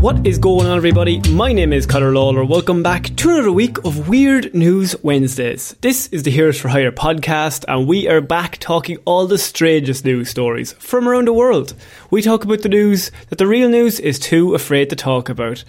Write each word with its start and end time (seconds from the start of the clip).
What 0.00 0.24
is 0.24 0.38
going 0.38 0.64
on, 0.68 0.76
everybody? 0.76 1.18
My 1.30 1.52
name 1.52 1.72
is 1.72 1.84
Conor 1.84 2.12
Lawler. 2.12 2.44
Welcome 2.44 2.84
back 2.84 3.16
to 3.16 3.30
another 3.30 3.50
week 3.50 3.78
of 3.84 4.08
Weird 4.08 4.54
News 4.54 4.94
Wednesdays. 5.02 5.74
This 5.80 6.06
is 6.12 6.22
the 6.22 6.30
Heroes 6.30 6.60
for 6.60 6.68
Hire 6.68 6.92
podcast, 6.92 7.64
and 7.66 7.88
we 7.88 8.06
are 8.06 8.20
back 8.20 8.58
talking 8.58 8.98
all 9.04 9.26
the 9.26 9.38
strangest 9.38 10.04
news 10.04 10.30
stories 10.30 10.74
from 10.74 11.08
around 11.08 11.26
the 11.26 11.32
world. 11.32 11.74
We 12.12 12.22
talk 12.22 12.44
about 12.44 12.62
the 12.62 12.68
news 12.68 13.10
that 13.30 13.38
the 13.38 13.48
real 13.48 13.68
news 13.68 13.98
is 13.98 14.20
too 14.20 14.54
afraid 14.54 14.88
to 14.90 14.96
talk 14.96 15.28
about. 15.28 15.64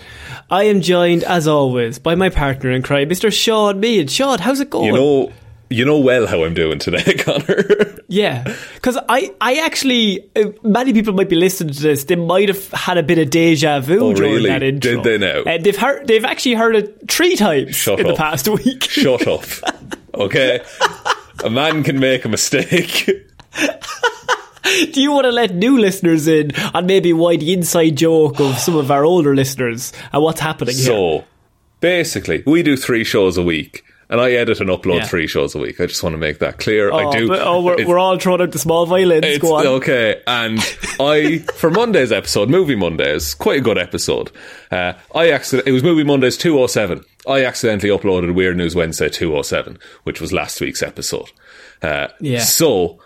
I 0.52 0.66
am 0.66 0.82
joined, 0.82 1.24
as 1.24 1.48
always, 1.48 1.98
by 1.98 2.14
my 2.14 2.30
partner 2.30 2.70
in 2.70 2.84
crime, 2.84 3.10
Mr. 3.10 3.34
Sean 3.34 3.80
Mead. 3.80 4.12
Sean, 4.12 4.38
how's 4.38 4.60
it 4.60 4.70
going? 4.70 4.86
You 4.86 4.94
know, 4.94 5.34
you 5.70 5.86
know 5.86 6.00
well 6.00 6.26
how 6.28 6.44
I'm 6.44 6.54
doing 6.54 6.80
today, 6.80 7.14
Connor. 7.20 7.96
Yeah, 8.08 8.56
because 8.76 8.98
I, 9.08 9.34
I 9.40 9.58
actually, 9.66 10.30
uh, 10.36 10.52
many 10.64 10.94
people 10.94 11.14
might 11.14 11.30
be 11.30 11.36
listening 11.36 11.74
to 11.74 11.82
this. 11.82 12.06
They 12.06 12.16
might 12.16 12.48
have 12.50 12.68
had 12.72 12.98
a 12.98 13.04
bit 13.04 13.18
of 13.20 13.30
deja 13.30 13.80
vu 13.80 14.00
Oh, 14.00 14.14
during 14.14 14.34
really? 14.34 14.50
that 14.50 14.64
intro. 14.64 15.02
Did 15.02 15.04
they 15.04 15.18
now? 15.18 15.42
Uh, 15.52 15.58
they've 15.60 15.78
heard, 15.78 16.08
they've 16.08 16.26
actually 16.26 16.56
heard 16.56 16.76
it 16.76 17.10
three 17.12 17.36
times 17.36 17.76
Shut 17.76 18.00
in 18.00 18.08
the 18.08 18.14
up. 18.14 18.18
past 18.18 18.48
week. 18.48 18.84
Shut 18.90 19.28
up. 19.28 19.44
Okay? 20.16 20.62
A 21.44 21.50
man 21.50 21.84
can 21.84 22.00
make 22.00 22.26
a 22.26 22.30
mistake. 22.30 23.10
Do 24.92 25.02
you 25.02 25.12
want 25.12 25.26
to 25.26 25.32
let 25.32 25.56
new 25.56 25.78
listeners 25.80 26.28
in 26.28 26.52
on 26.74 26.86
maybe 26.86 27.12
why 27.14 27.38
the 27.38 27.54
inside 27.54 27.92
joke 27.98 28.40
of 28.40 28.58
some 28.60 28.76
of 28.76 28.92
our 28.92 29.04
older 29.04 29.36
listeners 29.36 29.94
and 30.14 30.22
what's 30.22 30.40
happening 30.42 30.76
here? 30.76 30.86
So, 30.86 31.24
basically, 31.80 32.44
we 32.46 32.62
do 32.62 32.76
three 32.78 33.04
shows 33.04 33.38
a 33.38 33.44
week, 33.44 33.84
and 34.10 34.20
I 34.20 34.32
edit 34.32 34.60
and 34.60 34.70
upload 34.70 35.00
Yeah. 35.00 35.06
three 35.06 35.28
shows 35.28 35.54
a 35.56 35.60
week. 35.60 35.80
I 35.80 35.86
just 35.86 36.02
want 36.04 36.14
to 36.14 36.18
make 36.18 36.40
that 36.40 36.58
clear. 36.58 36.92
Oh, 36.92 37.10
I 37.10 37.18
do. 37.18 37.28
but- 37.28 37.42
oh, 37.42 37.62
we're, 37.62 37.86
we're 37.86 38.00
all 38.00 38.18
throwing 38.18 38.42
out 38.42 38.52
the 38.52 38.60
small 38.60 38.86
violins. 38.86 39.26
It's 39.26 39.40
Go 39.40 39.56
on. 39.56 39.68
okay, 39.68 40.22
and 40.28 40.60
I 41.00 41.40
for 41.56 41.70
Monday's 41.70 42.12
episode, 42.12 42.50
Movie 42.50 42.76
Mondays, 42.76 43.34
quite 43.34 43.60
a 43.60 43.62
good 43.62 43.78
episode. 43.78 44.32
Uh, 44.72 44.94
I 45.14 45.30
accident 45.32 45.68
it 45.68 45.72
was 45.72 45.84
Movie 45.84 46.04
Mondays 46.04 46.38
two 46.38 46.60
oh 46.60 46.68
seven. 46.68 47.04
I 47.28 47.44
accidentally 47.46 47.90
uploaded 47.96 48.34
Weird 48.34 48.58
News 48.58 48.76
Wednesday 48.76 49.10
two 49.10 49.36
oh 49.38 49.42
seven, 49.42 49.78
which 50.04 50.20
was 50.22 50.34
last 50.34 50.60
week's 50.62 50.82
episode. 50.82 51.30
Uh, 51.82 52.08
Yeah. 52.20 52.40
So 52.40 53.00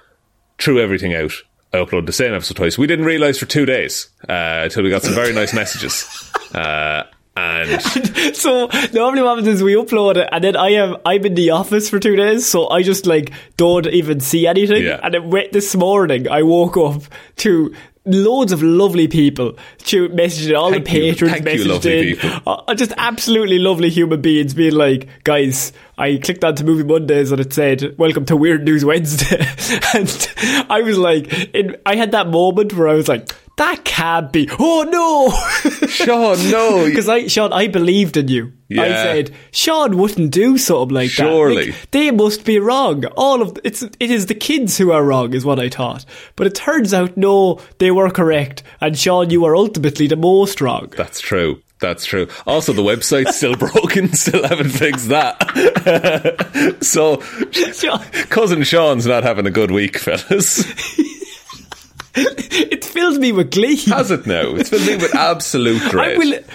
threw 0.59 0.79
everything 0.79 1.13
out. 1.13 1.33
I 1.73 1.77
uploaded 1.77 2.05
the 2.05 2.13
same 2.13 2.33
episode 2.35 2.55
twice. 2.55 2.77
We 2.77 2.85
didn't 2.87 3.05
realise 3.05 3.39
for 3.39 3.47
two 3.47 3.65
days 3.65 4.07
uh, 4.29 4.61
until 4.63 4.83
we 4.83 4.91
got 4.91 5.01
some 5.01 5.15
very 5.15 5.33
nice 5.33 5.53
messages. 5.53 6.05
Uh, 6.53 7.03
and 7.35 7.81
So 8.35 8.69
normally 8.93 9.21
what 9.21 9.37
happens 9.37 9.47
is 9.47 9.63
we 9.63 9.73
upload 9.73 10.17
it, 10.17 10.29
and 10.31 10.43
then 10.43 10.55
I 10.55 10.69
am 10.69 10.97
I'm 11.05 11.25
in 11.25 11.35
the 11.35 11.51
office 11.51 11.89
for 11.89 11.99
two 11.99 12.15
days, 12.15 12.45
so 12.45 12.69
I 12.69 12.83
just 12.83 13.05
like 13.05 13.31
don't 13.57 13.87
even 13.87 14.19
see 14.19 14.47
anything. 14.47 14.83
Yeah. 14.83 14.99
And 15.01 15.13
then 15.13 15.29
wait, 15.29 15.51
this 15.51 15.75
morning 15.75 16.29
I 16.29 16.43
woke 16.43 16.77
up 16.77 17.01
to 17.37 17.73
loads 18.05 18.51
of 18.51 18.61
lovely 18.61 19.07
people 19.07 19.53
to 19.77 20.09
messaging 20.09 20.57
all 20.57 20.71
Thank 20.71 20.85
the 20.85 20.91
patrons 20.91 21.37
you, 21.37 21.41
messaged 21.41 22.21
in. 22.21 22.41
Uh, 22.45 22.75
just 22.75 22.93
absolutely 22.97 23.59
lovely 23.59 23.89
human 23.89 24.21
beings 24.21 24.53
being 24.53 24.73
like, 24.73 25.07
guys, 25.23 25.71
I 25.97 26.17
clicked 26.17 26.43
onto 26.43 26.63
Movie 26.63 26.83
Mondays 26.83 27.31
and 27.31 27.39
it 27.39 27.53
said, 27.53 27.95
"Welcome 27.97 28.25
to 28.25 28.35
Weird 28.35 28.65
News 28.65 28.83
Wednesday," 28.83 29.37
and 29.93 30.31
I 30.69 30.81
was 30.81 30.97
like, 30.97 31.31
in, 31.53 31.77
I 31.85 31.95
had 31.95 32.11
that 32.11 32.27
moment 32.27 32.73
where 32.73 32.87
I 32.87 32.93
was 32.93 33.07
like. 33.07 33.33
That 33.55 33.85
can't 33.85 34.31
be. 34.31 34.49
Oh 34.57 34.81
no! 34.89 35.87
Sean, 35.87 36.37
no, 36.49 36.85
Because 36.89 37.07
I, 37.07 37.27
Sean, 37.27 37.53
I 37.53 37.67
believed 37.67 38.17
in 38.17 38.27
you. 38.27 38.51
I 38.81 38.87
said 38.89 39.31
Sean 39.51 39.97
wouldn't 39.97 40.31
do 40.31 40.57
something 40.57 40.93
like 40.93 41.09
that. 41.09 41.23
Surely. 41.23 41.73
They 41.91 42.11
must 42.11 42.45
be 42.45 42.59
wrong. 42.59 43.05
All 43.17 43.41
of 43.41 43.57
it's 43.63 43.83
it 43.83 43.95
is 43.99 44.27
the 44.27 44.35
kids 44.35 44.77
who 44.77 44.91
are 44.91 45.03
wrong, 45.03 45.33
is 45.33 45.45
what 45.45 45.59
I 45.59 45.69
thought. 45.69 46.05
But 46.35 46.47
it 46.47 46.55
turns 46.55 46.93
out 46.93 47.17
no, 47.17 47.59
they 47.79 47.91
were 47.91 48.09
correct, 48.09 48.63
and 48.81 48.97
Sean, 48.97 49.29
you 49.29 49.45
are 49.45 49.55
ultimately 49.55 50.07
the 50.07 50.15
most 50.15 50.61
wrong. 50.61 50.91
That's 50.95 51.19
true. 51.19 51.61
That's 51.83 52.05
true. 52.05 52.29
Also, 52.47 52.71
the 52.71 52.81
website's 52.81 53.35
still 53.35 53.55
broken. 53.57 54.13
Still 54.13 54.47
haven't 54.47 54.69
fixed 54.69 55.09
that. 55.09 56.77
so, 56.81 57.19
Sean, 57.51 57.99
cousin 58.29 58.63
Sean's 58.63 59.05
not 59.05 59.23
having 59.23 59.45
a 59.45 59.51
good 59.51 59.69
week, 59.69 59.97
fellas. 59.97 60.63
it 62.15 62.85
fills 62.85 63.19
me 63.19 63.33
with 63.33 63.51
glee. 63.51 63.75
Has 63.87 64.11
it 64.11 64.25
now? 64.25 64.55
It's 64.55 64.69
filled 64.69 64.85
me 64.87 64.95
with 64.95 65.13
absolute 65.13 65.81
dread. 65.91 66.17
Willing. 66.17 66.45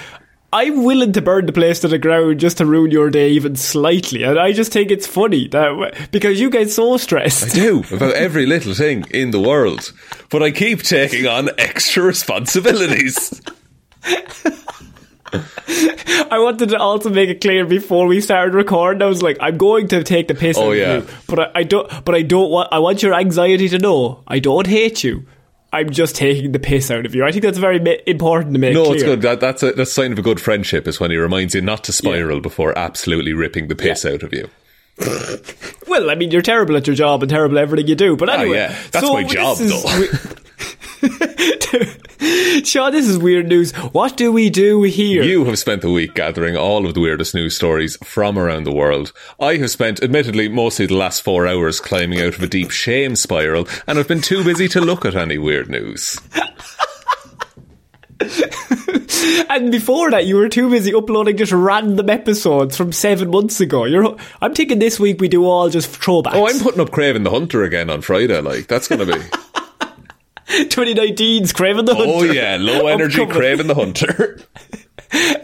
I'm 0.50 0.82
willing 0.84 1.12
to 1.12 1.20
burn 1.20 1.44
the 1.44 1.52
place 1.52 1.80
to 1.80 1.88
the 1.88 1.98
ground 1.98 2.40
just 2.40 2.56
to 2.56 2.64
ruin 2.66 2.90
your 2.90 3.10
day 3.10 3.28
even 3.32 3.54
slightly, 3.54 4.22
and 4.22 4.38
I 4.38 4.52
just 4.52 4.72
think 4.72 4.90
it's 4.90 5.06
funny 5.06 5.46
that 5.48 6.08
because 6.10 6.40
you 6.40 6.48
get 6.48 6.70
so 6.70 6.96
stressed. 6.96 7.50
I 7.50 7.60
do 7.60 7.84
about 7.92 8.14
every 8.14 8.46
little 8.46 8.72
thing 8.72 9.04
in 9.10 9.30
the 9.30 9.40
world, 9.40 9.92
but 10.30 10.42
I 10.42 10.50
keep 10.50 10.82
taking 10.82 11.26
on 11.26 11.50
extra 11.58 12.02
responsibilities. 12.02 13.42
I 15.30 16.38
wanted 16.38 16.70
to 16.70 16.78
also 16.78 17.10
make 17.10 17.28
it 17.28 17.42
clear 17.42 17.66
before 17.66 18.06
we 18.06 18.22
started 18.22 18.54
recording. 18.54 19.02
I 19.02 19.06
was 19.06 19.22
like, 19.22 19.36
I'm 19.40 19.58
going 19.58 19.88
to 19.88 20.02
take 20.02 20.28
the 20.28 20.34
piss 20.34 20.56
Oh, 20.56 20.70
out 20.70 20.76
yeah. 20.76 20.92
of 20.94 21.10
you, 21.10 21.16
but 21.28 21.38
I, 21.40 21.50
I 21.56 21.62
don't. 21.64 22.04
But 22.06 22.14
I 22.14 22.22
don't 22.22 22.50
want. 22.50 22.72
I 22.72 22.78
want 22.78 23.02
your 23.02 23.12
anxiety 23.14 23.68
to 23.68 23.78
know 23.78 24.22
I 24.26 24.38
don't 24.38 24.66
hate 24.66 25.04
you. 25.04 25.26
I'm 25.72 25.90
just 25.90 26.16
taking 26.16 26.52
the 26.52 26.58
piss 26.58 26.90
out 26.90 27.04
of 27.04 27.14
you. 27.14 27.24
I 27.24 27.32
think 27.32 27.42
that's 27.42 27.58
very 27.58 27.78
ma- 27.78 27.92
important 28.06 28.54
to 28.54 28.58
make. 28.58 28.72
No, 28.74 28.84
clear. 28.84 28.94
it's 28.94 29.04
good. 29.04 29.22
That, 29.22 29.40
that's 29.40 29.62
a 29.62 29.72
that's 29.72 29.90
a 29.90 29.94
sign 29.94 30.12
of 30.12 30.18
a 30.18 30.22
good 30.22 30.40
friendship. 30.40 30.88
Is 30.88 30.98
when 30.98 31.10
he 31.10 31.16
reminds 31.16 31.54
you 31.54 31.60
not 31.60 31.84
to 31.84 31.92
spiral 31.92 32.40
before 32.40 32.76
absolutely 32.78 33.34
ripping 33.34 33.68
the 33.68 33.76
piss 33.76 34.06
out 34.06 34.22
of 34.22 34.32
you. 34.32 34.48
Well, 35.86 36.10
I 36.10 36.14
mean, 36.16 36.30
you're 36.30 36.42
terrible 36.42 36.76
at 36.76 36.86
your 36.86 36.96
job 36.96 37.22
and 37.22 37.30
terrible 37.30 37.58
at 37.58 37.62
everything 37.62 37.86
you 37.86 37.94
do. 37.94 38.16
But 38.16 38.28
ah, 38.28 38.34
anyway, 38.34 38.56
yeah. 38.56 38.76
That's 38.90 39.06
so 39.06 39.12
my 39.12 39.24
job, 39.24 39.60
is 39.60 39.82
though. 39.82 40.34
Sean, 42.64 42.92
this 42.92 43.08
is 43.08 43.18
weird 43.18 43.48
news. 43.48 43.72
What 43.72 44.16
do 44.16 44.32
we 44.32 44.50
do 44.50 44.82
here? 44.82 45.22
You 45.22 45.44
have 45.44 45.58
spent 45.58 45.82
the 45.82 45.92
week 45.92 46.14
gathering 46.14 46.56
all 46.56 46.86
of 46.86 46.94
the 46.94 47.00
weirdest 47.00 47.34
news 47.34 47.54
stories 47.54 47.96
from 48.04 48.38
around 48.38 48.64
the 48.64 48.74
world. 48.74 49.12
I 49.38 49.56
have 49.56 49.70
spent, 49.70 50.02
admittedly, 50.02 50.48
mostly 50.48 50.86
the 50.86 50.96
last 50.96 51.22
four 51.22 51.46
hours 51.46 51.80
climbing 51.80 52.20
out 52.20 52.34
of 52.34 52.42
a 52.42 52.48
deep 52.48 52.70
shame 52.70 53.14
spiral, 53.16 53.68
and 53.86 53.98
I've 53.98 54.08
been 54.08 54.20
too 54.20 54.42
busy 54.44 54.68
to 54.68 54.80
look 54.80 55.04
at 55.04 55.14
any 55.14 55.38
weird 55.38 55.68
news. 55.70 56.18
and 59.48 59.70
before 59.70 60.10
that, 60.10 60.26
you 60.26 60.36
were 60.36 60.48
too 60.48 60.68
busy 60.70 60.92
uploading 60.92 61.36
just 61.36 61.52
random 61.52 62.10
episodes 62.10 62.76
from 62.76 62.90
seven 62.92 63.30
months 63.30 63.60
ago. 63.60 63.84
You're. 63.84 64.16
I'm 64.40 64.54
thinking 64.54 64.80
this 64.80 64.98
week 64.98 65.20
we 65.20 65.28
do 65.28 65.44
all 65.44 65.70
just 65.70 65.90
throwbacks. 66.00 66.34
Oh, 66.34 66.48
I'm 66.48 66.58
putting 66.58 66.80
up 66.80 66.90
Kraven 66.90 67.22
the 67.22 67.30
Hunter 67.30 67.62
again 67.62 67.90
on 67.90 68.02
Friday. 68.02 68.40
Like 68.40 68.66
that's 68.66 68.88
going 68.88 69.06
to 69.06 69.18
be. 69.18 69.24
2019's 70.68 71.52
Kraven 71.58 71.86
the 71.86 71.94
Hunter. 71.94 72.12
Oh 72.12 72.22
yeah, 72.22 72.56
low 72.58 72.86
energy 72.86 73.24
Kraven 73.26 73.66
the 73.66 73.74
Hunter. 73.74 74.40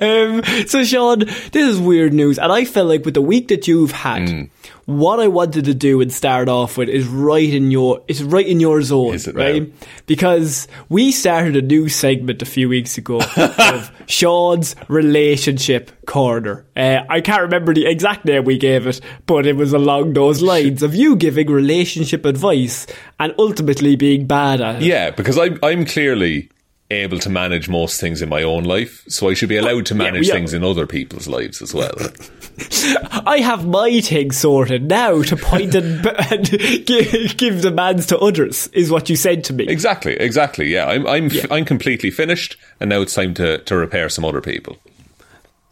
Um, 0.00 0.66
so, 0.66 0.84
Sean, 0.84 1.20
this 1.20 1.54
is 1.54 1.78
weird 1.81 2.12
news, 2.12 2.38
and 2.38 2.53
I 2.53 2.65
felt 2.66 2.87
like 2.88 3.04
with 3.04 3.15
the 3.15 3.22
week 3.22 3.48
that 3.48 3.66
you've 3.66 3.92
had, 3.92 4.28
Hmm. 4.28 4.42
What 4.87 5.19
I 5.21 5.28
wanted 5.28 5.65
to 5.67 5.75
do 5.75 6.00
and 6.00 6.12
start 6.12 6.49
off 6.49 6.77
with 6.77 6.89
is 6.89 7.06
right 7.06 7.49
in 7.53 7.71
your 7.71 8.03
is 8.09 8.22
right 8.22 8.47
in 8.47 8.61
your 8.61 8.83
zone, 8.83 9.15
Is 9.15 9.27
it 9.27 9.34
right? 9.34 9.62
now? 9.62 9.75
Because 10.06 10.69
we 10.89 11.11
started 11.12 11.56
a 11.56 11.62
new 11.62 11.89
segment 11.89 12.43
a 12.43 12.45
few 12.47 12.69
weeks 12.69 12.99
ago 12.99 13.21
of 13.37 13.91
Sean's 14.06 14.77
relationship 14.89 15.91
corner. 16.06 16.67
Uh, 16.77 17.00
I 17.09 17.21
can't 17.21 17.43
remember 17.43 17.72
the 17.72 17.87
exact 17.87 18.25
name 18.25 18.45
we 18.45 18.59
gave 18.59 18.87
it, 18.87 19.00
but 19.27 19.47
it 19.47 19.56
was 19.56 19.72
along 19.72 20.12
those 20.12 20.43
lines 20.43 20.83
of 20.83 20.95
you 20.95 21.16
giving 21.16 21.51
relationship 21.51 22.25
advice 22.25 22.87
and 23.19 23.34
ultimately 23.39 23.97
being 23.97 24.27
bad 24.27 24.61
at 24.61 24.77
it. 24.77 24.83
Yeah, 24.83 25.11
because 25.11 25.39
I'm 25.39 25.59
I'm 25.62 25.84
clearly 25.87 26.51
able 26.91 27.19
to 27.19 27.31
manage 27.31 27.69
most 27.69 28.00
things 28.00 28.21
in 28.22 28.28
my 28.28 28.43
own 28.43 28.65
life, 28.65 29.05
so 29.09 29.28
I 29.28 29.34
should 29.34 29.49
be 29.49 29.56
allowed 29.56 29.87
to 29.87 29.95
manage 29.95 30.28
yeah. 30.28 30.34
things 30.34 30.53
in 30.53 30.62
other 30.62 30.87
people's 30.87 31.27
lives 31.27 31.62
as 31.62 31.72
well. 31.72 31.95
I 33.27 33.39
have 33.39 33.67
my 33.67 34.00
thing 34.00 34.33
sorted 34.33 34.84
now 34.84 35.22
to 35.22 35.37
point 35.37 35.75
and, 35.75 36.06
and 36.31 36.50
give, 36.87 37.37
give 37.37 37.61
demands 37.62 38.06
to 38.06 38.19
others, 38.19 38.69
is 38.69 38.91
what 38.91 39.09
you 39.09 39.17
said 39.17 39.45
to 39.45 39.53
me. 39.53 39.67
exactly, 39.67 40.15
exactly. 40.15 40.66
Yeah, 40.69 40.86
I'm 40.86 41.07
I'm 41.07 41.27
f- 41.27 41.51
I'm 41.51 41.65
completely 41.65 42.10
finished, 42.10 42.57
and 42.81 42.91
now 42.91 43.01
it's 43.01 43.15
time 43.15 43.34
to 43.34 43.59
to 43.59 43.77
repair 43.77 44.09
some 44.09 44.25
other 44.25 44.41
people. 44.41 44.78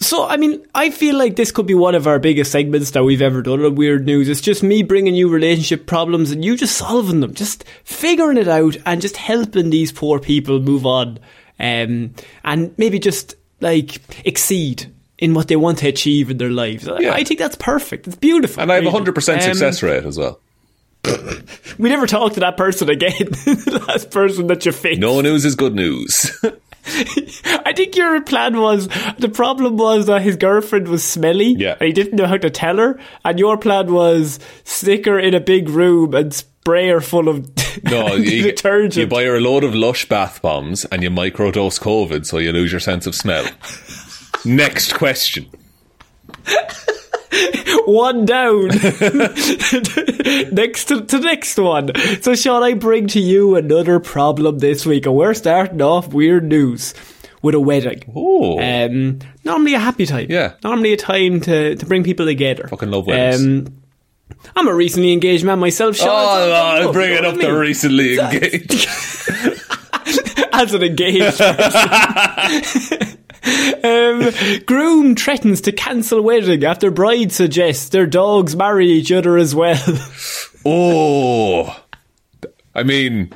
So, 0.02 0.26
I 0.26 0.36
mean, 0.36 0.66
I 0.74 0.90
feel 0.90 1.16
like 1.16 1.36
this 1.36 1.50
could 1.52 1.66
be 1.66 1.74
one 1.74 1.94
of 1.94 2.06
our 2.06 2.18
biggest 2.18 2.50
segments 2.52 2.90
that 2.90 3.04
we've 3.04 3.22
ever 3.22 3.40
done 3.42 3.64
on 3.64 3.74
Weird 3.74 4.04
News. 4.04 4.28
It's 4.28 4.40
just 4.40 4.62
me 4.62 4.82
bringing 4.82 5.14
you 5.14 5.28
relationship 5.28 5.86
problems 5.86 6.30
and 6.30 6.44
you 6.44 6.56
just 6.56 6.76
solving 6.76 7.20
them, 7.20 7.34
just 7.34 7.64
figuring 7.84 8.36
it 8.36 8.48
out 8.48 8.76
and 8.84 9.00
just 9.00 9.16
helping 9.16 9.70
these 9.70 9.92
poor 9.92 10.18
people 10.18 10.60
move 10.60 10.84
on 10.86 11.18
um, 11.60 12.12
and 12.44 12.74
maybe 12.76 12.98
just 12.98 13.36
like 13.60 13.98
exceed 14.26 14.92
in 15.18 15.34
what 15.34 15.46
they 15.48 15.56
want 15.56 15.78
to 15.78 15.88
achieve 15.88 16.30
in 16.30 16.38
their 16.38 16.50
lives. 16.50 16.88
I- 16.88 16.98
Yeah. 16.98 17.12
I 17.12 17.22
think 17.24 17.38
that's 17.38 17.56
perfect. 17.56 18.06
It's 18.08 18.16
beautiful. 18.16 18.62
And 18.62 18.72
I 18.72 18.76
have 18.76 18.86
a 18.86 18.90
hundred 18.90 19.14
percent 19.14 19.40
Um, 19.42 19.48
success 19.54 19.82
rate 19.82 20.04
as 20.04 20.18
well. 20.18 20.40
We 21.78 21.88
never 21.88 22.06
talked 22.06 22.34
to 22.34 22.40
that 22.40 22.56
person 22.56 22.90
again. 22.90 23.12
the 23.18 23.84
last 23.88 24.10
person 24.10 24.48
that 24.48 24.66
you 24.66 24.72
fixed. 24.72 25.00
No 25.00 25.20
news 25.20 25.44
is 25.44 25.54
good 25.54 25.74
news. 25.74 26.30
I 27.64 27.72
think 27.74 27.96
your 27.96 28.20
plan 28.22 28.58
was 28.60 28.88
the 29.18 29.30
problem 29.32 29.76
was 29.76 30.06
that 30.06 30.22
his 30.22 30.36
girlfriend 30.36 30.88
was 30.88 31.04
smelly 31.04 31.54
Yeah. 31.56 31.76
and 31.80 31.86
he 31.86 31.92
didn't 31.92 32.16
know 32.16 32.26
how 32.26 32.36
to 32.38 32.50
tell 32.50 32.76
her. 32.78 32.98
And 33.24 33.38
your 33.38 33.56
plan 33.56 33.92
was 33.92 34.40
stick 34.64 35.06
her 35.06 35.18
in 35.18 35.32
a 35.34 35.40
big 35.40 35.68
room 35.68 36.14
and 36.14 36.34
spray 36.34 36.88
her 36.88 37.00
full 37.00 37.28
of 37.28 37.48
No, 37.84 38.14
you, 38.14 38.42
detergent. 38.42 38.96
you 38.96 39.06
buy 39.06 39.24
her 39.24 39.36
a 39.36 39.40
load 39.40 39.62
of 39.64 39.74
Lush 39.74 40.08
bath 40.08 40.42
bombs 40.42 40.84
and 40.86 41.02
you 41.02 41.10
microdose 41.10 41.80
COVID 41.80 42.26
so 42.26 42.38
you 42.38 42.52
lose 42.52 42.72
your 42.72 42.80
sense 42.80 43.06
of 43.06 43.14
smell. 43.14 43.46
Next 44.44 44.94
question. 44.94 45.46
one 47.86 48.24
down. 48.24 48.68
next 50.52 50.84
to, 50.86 51.04
to 51.06 51.18
next 51.20 51.58
one. 51.58 51.90
So, 52.20 52.34
Sean, 52.34 52.62
I 52.62 52.74
bring 52.74 53.06
to 53.08 53.20
you 53.20 53.56
another 53.56 54.00
problem 54.00 54.58
this 54.58 54.84
week, 54.84 55.06
and 55.06 55.14
we're 55.14 55.34
starting 55.34 55.80
off 55.80 56.12
weird 56.12 56.44
news 56.44 56.94
with 57.40 57.54
a 57.54 57.60
wedding. 57.60 58.02
Oh. 58.14 58.60
Um, 58.60 59.20
normally 59.44 59.74
a 59.74 59.78
happy 59.78 60.06
time. 60.06 60.26
Yeah. 60.30 60.54
Normally 60.62 60.92
a 60.92 60.96
time 60.96 61.40
to, 61.42 61.76
to 61.76 61.86
bring 61.86 62.04
people 62.04 62.26
together. 62.26 62.68
Fucking 62.68 62.90
love 62.90 63.06
weddings. 63.06 63.68
Um, 63.68 63.82
I'm 64.56 64.68
a 64.68 64.74
recently 64.74 65.12
engaged 65.12 65.44
man 65.44 65.58
myself, 65.58 65.96
Sean. 65.96 66.08
Oh, 66.08 66.88
oh, 66.88 66.92
bring 66.92 67.12
it 67.12 67.24
up 67.24 67.34
I 67.34 67.38
to 67.38 67.48
mean? 67.48 67.54
recently 67.54 68.18
engaged. 68.18 68.86
As 70.52 70.74
an 70.74 70.82
engaged 70.82 71.38
person. 71.38 73.18
Um, 73.84 74.30
groom 74.66 75.14
threatens 75.16 75.60
to 75.62 75.72
cancel 75.72 76.22
wedding 76.22 76.64
after 76.64 76.90
bride 76.90 77.32
suggests 77.32 77.88
their 77.88 78.06
dogs 78.06 78.54
marry 78.54 78.88
each 78.88 79.12
other 79.12 79.36
as 79.36 79.54
well. 79.54 79.82
Oh. 80.64 81.76
I 82.74 82.84
mean, 82.84 83.32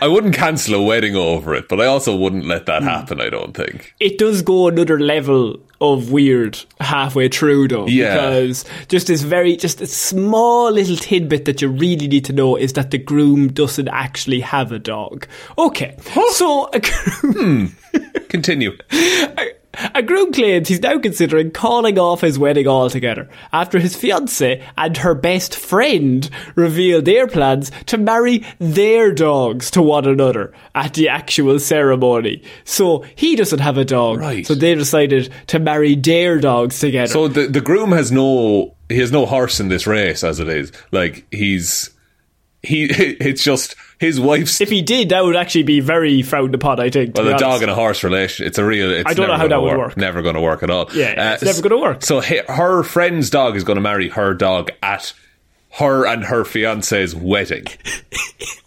I 0.00 0.06
wouldn't 0.08 0.34
cancel 0.34 0.74
a 0.74 0.82
wedding 0.82 1.16
over 1.16 1.54
it, 1.54 1.68
but 1.68 1.80
I 1.80 1.86
also 1.86 2.14
wouldn't 2.16 2.46
let 2.46 2.60
Hmm. 2.62 2.66
that 2.66 2.82
happen, 2.82 3.20
I 3.20 3.28
don't 3.30 3.56
think. 3.56 3.94
it 4.00 4.18
does 4.18 4.42
go 4.42 4.68
another 4.68 4.98
level 5.00 5.58
of 5.80 6.12
weird 6.12 6.58
halfway 6.80 7.28
through 7.28 7.66
though 7.68 7.88
Yeah. 7.88 8.14
because 8.14 8.64
just 8.88 9.08
this 9.08 9.22
very 9.22 9.56
just 9.56 9.80
a 9.80 9.86
small 9.86 10.70
little 10.70 10.94
tidbit 10.96 11.44
that 11.46 11.60
you 11.60 11.68
really 11.68 12.06
need 12.06 12.24
to 12.26 12.32
know 12.32 12.54
is 12.56 12.74
that 12.74 12.92
the 12.92 12.98
groom 12.98 13.48
doesn't 13.52 13.88
actually 13.88 14.38
have 14.40 14.70
a 14.70 14.78
dog 14.78 15.26
okay 15.58 15.96
so 16.30 16.68
a 16.72 16.80
groom, 16.80 17.74
Continue. 18.28 18.72
a 18.92 19.48
groom 20.06 20.32
claims 20.32 20.68
he's 20.68 20.80
now 20.80 20.98
considering 20.98 21.50
calling 21.50 21.98
off 21.98 22.20
his 22.20 22.38
wedding 22.38 22.66
altogether 22.66 23.28
after 23.52 23.78
his 23.78 23.96
fiancée 23.96 24.62
and 24.76 24.96
her 24.98 25.14
best 25.14 25.54
friend 25.54 26.28
revealed 26.54 27.04
their 27.04 27.26
plans 27.26 27.70
to 27.86 27.98
marry 27.98 28.44
their 28.58 29.12
dogs 29.12 29.70
to 29.70 29.82
one 29.82 30.06
another 30.06 30.52
at 30.74 30.94
the 30.94 31.08
actual 31.08 31.58
ceremony. 31.58 32.42
So 32.64 33.04
he 33.16 33.36
doesn't 33.36 33.60
have 33.60 33.78
a 33.78 33.84
dog. 33.84 34.18
Right. 34.18 34.46
So 34.46 34.54
they 34.54 34.74
decided 34.74 35.32
to 35.48 35.58
marry 35.58 35.94
their 35.94 36.38
dogs 36.38 36.78
together. 36.78 37.08
So 37.12 37.28
the 37.28 37.46
the 37.46 37.60
groom 37.60 37.92
has 37.92 38.12
no 38.12 38.74
he 38.88 38.98
has 38.98 39.12
no 39.12 39.26
horse 39.26 39.60
in 39.60 39.68
this 39.68 39.86
race 39.86 40.22
as 40.24 40.40
it 40.40 40.48
is. 40.48 40.72
Like 40.90 41.26
he's 41.30 41.90
he 42.62 42.84
it's 42.90 43.42
just 43.42 43.74
his 44.02 44.20
wife's 44.20 44.60
if 44.60 44.68
he 44.68 44.82
did, 44.82 45.08
that 45.08 45.24
would 45.24 45.36
actually 45.36 45.62
be 45.62 45.80
very 45.80 46.20
frowned 46.20 46.54
upon, 46.54 46.78
I 46.78 46.90
think. 46.90 47.14
to 47.14 47.22
well, 47.22 47.30
be 47.30 47.34
a 47.36 47.38
dog 47.38 47.62
and 47.62 47.70
a 47.70 47.74
horse 47.74 48.04
relation. 48.04 48.46
It's 48.46 48.58
a 48.58 48.64
real. 48.64 48.90
It's 48.90 49.08
I 49.10 49.14
don't 49.14 49.28
know 49.28 49.34
how 49.36 49.44
that 49.44 49.48
gonna 49.48 49.62
would 49.62 49.70
work. 49.78 49.88
work. 49.88 49.96
Never 49.96 50.20
going 50.20 50.34
to 50.34 50.40
work 50.42 50.62
at 50.62 50.68
all. 50.70 50.90
Yeah, 50.92 51.32
it's 51.34 51.42
Uh, 51.42 51.46
never 51.46 51.62
gonna 51.62 51.80
work. 51.80 52.02
So 52.04 52.20
her 52.20 52.82
friend's 52.82 53.30
dog 53.30 53.56
is 53.56 53.64
going 53.64 53.76
to 53.76 53.80
marry 53.80 54.10
her 54.10 54.34
dog 54.34 54.70
at 54.82 55.12
her 55.78 56.06
and 56.06 56.24
her 56.24 56.44
fiance's 56.44 57.14
wedding. 57.14 57.64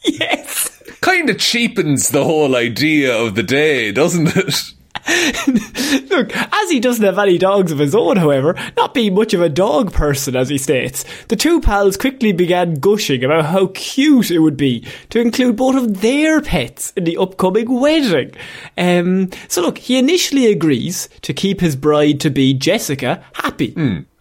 Yes. 0.04 0.82
Kind 1.02 1.30
of 1.30 1.38
cheapens 1.40 2.10
the 2.10 2.24
whole 2.24 2.56
idea 2.56 3.16
of 3.16 3.36
the 3.36 3.44
day, 3.44 3.92
doesn't 3.92 4.36
it? 4.36 4.54
Look, 6.10 6.36
as 6.36 6.72
he 6.72 6.80
doesn't 6.80 7.06
have 7.06 7.20
any 7.20 7.38
dogs 7.38 7.72
of 7.72 7.80
his 7.80 7.94
own, 7.94 8.18
however, 8.18 8.56
not 8.76 8.94
being 8.94 9.14
much 9.14 9.34
of 9.34 9.42
a 9.42 9.50
dog 9.50 9.94
person, 9.94 10.36
as 10.36 10.50
he 10.50 10.58
states, 10.58 11.06
the 11.28 11.36
two 11.36 11.62
pals 11.62 11.98
quickly 11.98 12.32
began 12.32 12.76
gushing 12.76 13.24
about 13.24 13.46
how 13.46 13.68
cute 13.74 14.32
it 14.32 14.40
would 14.40 14.58
be 14.58 14.86
to 15.10 15.20
include 15.20 15.56
both 15.56 15.76
of 15.76 16.02
their 16.02 16.42
pets 16.42 16.92
in 16.96 17.04
the 17.04 17.18
upcoming 17.18 17.80
wedding. 17.80 18.32
Um, 18.78 19.30
so 19.48 19.62
look, 19.62 19.78
he 19.78 19.98
initially 19.98 20.48
agrees 20.48 21.10
to 21.22 21.34
keep 21.34 21.60
his 21.62 21.76
bride 21.76 22.20
to 22.22 22.30
be 22.30 22.54
Jessica 22.54 23.24
happy, 23.34 23.74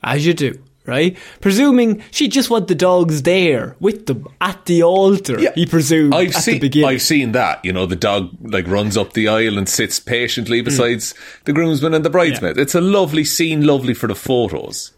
as 0.03 0.27
you 0.27 0.35
do. 0.35 0.59
Right? 0.87 1.17
Presuming 1.41 2.03
she 2.11 2.29
just 2.29 2.51
want 2.51 2.69
the 2.69 2.75
dogs 2.75 3.23
there 3.23 3.75
with 3.81 4.05
them 4.05 4.27
at 4.43 4.67
the 4.67 4.83
altar, 4.83 5.41
Yeah. 5.41 5.53
he 5.55 5.65
presumed 5.65 6.13
I've 6.15 6.35
at 6.37 6.43
seen 6.43 6.55
the 6.57 6.61
beginning. 6.61 6.89
I've 6.91 7.01
seen 7.03 7.33
that. 7.33 7.65
You 7.65 7.73
know, 7.73 7.87
the 7.87 7.97
dog 7.97 8.29
like 8.43 8.67
runs 8.69 8.97
up 8.99 9.15
the 9.15 9.29
aisle 9.29 9.57
and 9.57 9.67
sits 9.67 9.99
patiently 9.99 10.59
Hmm. 10.59 10.67
besides 10.67 11.15
the 11.47 11.55
groomsmen 11.55 11.95
and 11.95 12.05
the 12.05 12.11
bridesmaids. 12.11 12.59
It's 12.59 12.75
a 12.75 12.83
lovely 12.83 13.25
scene, 13.25 13.67
lovely 13.67 13.95
for 13.95 14.09
the 14.09 14.15
photos. 14.15 14.93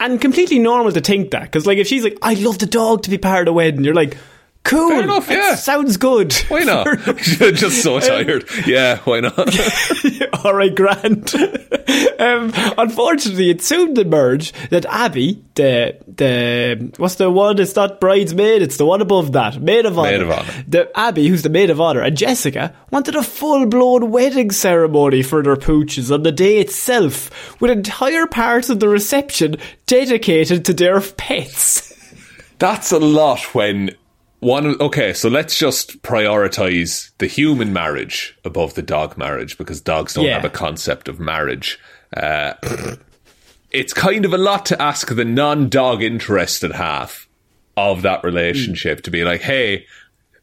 and 0.00 0.20
completely 0.20 0.58
normal 0.58 0.90
to 0.92 1.00
think 1.00 1.30
that 1.30 1.42
because 1.42 1.66
like 1.66 1.78
if 1.78 1.86
she's 1.86 2.02
like 2.02 2.18
i'd 2.22 2.38
love 2.40 2.58
the 2.58 2.66
dog 2.66 3.00
to 3.02 3.08
be 3.10 3.16
part 3.16 3.42
of 3.42 3.46
the 3.46 3.52
wedding 3.52 3.84
you're 3.84 3.94
like 3.94 4.16
cool 4.64 4.88
Fair 4.88 5.02
enough, 5.02 5.26
that 5.28 5.36
yeah. 5.36 5.54
sounds 5.54 5.96
good 5.96 6.32
Why 6.48 6.60
not? 6.60 6.86
just 7.16 7.82
so 7.82 8.00
tired. 8.00 8.44
Yeah, 8.66 8.98
why 9.04 9.20
not? 9.20 9.38
all 10.44 10.54
right 10.54 10.74
grand 10.74 11.34
um, 12.18 12.52
unfortunately 12.78 13.50
it 13.50 13.62
soon 13.62 13.98
emerged 13.98 14.54
that 14.70 14.84
abby 14.86 15.42
the 15.54 15.96
the 16.16 16.92
what's 16.96 17.14
the 17.16 17.30
one 17.30 17.58
it's 17.58 17.76
not 17.76 18.00
bridesmaid 18.00 18.60
it's 18.62 18.76
the 18.76 18.84
one 18.86 19.00
above 19.00 19.32
that 19.32 19.60
maid 19.60 19.86
of 19.86 19.98
honor 19.98 20.10
Maid 20.10 20.22
of 20.22 20.30
honour. 20.30 20.64
the 20.68 20.98
abby 20.98 21.28
who's 21.28 21.42
the 21.42 21.48
maid 21.48 21.70
of 21.70 21.80
honor 21.80 22.00
and 22.00 22.16
jessica 22.16 22.74
wanted 22.90 23.14
a 23.14 23.22
full-blown 23.22 24.10
wedding 24.10 24.50
ceremony 24.50 25.22
for 25.22 25.42
their 25.42 25.56
pooches 25.56 26.12
on 26.12 26.22
the 26.24 26.32
day 26.32 26.58
itself 26.58 27.60
with 27.60 27.70
entire 27.70 28.26
parts 28.26 28.68
of 28.70 28.80
the 28.80 28.88
reception 28.88 29.56
dedicated 29.86 30.64
to 30.64 30.74
their 30.74 31.00
pets 31.00 31.92
That's 32.58 32.92
a 32.92 32.98
lot 32.98 33.40
when 33.54 33.94
one. 34.44 34.80
Okay, 34.80 35.12
so 35.12 35.28
let's 35.28 35.58
just 35.58 36.02
prioritize 36.02 37.10
the 37.18 37.26
human 37.26 37.72
marriage 37.72 38.36
above 38.44 38.74
the 38.74 38.82
dog 38.82 39.16
marriage 39.18 39.58
because 39.58 39.80
dogs 39.80 40.14
don't 40.14 40.24
Yeah. 40.26 40.34
have 40.34 40.44
a 40.44 40.50
concept 40.50 41.08
of 41.08 41.18
marriage. 41.18 41.78
Uh, 42.16 42.52
it's 43.70 43.92
kind 43.92 44.24
of 44.24 44.32
a 44.32 44.38
lot 44.38 44.66
to 44.66 44.80
ask 44.80 45.08
the 45.14 45.24
non-dog 45.24 46.02
interested 46.02 46.72
half 46.72 47.26
of 47.76 48.02
that 48.02 48.22
relationship 48.22 49.02
to 49.02 49.10
be 49.10 49.24
like, 49.24 49.40
hey. 49.40 49.86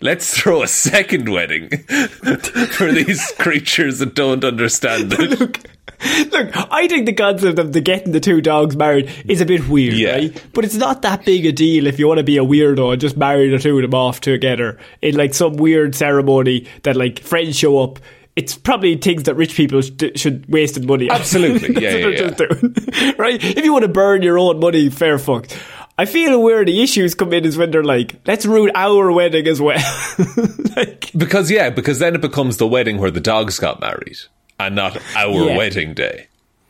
Let's 0.03 0.35
throw 0.35 0.63
a 0.63 0.67
second 0.67 1.29
wedding 1.29 1.69
for 2.71 2.91
these 2.91 3.31
creatures 3.37 3.99
that 3.99 4.15
don't 4.15 4.43
understand 4.43 5.13
it. 5.13 5.39
Look, 5.39 5.59
look, 6.31 6.49
I 6.71 6.87
think 6.87 7.05
the 7.05 7.13
concept 7.13 7.59
of 7.59 7.73
the 7.73 7.81
getting 7.81 8.11
the 8.11 8.19
two 8.19 8.41
dogs 8.41 8.75
married 8.75 9.09
is 9.27 9.41
a 9.41 9.45
bit 9.45 9.67
weird, 9.67 9.93
Yeah. 9.93 10.11
right? 10.15 10.43
But 10.53 10.65
it's 10.65 10.75
not 10.75 11.01
that 11.03 11.25
big 11.25 11.45
a 11.45 11.51
deal 11.51 11.87
if 11.87 11.99
you 11.99 12.07
want 12.07 12.17
to 12.17 12.23
be 12.23 12.37
a 12.37 12.43
weirdo 12.43 12.91
and 12.93 12.99
just 13.01 13.17
marry 13.17 13.49
the 13.49 13.59
two 13.59 13.77
of 13.77 13.81
them 13.83 13.93
off 13.93 14.21
together 14.21 14.79
in 15.01 15.15
like 15.15 15.33
some 15.33 15.57
weird 15.57 15.95
ceremony 15.95 16.67
that 16.83 16.95
like 16.95 17.19
friends 17.19 17.57
show 17.57 17.79
up. 17.79 17.99
It's 18.35 18.55
probably 18.57 18.95
things 18.95 19.23
that 19.23 19.35
rich 19.35 19.55
people 19.55 19.81
sh- 19.81 19.91
should 20.15 20.47
waste 20.47 20.79
money 20.81 21.09
on. 21.09 21.17
Absolutely. 21.17 21.67
That's 21.73 21.81
Yeah, 21.81 22.05
what 22.05 22.13
yeah, 22.13 22.29
they're 22.31 22.47
just 22.49 22.93
doing. 22.95 23.15
right? 23.17 23.43
If 23.43 23.65
you 23.65 23.73
want 23.73 23.83
to 23.83 23.89
burn 23.89 24.21
your 24.21 24.39
own 24.39 24.59
money, 24.59 24.89
fair 24.89 25.19
fuck. 25.19 25.47
I 25.97 26.05
feel 26.05 26.41
where 26.41 26.63
the 26.63 26.81
issues 26.81 27.13
come 27.13 27.33
in 27.33 27.43
is 27.45 27.57
when 27.57 27.71
they're 27.71 27.83
like, 27.83 28.15
let's 28.25 28.45
ruin 28.45 28.71
our 28.73 29.11
wedding 29.11 29.47
as 29.47 29.59
well. 29.61 29.77
like, 30.75 31.11
Because 31.15 31.51
yeah, 31.51 31.69
because 31.69 31.99
then 31.99 32.15
it 32.15 32.21
becomes 32.21 32.57
the 32.57 32.65
wedding 32.67 32.97
where 32.97 33.11
the 33.11 33.19
dogs 33.19 33.59
got 33.59 33.79
married 33.81 34.17
and 34.67 34.75
not 34.75 34.97
our 35.15 35.31
Yeah. 35.49 35.57
wedding 35.57 35.93
day. 35.93 36.27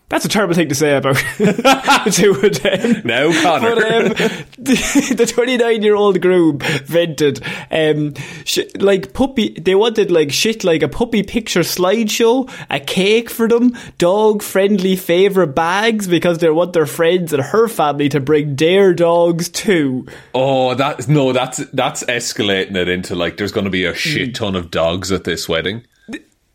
That's 0.10 0.25
a 0.25 0.27
terrible 0.27 0.55
thing 0.55 0.67
to 0.67 0.75
say 0.75 0.93
about 0.98 1.15
two 2.12 2.31
of 2.31 2.62
them. 2.62 3.01
Now, 3.05 3.31
Connor. 3.41 3.75
But 3.75 3.91
um, 3.93 4.07
the 4.57 5.31
29 5.33 5.81
year 5.81 5.95
old 5.95 6.19
groom 6.21 6.57
vented, 6.60 7.41
um, 7.71 8.15
sh- 8.43 8.60
like 8.77 9.13
puppy, 9.13 9.51
they 9.57 9.74
wanted 9.74 10.12
like 10.12 10.33
shit 10.33 10.65
like 10.65 10.81
a 10.83 10.89
puppy 10.89 11.24
picture 11.24 11.62
slideshow, 11.62 12.51
a 12.69 12.81
cake 12.81 13.29
for 13.29 13.48
them, 13.48 13.74
dog 14.00 14.43
friendly 14.43 14.98
favourite 14.98 15.55
bags 15.55 16.10
because 16.10 16.39
they 16.39 16.50
want 16.50 16.74
their 16.74 16.86
friends 16.86 17.31
and 17.31 17.41
her 17.41 17.69
family 17.69 18.10
to 18.10 18.19
bring 18.19 18.57
their 18.57 18.93
dogs 18.93 19.48
too. 19.48 20.05
Oh, 20.36 20.75
that 20.75 21.07
no, 21.07 21.31
that's 21.31 21.60
that's 21.71 22.03
escalating 22.03 22.75
it 22.75 22.89
into 22.89 23.15
like 23.15 23.38
there's 23.38 23.53
going 23.53 23.63
to 23.63 23.71
be 23.71 23.86
a 23.86 23.95
shit 23.95 24.36
ton 24.36 24.57
of 24.57 24.71
dogs 24.71 25.10
at 25.13 25.24
this 25.24 25.48
wedding. 25.48 25.86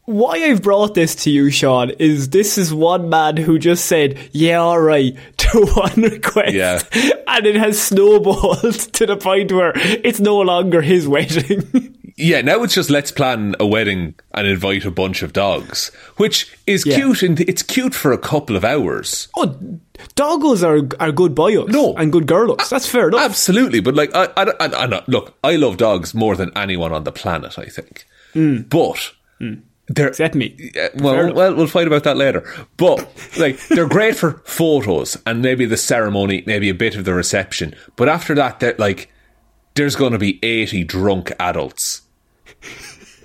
Why 0.06 0.34
I've 0.34 0.62
brought 0.62 0.94
this 0.94 1.14
to 1.24 1.30
you, 1.30 1.50
Sean, 1.50 1.90
is 1.98 2.28
this 2.30 2.58
is 2.58 2.72
one 2.72 3.08
man 3.08 3.36
who 3.36 3.58
just 3.58 3.86
said, 3.86 4.16
yeah, 4.32 4.60
alright, 4.62 5.16
to 5.38 5.66
one 5.74 6.02
request. 6.02 6.54
Yeah. 6.54 6.80
And 7.28 7.44
it 7.44 7.56
has 7.56 7.78
snowballed 7.82 8.62
to 8.94 9.04
the 9.04 9.16
point 9.16 9.52
where 9.52 9.72
it's 9.76 10.20
no 10.20 10.38
longer 10.40 10.80
his 10.80 11.06
wedding. 11.06 11.92
Yeah, 12.16 12.40
now 12.40 12.62
it's 12.62 12.72
just 12.72 12.88
let's 12.88 13.10
plan 13.10 13.54
a 13.60 13.66
wedding 13.66 14.14
and 14.32 14.46
invite 14.46 14.86
a 14.86 14.90
bunch 14.90 15.22
of 15.22 15.34
dogs, 15.34 15.90
which 16.16 16.56
is 16.66 16.86
Yeah. 16.86 16.94
cute. 16.96 17.22
And 17.24 17.38
it's 17.40 17.62
cute 17.62 17.94
for 17.94 18.12
a 18.12 18.16
couple 18.16 18.56
of 18.56 18.64
hours. 18.64 19.28
oh, 19.36 19.54
doggos 20.14 20.62
are, 20.62 20.88
are 21.04 21.12
good 21.12 21.34
boyos. 21.34 21.68
No. 21.68 21.94
And 21.96 22.10
good 22.10 22.26
girls. 22.26 22.70
That's 22.70 22.86
fair 22.88 23.08
enough. 23.08 23.20
Absolutely, 23.20 23.80
but 23.80 23.94
like 23.94 24.14
I, 24.14 24.28
I, 24.34 24.44
I, 24.60 24.86
I, 24.86 25.02
look, 25.08 25.36
I 25.44 25.56
love 25.56 25.76
dogs 25.76 26.14
more 26.14 26.36
than 26.36 26.52
anyone 26.56 26.92
on 26.94 27.04
the 27.04 27.12
planet. 27.12 27.58
I 27.58 27.66
think, 27.66 28.06
Hmm. 28.32 28.62
but 28.62 29.12
they're 29.88 30.08
Except 30.08 30.34
me. 30.34 30.72
Well, 30.96 31.32
well, 31.32 31.54
we'll 31.54 31.66
fight 31.68 31.86
about 31.86 32.04
that 32.04 32.16
later. 32.16 32.44
But 32.76 33.08
like, 33.38 33.64
they're 33.68 33.88
great 33.88 34.16
for 34.16 34.42
photos 34.44 35.16
and 35.26 35.42
maybe 35.42 35.64
the 35.64 35.76
ceremony, 35.76 36.42
maybe 36.46 36.68
a 36.68 36.74
bit 36.74 36.96
of 36.96 37.04
the 37.04 37.14
reception. 37.14 37.74
But 37.94 38.08
after 38.08 38.34
that, 38.34 38.60
they're 38.60 38.74
like, 38.78 39.12
there's 39.74 39.94
going 39.94 40.12
to 40.12 40.18
be 40.18 40.38
eighty 40.44 40.82
drunk 40.84 41.32
adults 41.38 42.02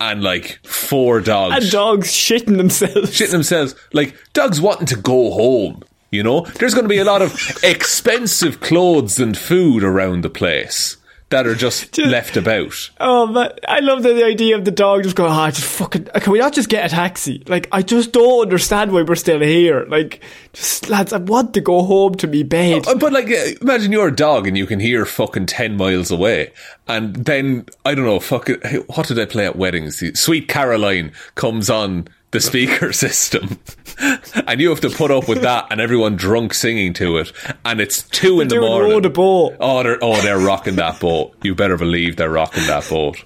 and 0.00 0.22
like 0.22 0.58
four 0.64 1.20
dogs 1.20 1.56
And 1.56 1.70
dogs 1.70 2.08
shitting 2.12 2.56
themselves. 2.58 3.10
shitting 3.10 3.30
themselves. 3.30 3.74
Like 3.92 4.14
dogs 4.32 4.60
wanting 4.60 4.86
to 4.86 4.96
go 4.96 5.32
home. 5.32 5.82
You 6.10 6.22
know, 6.22 6.42
there's 6.42 6.74
going 6.74 6.84
to 6.84 6.88
be 6.90 6.98
a 6.98 7.04
lot 7.04 7.22
of 7.22 7.34
expensive 7.64 8.60
clothes 8.60 9.18
and 9.18 9.36
food 9.36 9.82
around 9.82 10.22
the 10.22 10.30
place 10.30 10.98
that 11.32 11.46
are 11.46 11.54
just, 11.54 11.98
left 11.98 12.36
about. 12.36 12.90
Oh 13.00 13.26
man, 13.26 13.50
I 13.68 13.80
love 13.80 14.02
the, 14.02 14.12
the 14.12 14.24
idea 14.24 14.56
of 14.56 14.64
the 14.64 14.70
dog 14.70 15.02
just 15.02 15.16
going, 15.16 15.32
ah, 15.32 15.50
just 15.50 15.66
fucking, 15.66 16.04
can 16.04 16.32
we 16.32 16.38
not 16.38 16.52
just 16.52 16.68
get 16.68 16.86
a 16.86 16.88
taxi? 16.88 17.42
Like, 17.48 17.68
I 17.72 17.82
just 17.82 18.12
don't 18.12 18.42
understand 18.42 18.92
why 18.92 19.02
we're 19.02 19.16
still 19.16 19.40
here. 19.40 19.84
Like, 19.88 20.22
just 20.52 20.88
lads, 20.88 21.12
I 21.12 21.18
want 21.18 21.54
to 21.54 21.60
go 21.60 21.82
home 21.82 22.14
to 22.16 22.26
me 22.26 22.42
bed. 22.44 22.86
Uh, 22.86 22.94
But 22.94 23.12
like, 23.12 23.28
uh, 23.28 23.54
imagine 23.60 23.92
you're 23.92 24.08
a 24.08 24.14
dog 24.14 24.46
and 24.46 24.56
you 24.56 24.66
can 24.66 24.78
hear 24.80 25.04
fucking 25.04 25.46
ten 25.46 25.76
miles 25.76 26.10
away, 26.10 26.52
and 26.86 27.14
then 27.16 27.66
I 27.84 27.94
don't 27.94 28.04
know, 28.04 28.20
fucking, 28.20 28.60
what 28.86 29.08
did 29.08 29.18
I 29.18 29.24
play 29.24 29.46
at 29.46 29.56
weddings? 29.56 30.02
Sweet 30.18 30.48
Caroline 30.48 31.12
comes 31.34 31.68
on 31.68 32.08
the 32.30 32.40
speaker 32.40 32.92
system, 32.94 33.58
and 34.46 34.60
you 34.60 34.68
have 34.70 34.80
to 34.80 34.90
put 34.90 35.10
up 35.10 35.28
with 35.28 35.42
that, 35.42 35.66
and 35.70 35.80
everyone 35.80 36.16
drunk 36.16 36.54
singing 36.54 36.92
to 36.94 37.18
it, 37.18 37.32
and 37.64 37.80
it's 37.80 38.02
two 38.02 38.40
in 38.40 38.48
the 38.48 38.56
Doing 38.56 38.68
morning. 38.68 38.90
row 38.92 39.00
the 39.00 39.10
boat. 39.10 39.56
Oh, 39.60 39.82
they're 39.82 39.98
oh 40.02 40.20
they're 40.22 40.38
rocking 40.38 40.76
that 40.76 41.00
boat. 41.00 41.34
You 41.42 41.54
better 41.54 41.76
believe 41.76 42.16
they're 42.16 42.30
rocking 42.30 42.66
that 42.66 42.88
boat. 42.88 43.22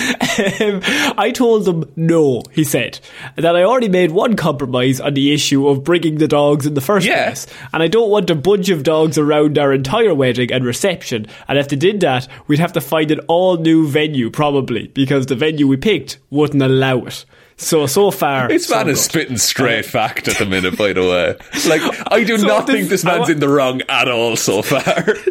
Um, 0.00 0.80
I 1.18 1.30
told 1.34 1.66
them 1.66 1.84
no, 1.94 2.42
he 2.50 2.64
said, 2.64 3.00
that 3.36 3.54
I 3.54 3.64
already 3.64 3.90
made 3.90 4.12
one 4.12 4.34
compromise 4.34 4.98
on 4.98 5.12
the 5.12 5.34
issue 5.34 5.68
of 5.68 5.84
bringing 5.84 6.16
the 6.16 6.26
dogs 6.26 6.64
in 6.66 6.72
the 6.72 6.80
first 6.80 7.06
Yeah. 7.06 7.24
place, 7.26 7.46
and 7.72 7.82
I 7.82 7.88
don't 7.88 8.08
want 8.10 8.30
a 8.30 8.34
bunch 8.34 8.70
of 8.70 8.82
dogs 8.82 9.18
around 9.18 9.58
our 9.58 9.74
entire 9.74 10.14
wedding 10.14 10.50
and 10.50 10.64
reception. 10.64 11.26
And 11.48 11.58
if 11.58 11.68
they 11.68 11.76
did 11.76 12.00
that, 12.00 12.28
we'd 12.46 12.60
have 12.60 12.72
to 12.72 12.80
find 12.80 13.10
an 13.10 13.20
all 13.28 13.58
new 13.58 13.86
venue, 13.86 14.30
probably, 14.30 14.86
because 14.88 15.26
the 15.26 15.36
venue 15.36 15.66
we 15.68 15.76
picked 15.76 16.18
wouldn't 16.30 16.62
allow 16.62 17.04
it. 17.04 17.26
So, 17.56 17.86
so 17.86 18.10
far. 18.10 18.48
This 18.48 18.66
so 18.66 18.76
man 18.76 18.88
is 18.88 18.98
good. 18.98 19.10
spitting 19.10 19.36
straight 19.38 19.84
uh, 19.86 19.88
fact 19.88 20.26
at 20.28 20.38
the 20.38 20.46
minute, 20.46 20.76
by 20.76 20.92
the 20.92 21.02
way. 21.02 21.36
Like, 21.68 21.82
I 22.12 22.24
do 22.24 22.36
So 22.38 22.46
not 22.46 22.66
this- 22.66 22.76
think 22.76 22.88
this 22.88 23.04
man's 23.04 23.28
wa- 23.28 23.32
in 23.32 23.38
the 23.40 23.48
wrong 23.48 23.80
at 23.88 24.08
all 24.08 24.36
so 24.36 24.62
far. 24.62 24.82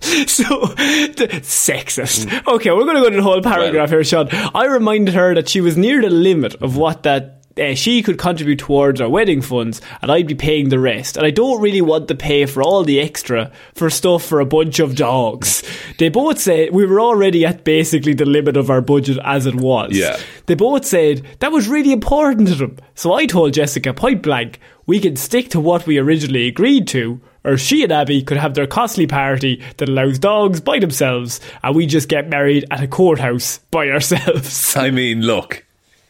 So, 0.00 0.44
the, 0.76 1.26
sexist. 1.42 2.46
Okay, 2.46 2.70
we're 2.70 2.84
going 2.84 2.94
to 2.96 3.02
go 3.02 3.10
to 3.10 3.16
the 3.16 3.22
whole 3.22 3.42
paragraph 3.42 3.90
here, 3.90 4.04
Sean. 4.04 4.28
I 4.30 4.66
reminded 4.66 5.14
her 5.14 5.34
that 5.34 5.48
she 5.48 5.60
was 5.60 5.76
near 5.76 6.00
the 6.00 6.08
limit 6.08 6.54
of 6.62 6.76
what 6.76 7.02
that 7.02 7.37
uh, 7.58 7.74
she 7.74 8.02
could 8.02 8.18
contribute 8.18 8.58
towards 8.58 9.00
our 9.00 9.08
wedding 9.08 9.42
funds, 9.42 9.80
and 10.00 10.10
I'd 10.10 10.26
be 10.26 10.34
paying 10.34 10.68
the 10.68 10.78
rest. 10.78 11.16
And 11.16 11.26
I 11.26 11.30
don't 11.30 11.60
really 11.60 11.80
want 11.80 12.08
to 12.08 12.14
pay 12.14 12.46
for 12.46 12.62
all 12.62 12.84
the 12.84 13.00
extra 13.00 13.52
for 13.74 13.90
stuff 13.90 14.24
for 14.24 14.40
a 14.40 14.46
bunch 14.46 14.78
of 14.78 14.96
dogs. 14.96 15.62
They 15.98 16.10
both 16.10 16.38
said 16.38 16.72
we 16.72 16.86
were 16.86 17.00
already 17.00 17.44
at 17.44 17.64
basically 17.64 18.14
the 18.14 18.24
limit 18.24 18.56
of 18.56 18.70
our 18.70 18.80
budget 18.80 19.18
as 19.24 19.46
it 19.46 19.56
was. 19.56 19.96
Yeah. 19.96 20.16
They 20.46 20.54
both 20.54 20.84
said 20.84 21.26
that 21.40 21.50
was 21.50 21.66
really 21.66 21.92
important 21.92 22.48
to 22.48 22.54
them. 22.54 22.76
So 22.94 23.14
I 23.14 23.26
told 23.26 23.54
Jessica 23.54 23.92
point 23.92 24.22
blank, 24.22 24.60
we 24.86 25.00
can 25.00 25.16
stick 25.16 25.50
to 25.50 25.60
what 25.60 25.86
we 25.86 25.98
originally 25.98 26.46
agreed 26.46 26.86
to, 26.88 27.20
or 27.44 27.56
she 27.58 27.82
and 27.82 27.92
Abby 27.92 28.22
could 28.22 28.36
have 28.36 28.54
their 28.54 28.66
costly 28.66 29.06
party 29.06 29.62
that 29.76 29.88
allows 29.88 30.18
dogs 30.18 30.60
by 30.60 30.78
themselves, 30.78 31.40
and 31.62 31.74
we 31.74 31.86
just 31.86 32.08
get 32.08 32.28
married 32.28 32.64
at 32.70 32.82
a 32.82 32.88
courthouse 32.88 33.58
by 33.70 33.88
ourselves. 33.88 34.76
I 34.76 34.90
mean, 34.90 35.22
look, 35.22 35.64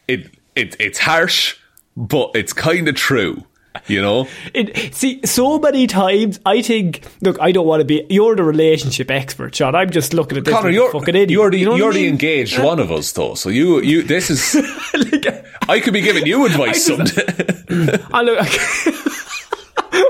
it, 0.06 0.37
it 0.58 0.76
it's 0.80 0.98
harsh, 0.98 1.56
but 1.96 2.30
it's 2.34 2.52
kind 2.52 2.88
of 2.88 2.94
true. 2.94 3.44
You 3.86 4.02
know, 4.02 4.26
It, 4.54 4.92
see, 4.94 5.20
so 5.24 5.58
many 5.60 5.86
times, 5.86 6.40
I 6.44 6.62
think, 6.62 7.02
look, 7.20 7.36
I 7.40 7.52
don't 7.52 7.66
want 7.66 7.80
to 7.80 7.84
be, 7.84 8.04
you're 8.10 8.34
the 8.34 8.42
relationship 8.42 9.08
expert, 9.08 9.54
Sean. 9.54 9.76
I'm 9.76 9.90
just 9.90 10.12
looking 10.12 10.36
at 10.36 10.44
this 10.44 10.52
Connor, 10.54 10.70
you're 10.70 10.90
fucking 10.90 11.14
idiot. 11.14 11.30
you're 11.30 11.50
the 11.50 11.58
You 11.58 11.66
know 11.66 11.76
you're 11.76 11.90
I 11.90 11.94
the 11.94 12.00
mean? 12.02 12.10
engaged 12.10 12.58
one 12.58 12.80
of 12.80 12.90
us, 12.90 13.12
though. 13.12 13.34
So 13.34 13.50
you 13.50 13.80
you 13.80 14.02
this 14.02 14.30
is 14.30 14.56
I 15.68 15.78
could 15.80 15.92
be 15.92 16.00
giving 16.00 16.26
you 16.26 16.44
advice 16.50 16.84
someday. 16.86 17.24
I 18.12 18.22
look. 18.22 18.46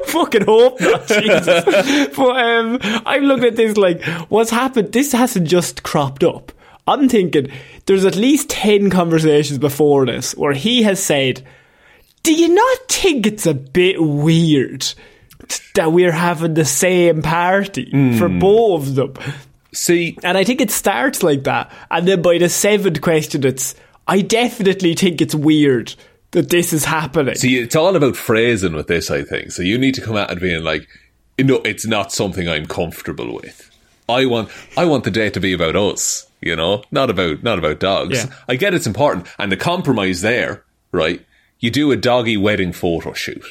Fucking 0.06 0.44
hope 0.46 0.80
not, 0.80 1.06
Jesus. 1.06 1.64
but 2.16 2.36
um, 2.36 2.78
I'm 3.06 3.24
looking 3.24 3.44
at 3.44 3.56
this 3.56 3.76
like, 3.76 4.02
what's 4.30 4.50
happened? 4.50 4.92
This 4.92 5.12
hasn't 5.12 5.46
just 5.46 5.82
cropped 5.82 6.24
up. 6.24 6.52
I'm 6.88 7.08
thinking 7.08 7.50
there's 7.86 8.04
at 8.04 8.16
least 8.16 8.50
10 8.50 8.90
conversations 8.90 9.58
before 9.58 10.06
this 10.06 10.34
where 10.36 10.54
he 10.54 10.82
has 10.84 11.02
said, 11.02 11.46
Do 12.22 12.34
you 12.34 12.48
not 12.48 12.78
think 12.88 13.26
it's 13.26 13.46
a 13.46 13.54
bit 13.54 14.02
weird 14.02 14.86
that 15.74 15.92
we're 15.92 16.12
having 16.12 16.54
the 16.54 16.64
same 16.64 17.22
party 17.22 17.90
for 18.18 18.28
hmm. 18.28 18.38
both 18.38 18.88
of 18.88 18.94
them? 18.94 19.14
See, 19.72 20.16
And 20.22 20.36
I 20.36 20.44
think 20.44 20.60
it 20.60 20.70
starts 20.70 21.22
like 21.22 21.44
that. 21.44 21.70
And 21.90 22.08
then 22.08 22.22
by 22.22 22.38
the 22.38 22.48
seventh 22.48 23.00
question, 23.00 23.44
it's, 23.44 23.74
I 24.06 24.22
definitely 24.22 24.94
think 24.94 25.20
it's 25.20 25.34
weird 25.34 25.94
that 26.30 26.50
this 26.50 26.72
is 26.72 26.84
happening. 26.84 27.34
See, 27.34 27.58
it's 27.58 27.76
all 27.76 27.94
about 27.94 28.16
phrasing 28.16 28.72
with 28.72 28.86
this, 28.86 29.10
I 29.10 29.22
think. 29.22 29.52
So 29.52 29.62
you 29.62 29.78
need 29.78 29.94
to 29.94 30.00
come 30.00 30.16
out 30.16 30.30
and 30.30 30.40
being 30.40 30.64
like, 30.64 30.88
no, 31.38 31.56
it's 31.56 31.86
not 31.86 32.12
something 32.12 32.48
I'm 32.48 32.66
comfortable 32.66 33.34
with. 33.34 33.70
I 34.08 34.26
want, 34.26 34.50
I 34.76 34.86
want 34.86 35.04
the 35.04 35.10
day 35.10 35.30
to 35.30 35.40
be 35.40 35.52
about 35.52 35.76
us, 35.76 36.27
you 36.40 36.56
know, 36.56 36.82
not 36.90 37.10
about, 37.10 37.42
not 37.42 37.58
about 37.58 37.80
dogs. 37.80 38.24
Yeah. 38.24 38.34
I 38.48 38.56
get 38.56 38.74
it's 38.74 38.86
important, 38.86 39.26
and 39.38 39.50
the 39.50 39.56
compromise 39.56 40.20
there, 40.20 40.64
right? 40.92 41.24
You 41.60 41.70
do 41.70 41.90
a 41.90 41.96
doggy 41.96 42.36
wedding 42.36 42.72
photo 42.72 43.12
shoot, 43.12 43.44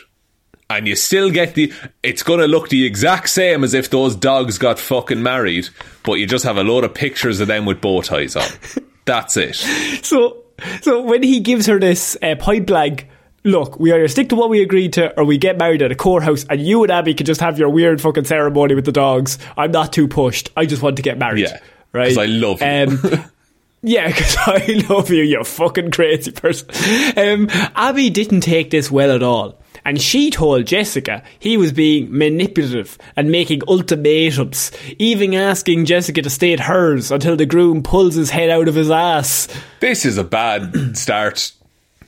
and 0.70 0.88
you 0.88 0.96
still 0.96 1.30
get 1.30 1.56
the. 1.56 1.74
It's 2.04 2.24
going 2.24 2.40
to 2.40 2.48
look 2.48 2.70
the 2.70 2.86
exact 2.86 3.30
same 3.30 3.64
as 3.64 3.74
if 3.74 3.90
those 3.90 4.16
dogs 4.16 4.58
got 4.58 4.80
fucking 4.80 5.22
married, 5.22 5.70
but 6.04 6.14
you 6.14 6.28
just 6.28 6.46
have 6.46 6.58
a 6.58 6.64
load 6.64 6.84
of 6.84 6.94
pictures 6.94 7.40
of 7.40 7.48
them 7.48 7.66
with 7.66 7.82
bow 7.82 8.02
ties 8.02 8.36
on. 8.36 8.48
That's 9.06 9.38
it. 9.38 9.56
So, 10.04 10.44
so 10.82 11.02
when 11.02 11.24
he 11.24 11.40
gives 11.40 11.66
her 11.68 11.80
this 11.80 12.18
uh, 12.22 12.36
point 12.36 12.68
blank, 12.68 13.08
look, 13.46 13.80
we 13.80 13.92
either 13.94 14.08
stick 14.08 14.30
to 14.30 14.36
what 14.36 14.50
we 14.50 14.62
agreed 14.62 14.94
to, 14.94 15.18
or 15.18 15.24
we 15.24 15.38
get 15.38 15.58
married 15.58 15.82
at 15.82 15.92
a 15.92 15.96
courthouse, 15.96 16.46
and 16.50 16.62
you 16.62 16.84
and 16.84 16.92
Abby 16.92 17.14
can 17.14 17.26
just 17.26 17.42
have 17.42 17.58
your 17.58 17.70
weird 17.70 18.02
fucking 18.02 18.26
ceremony 18.26 18.76
with 18.76 18.86
the 18.86 18.92
dogs. 18.92 19.38
I'm 19.56 19.72
not 19.72 19.94
too 19.94 20.08
pushed. 20.08 20.52
I 20.56 20.66
just 20.66 20.82
want 20.82 20.98
to 20.98 21.02
get 21.02 21.18
married. 21.18 21.44
Yeah, 21.44 21.60
right. 21.98 22.10
'cause 22.10 22.18
I 22.18 22.26
love 22.28 22.62
you. 22.62 22.68
Um, 22.68 23.24
yeah, 23.82 24.08
because 24.08 24.36
I 24.46 24.84
love 24.90 25.10
you, 25.10 25.24
you 25.24 25.44
fucking 25.44 25.92
crazy 25.92 26.32
person. 26.32 26.70
Um, 27.18 27.48
Abby 27.76 28.10
didn't 28.10 28.42
take 28.42 28.70
this 28.72 28.90
well 28.92 29.12
at 29.12 29.24
all. 29.24 29.62
And 29.86 30.02
she 30.02 30.32
told 30.32 30.66
Jessica 30.66 31.24
he 31.40 31.56
was 31.56 31.72
being 31.72 32.10
manipulative 32.12 32.98
and 33.16 33.32
making 33.32 33.62
ultimatums, 33.70 34.72
even 35.00 35.34
asking 35.34 35.86
Jessica 35.86 36.22
to 36.22 36.30
stay 36.30 36.52
at 36.52 36.60
hers 36.60 37.10
until 37.10 37.38
the 37.38 37.46
groom 37.46 37.84
pulls 37.84 38.16
his 38.16 38.30
head 38.32 38.50
out 38.50 38.68
of 38.68 38.76
his 38.76 38.92
ass. 38.92 39.48
this 39.80 40.04
is 40.04 40.18
a 40.18 40.26
bad 40.26 40.76
start 40.98 41.54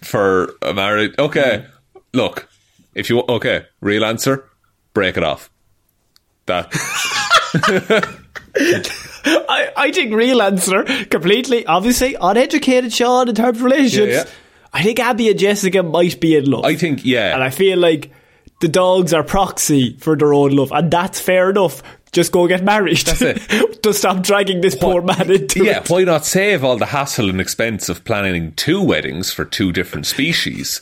for 0.01 0.55
a 0.61 0.73
marriage. 0.73 1.13
Okay, 1.17 1.65
look, 2.13 2.49
if 2.95 3.09
you 3.09 3.21
okay, 3.29 3.65
real 3.79 4.03
answer, 4.03 4.43
break 4.93 5.15
it 5.15 5.23
off. 5.23 5.49
That 6.47 6.73
I, 9.25 9.71
I 9.75 9.91
think 9.91 10.13
real 10.13 10.41
answer, 10.41 10.83
completely, 11.05 11.65
obviously, 11.65 12.15
uneducated 12.19 12.93
Sean 12.93 13.29
in 13.29 13.35
terms 13.35 13.57
of 13.57 13.63
relationships. 13.63 14.11
Yeah, 14.11 14.23
yeah. 14.23 14.29
I 14.71 14.83
think 14.83 14.99
Abby 14.99 15.29
and 15.29 15.39
Jessica 15.39 15.83
might 15.83 16.19
be 16.19 16.35
in 16.35 16.45
love. 16.45 16.65
I 16.65 16.75
think, 16.75 17.03
yeah. 17.03 17.33
And 17.33 17.43
I 17.43 17.49
feel 17.49 17.79
like 17.79 18.11
the 18.61 18.67
dogs 18.67 19.13
are 19.13 19.23
proxy 19.23 19.97
for 19.97 20.15
their 20.15 20.33
own 20.33 20.51
love, 20.51 20.71
and 20.71 20.91
that's 20.91 21.19
fair 21.19 21.49
enough. 21.49 21.81
Just 22.11 22.31
go 22.31 22.47
get 22.47 22.63
married. 22.63 22.97
That's 22.97 23.21
it. 23.21 23.79
Just 23.83 23.99
stop 23.99 24.23
dragging 24.23 24.61
this 24.61 24.75
poor 24.75 25.01
man 25.01 25.31
into 25.31 25.63
yeah, 25.63 25.79
it. 25.79 25.89
why 25.89 26.03
not 26.03 26.25
save 26.25 26.63
all 26.63 26.77
the 26.77 26.87
hassle 26.87 27.29
and 27.29 27.39
expense 27.39 27.87
of 27.87 28.03
planning 28.03 28.51
two 28.53 28.81
weddings 28.81 29.31
for 29.31 29.45
two 29.45 29.71
different 29.71 30.05
species, 30.05 30.81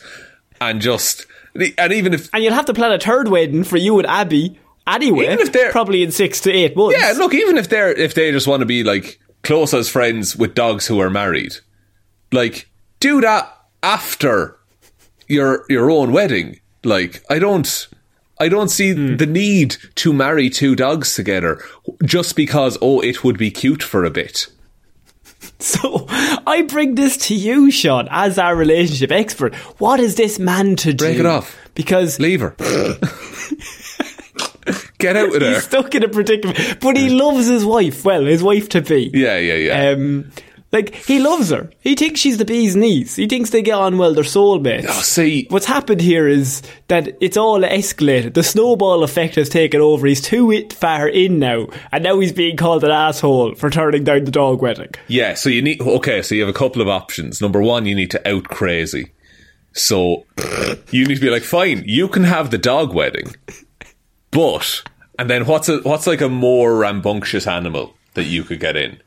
and 0.62 0.82
just 0.82 1.26
and 1.78 1.94
even 1.94 2.14
if 2.14 2.34
And 2.34 2.44
you'll 2.44 2.54
have 2.54 2.66
to 2.66 2.74
plan 2.74 2.92
a 2.92 3.00
third 3.00 3.28
wedding 3.28 3.64
for 3.64 3.78
you 3.78 3.98
and 4.00 4.08
Abby 4.08 4.58
anyway. 4.88 5.26
Even 5.26 5.40
if 5.40 5.52
they're- 5.52 5.72
probably 5.72 6.04
in 6.04 6.12
six 6.12 6.42
to 6.42 6.52
eight 6.52 6.76
months. 6.76 6.98
yeah, 7.00 7.14
look, 7.18 7.34
even 7.34 7.58
if 7.58 7.70
they're 7.70 7.92
if 7.92 8.14
they 8.14 8.32
just 8.32 8.48
want 8.48 8.62
to 8.62 8.66
be 8.66 8.84
like 8.84 9.20
close 9.44 9.74
as 9.74 9.90
friends 9.90 10.36
with 10.36 10.56
dogs 10.56 10.88
who 10.88 11.00
are 11.00 11.10
married, 11.10 11.56
like 12.32 12.70
do 13.00 13.22
that 13.22 13.54
after 13.84 14.58
your 15.28 15.66
your 15.70 15.90
own 15.90 16.12
wedding. 16.12 16.60
Like 16.84 17.24
I 17.30 17.40
don't. 17.40 17.88
I 18.40 18.50
don't 18.50 18.70
see 18.70 18.94
hmm. 18.94 19.16
the 19.16 19.26
need 19.26 19.78
to 19.96 20.14
marry 20.14 20.52
two 20.52 20.76
dogs 20.76 21.16
together 21.16 21.60
just 22.06 22.36
because, 22.36 22.78
oh, 22.84 23.00
it 23.00 23.24
would 23.24 23.36
be 23.36 23.50
cute 23.50 23.82
for 23.82 24.06
a 24.06 24.12
bit. 24.12 24.48
So 25.60 26.06
I 26.10 26.66
bring 26.68 26.96
this 26.96 27.18
to 27.28 27.36
you, 27.36 27.72
Sean, 27.72 28.08
as 28.12 28.38
our 28.38 28.56
relationship 28.56 29.12
expert. 29.12 29.56
What 29.80 30.00
is 30.00 30.16
this 30.16 30.38
man 30.38 30.76
to 30.78 30.94
do? 30.94 31.06
Break 31.06 31.18
it 31.20 31.26
off. 31.26 31.58
Because 31.74 32.20
Leave 32.20 32.42
her. 32.42 32.56
Get 35.00 35.16
out 35.16 35.34
of 35.34 35.40
there. 35.40 35.54
he's 35.56 35.64
stuck 35.64 35.94
in 35.96 36.04
a 36.04 36.10
predicament. 36.10 36.80
But 36.80 36.98
he 36.98 37.10
loves 37.10 37.48
his 37.48 37.64
wife. 37.66 38.04
Well, 38.06 38.24
his 38.26 38.42
wife 38.44 38.70
to 38.70 38.82
be. 38.82 39.12
Yeah, 39.14 39.38
yeah, 39.38 39.54
yeah. 39.56 39.90
Um, 39.92 40.32
Like 40.74 40.94
he 40.96 41.20
loves 41.20 41.50
her. 41.52 41.70
He 41.80 41.96
thinks 41.96 42.20
she's 42.20 42.38
the 42.40 42.44
bee's 42.46 42.76
knees. 42.76 43.16
He 43.16 43.26
thinks 43.26 43.52
they 43.52 43.62
get 43.62 43.76
on 43.76 43.98
well. 43.98 44.14
They're 44.14 44.26
soulmates. 44.26 44.86
Oh, 44.90 45.02
see, 45.02 45.48
What's 45.50 45.66
happened 45.66 46.02
here 46.02 46.28
is 46.28 46.62
that 46.90 47.16
it's 47.22 47.38
all 47.38 47.62
escalated. 47.62 48.34
The 48.34 48.44
snowball 48.44 49.02
effect 49.04 49.36
has 49.36 49.48
taken 49.48 49.80
over. 49.80 50.06
He's 50.08 50.20
too 50.22 50.52
it 50.52 50.74
far 50.74 51.08
in 51.08 51.40
now, 51.40 51.68
and 51.94 52.04
now 52.04 52.20
he's 52.20 52.34
being 52.34 52.58
called 52.58 52.84
an 52.84 52.92
asshole 52.92 53.56
for 53.56 53.70
turning 53.70 54.04
down 54.04 54.26
the 54.26 54.32
dog 54.32 54.62
wedding. 54.62 54.90
yeah. 55.08 55.36
So 55.36 55.48
you 55.50 55.62
need 55.62 55.80
okay. 55.80 56.22
So 56.22 56.36
you 56.36 56.42
have 56.42 56.54
a 56.54 56.58
couple 56.58 56.82
of 56.82 56.90
options. 56.90 57.40
Number 57.40 57.62
one, 57.62 57.86
you 57.86 57.96
need 57.96 58.12
to 58.12 58.28
out 58.30 58.44
crazy. 58.50 59.14
So 59.74 60.26
you 60.92 61.06
need 61.06 61.16
to 61.16 61.22
be 61.22 61.30
like, 61.30 61.44
fine, 61.44 61.84
you 61.86 62.08
can 62.10 62.24
have 62.26 62.50
the 62.52 62.58
dog 62.58 62.94
wedding, 62.94 63.36
but 64.38 64.84
and 65.18 65.30
then 65.30 65.46
what's 65.48 65.68
a 65.68 65.80
what's 65.80 66.06
like 66.06 66.22
a 66.22 66.30
more 66.30 66.76
rambunctious 66.78 67.48
animal 67.48 67.96
that 68.14 68.26
you 68.26 68.44
could 68.44 68.60
get 68.60 68.76
in? 68.76 69.00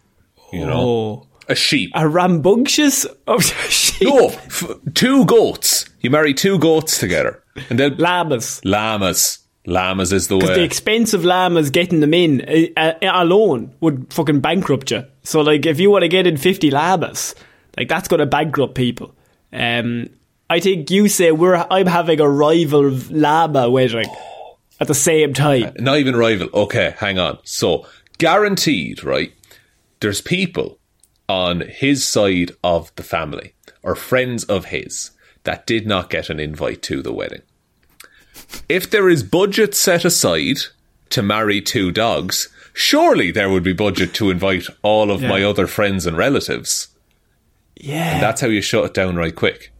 You 0.52 0.66
know, 0.66 0.80
Oh, 0.80 1.26
a 1.48 1.54
sheep. 1.54 1.92
a 1.94 2.08
rambunctious 2.08 3.06
oh, 3.28 3.38
sheep. 3.68 4.08
No, 4.08 4.26
f- 4.28 4.64
two 4.94 5.24
goats. 5.26 5.84
You 6.00 6.10
marry 6.10 6.34
two 6.34 6.58
goats 6.58 6.98
together, 6.98 7.42
and 7.68 7.78
then 7.78 7.96
llamas. 7.98 8.60
llamas. 8.64 9.38
Llamas 9.66 10.12
is 10.12 10.26
the 10.26 10.36
way. 10.38 10.46
The 10.46 10.52
way. 10.52 10.64
expensive 10.64 11.24
llamas 11.24 11.70
getting 11.70 12.00
them 12.00 12.14
in 12.14 12.72
uh, 12.76 12.94
alone 13.02 13.72
would 13.80 14.12
fucking 14.12 14.40
bankrupt 14.40 14.90
you. 14.90 15.04
So, 15.22 15.42
like, 15.42 15.64
if 15.66 15.78
you 15.78 15.90
want 15.90 16.02
to 16.02 16.08
get 16.08 16.26
in 16.26 16.38
50 16.38 16.70
llamas, 16.70 17.34
like, 17.76 17.86
that's 17.88 18.08
going 18.08 18.20
to 18.20 18.26
bankrupt 18.26 18.74
people. 18.74 19.14
Um, 19.52 20.08
I 20.48 20.58
think 20.60 20.90
you 20.90 21.08
say 21.08 21.30
we're 21.30 21.54
I'm 21.70 21.86
having 21.86 22.20
a 22.20 22.28
rival 22.28 22.90
llama 23.10 23.70
wedding 23.70 24.08
at 24.80 24.88
the 24.88 24.94
same 24.94 25.32
time. 25.34 25.64
Uh, 25.64 25.70
not 25.78 25.98
even 25.98 26.16
rival. 26.16 26.48
Okay, 26.54 26.94
hang 26.98 27.18
on. 27.18 27.38
So 27.44 27.86
guaranteed, 28.18 29.04
right? 29.04 29.32
There's 30.00 30.20
people 30.20 30.78
on 31.28 31.60
his 31.60 32.08
side 32.08 32.52
of 32.64 32.92
the 32.96 33.02
family 33.02 33.54
or 33.82 33.94
friends 33.94 34.44
of 34.44 34.66
his 34.66 35.10
that 35.44 35.66
did 35.66 35.86
not 35.86 36.10
get 36.10 36.28
an 36.30 36.40
invite 36.40 36.82
to 36.82 37.02
the 37.02 37.12
wedding. 37.12 37.42
If 38.68 38.90
there 38.90 39.08
is 39.08 39.22
budget 39.22 39.74
set 39.74 40.04
aside 40.04 40.58
to 41.10 41.22
marry 41.22 41.60
two 41.60 41.90
dogs, 41.92 42.48
surely 42.72 43.30
there 43.30 43.50
would 43.50 43.62
be 43.62 43.72
budget 43.72 44.14
to 44.14 44.30
invite 44.30 44.66
all 44.82 45.10
of 45.10 45.22
my 45.22 45.42
other 45.42 45.66
friends 45.66 46.06
and 46.06 46.16
relatives. 46.16 46.88
Yeah. 47.76 48.14
And 48.14 48.22
That's 48.22 48.40
how 48.40 48.48
you 48.48 48.60
shut 48.62 48.84
it 48.86 48.94
down 48.94 49.16
right 49.16 49.34
quick. 49.34 49.72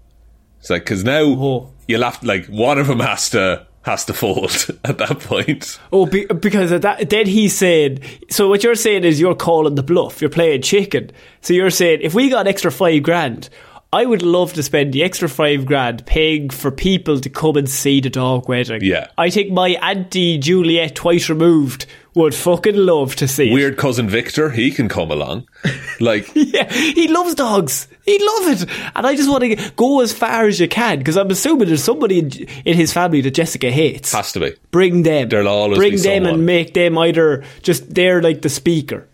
It's 0.61 0.71
like 0.71 0.83
because 0.85 1.05
now 1.05 1.23
Oh. 1.23 1.73
you'll 1.89 2.03
have 2.05 2.23
like 2.23 2.47
one 2.47 2.79
of 2.79 2.87
them 2.87 3.01
has 3.01 3.31
to 3.31 3.67
has 3.83 4.05
to 4.07 4.13
fold 4.13 4.67
at 4.85 4.99
that 4.99 5.21
point. 5.21 5.79
Oh, 5.93 6.07
be, 6.07 6.27
because 6.27 6.73
of 6.73 6.83
that, 6.83 7.11
then 7.11 7.27
he 7.27 7.49
said. 7.49 8.05
So 8.31 8.49
what 8.49 8.63
you're 8.63 8.75
saying 8.75 9.05
is 9.05 9.21
you're 9.21 9.35
calling 9.35 9.75
the 9.75 9.83
bluff. 9.83 10.21
You're 10.21 10.31
playing 10.31 10.63
chicken. 10.63 11.11
So 11.41 11.55
you're 11.55 11.71
saying 11.71 12.01
if 12.03 12.15
we 12.15 12.29
got 12.29 12.47
extra 12.47 12.71
five 12.71 13.03
grand, 13.03 13.49
I 13.93 14.07
would 14.07 14.23
love 14.23 14.53
to 14.53 14.63
spend 14.63 14.93
the 14.93 15.03
extra 15.03 15.29
five 15.29 15.67
grand 15.67 16.07
paying 16.07 16.51
for 16.51 16.71
people 16.71 17.19
to 17.21 17.29
come 17.29 17.57
and 17.57 17.69
see 17.69 18.01
the 18.01 18.11
dog 18.11 18.49
wedding. 18.49 18.83
Yeah. 18.85 19.09
I 19.19 19.31
think 19.31 19.51
my 19.51 19.71
auntie 19.71 20.39
Juliet, 20.39 20.95
twice 20.95 21.29
removed, 21.29 21.87
would 22.15 22.33
fucking 22.33 22.77
love 22.77 23.17
to 23.17 23.27
see 23.27 23.51
it. 23.51 23.53
Weird 23.53 23.79
cousin 23.79 24.09
Victor, 24.09 24.51
he 24.51 24.71
can 24.71 24.89
come 24.89 25.11
along. 25.11 25.49
Like 26.03 26.31
Yeah, 26.35 26.73
he 26.73 27.09
loves 27.09 27.35
dogs. 27.35 27.87
He'd 28.05 28.23
love 28.23 28.49
it. 28.63 28.71
And 28.95 29.07
I 29.07 29.15
just 29.15 29.31
want 29.31 29.45
to 29.45 29.71
go 29.77 30.01
as 30.01 30.13
far 30.13 30.47
as 30.47 30.59
you 30.61 30.69
can 30.69 30.99
because 30.99 31.17
I'm 31.17 31.31
assuming 31.31 31.69
there's 31.69 31.85
somebody 31.85 32.19
in, 32.21 32.31
in 32.65 32.77
his 32.77 32.93
family 32.93 33.21
that 33.21 33.33
Jessica 33.33 33.71
hates. 33.71 34.13
has 34.13 34.33
to 34.33 34.41
be. 34.41 34.55
Bring 34.71 35.03
them. 35.03 35.29
There'll 35.29 35.49
always 35.49 35.79
Bring 35.79 35.93
them 35.93 36.25
someone. 36.25 36.35
and 36.35 36.47
make 36.47 36.75
them 36.75 36.97
either 36.99 37.45
just 37.63 37.95
they're 37.95 38.23
like 38.23 38.43
the 38.43 38.49
speaker. 38.49 39.07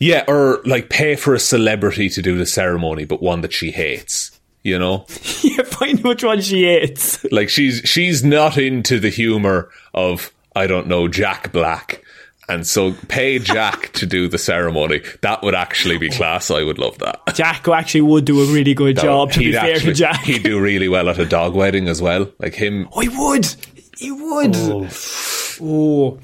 Yeah, 0.00 0.24
or 0.26 0.60
like 0.66 0.90
pay 0.90 1.14
for 1.16 1.34
a 1.34 1.38
celebrity 1.38 2.08
to 2.10 2.20
do 2.20 2.36
the 2.36 2.46
ceremony, 2.46 3.04
but 3.04 3.22
one 3.22 3.40
that 3.42 3.52
she 3.52 3.70
hates. 3.70 4.32
You 4.62 4.78
know, 4.78 5.04
yeah, 5.42 5.62
find 5.62 6.02
which 6.02 6.24
one 6.24 6.40
she 6.40 6.64
hates. 6.64 7.22
like 7.30 7.50
she's 7.50 7.82
she's 7.84 8.24
not 8.24 8.56
into 8.58 8.98
the 8.98 9.10
humor 9.10 9.68
of 9.92 10.32
I 10.56 10.66
don't 10.66 10.86
know 10.86 11.06
Jack 11.06 11.52
Black, 11.52 12.02
and 12.48 12.66
so 12.66 12.92
pay 13.08 13.38
Jack 13.38 13.92
to 13.94 14.06
do 14.06 14.28
the 14.28 14.38
ceremony. 14.38 15.00
That 15.22 15.42
would 15.42 15.54
actually 15.54 15.98
be 15.98 16.08
class. 16.10 16.50
I 16.50 16.62
would 16.62 16.78
love 16.78 16.98
that. 16.98 17.34
Jack 17.34 17.66
actually 17.68 18.02
would 18.02 18.24
do 18.24 18.40
a 18.42 18.46
really 18.52 18.74
good 18.74 18.96
job. 18.98 19.32
To 19.32 19.38
be 19.38 19.46
He'd 19.46 19.54
fair 19.54 19.74
actually- 19.74 19.92
to 19.92 19.98
Jack, 19.98 20.20
he'd 20.24 20.42
do 20.42 20.60
really 20.60 20.88
well 20.88 21.08
at 21.08 21.18
a 21.18 21.24
dog 21.26 21.54
wedding 21.54 21.88
as 21.88 22.00
well. 22.02 22.30
Like 22.38 22.54
him, 22.54 22.88
oh, 22.92 23.00
he 23.00 23.08
would. 23.08 23.46
He 23.98 24.10
would. 24.12 24.56
Oh. 24.56 24.88
oh. 25.62 26.18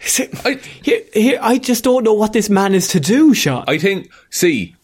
See, 0.00 0.28
I- 0.44 0.60
here, 0.82 1.02
here, 1.12 1.38
I 1.42 1.58
just 1.58 1.84
don't 1.84 2.04
know 2.04 2.14
what 2.14 2.32
this 2.32 2.48
man 2.48 2.74
is 2.74 2.88
to 2.88 3.00
do, 3.00 3.34
Sean. 3.34 3.64
I 3.68 3.78
think. 3.78 4.10
See, 4.30 4.74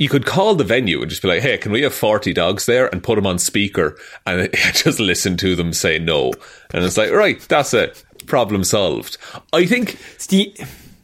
you 0.00 0.08
could 0.08 0.24
call 0.26 0.54
the 0.56 0.64
venue 0.64 1.00
and 1.00 1.08
just 1.10 1.22
be 1.22 1.28
like, 1.28 1.42
"Hey, 1.42 1.58
can 1.58 1.70
we 1.72 1.82
have 1.82 1.94
forty 1.94 2.32
dogs 2.32 2.66
there?" 2.66 2.88
and 2.88 3.02
put 3.02 3.14
them 3.16 3.26
on 3.26 3.38
speaker 3.38 3.96
and 4.26 4.48
just 4.72 4.98
listen 4.98 5.36
to 5.36 5.54
them 5.54 5.72
say 5.72 5.98
no. 5.98 6.32
And 6.72 6.84
it's 6.84 6.96
like, 6.96 7.10
right, 7.12 7.38
that's 7.48 7.74
it. 7.74 8.02
Problem 8.26 8.64
solved. 8.64 9.16
I 9.52 9.66
think. 9.66 9.96
The- 10.28 10.54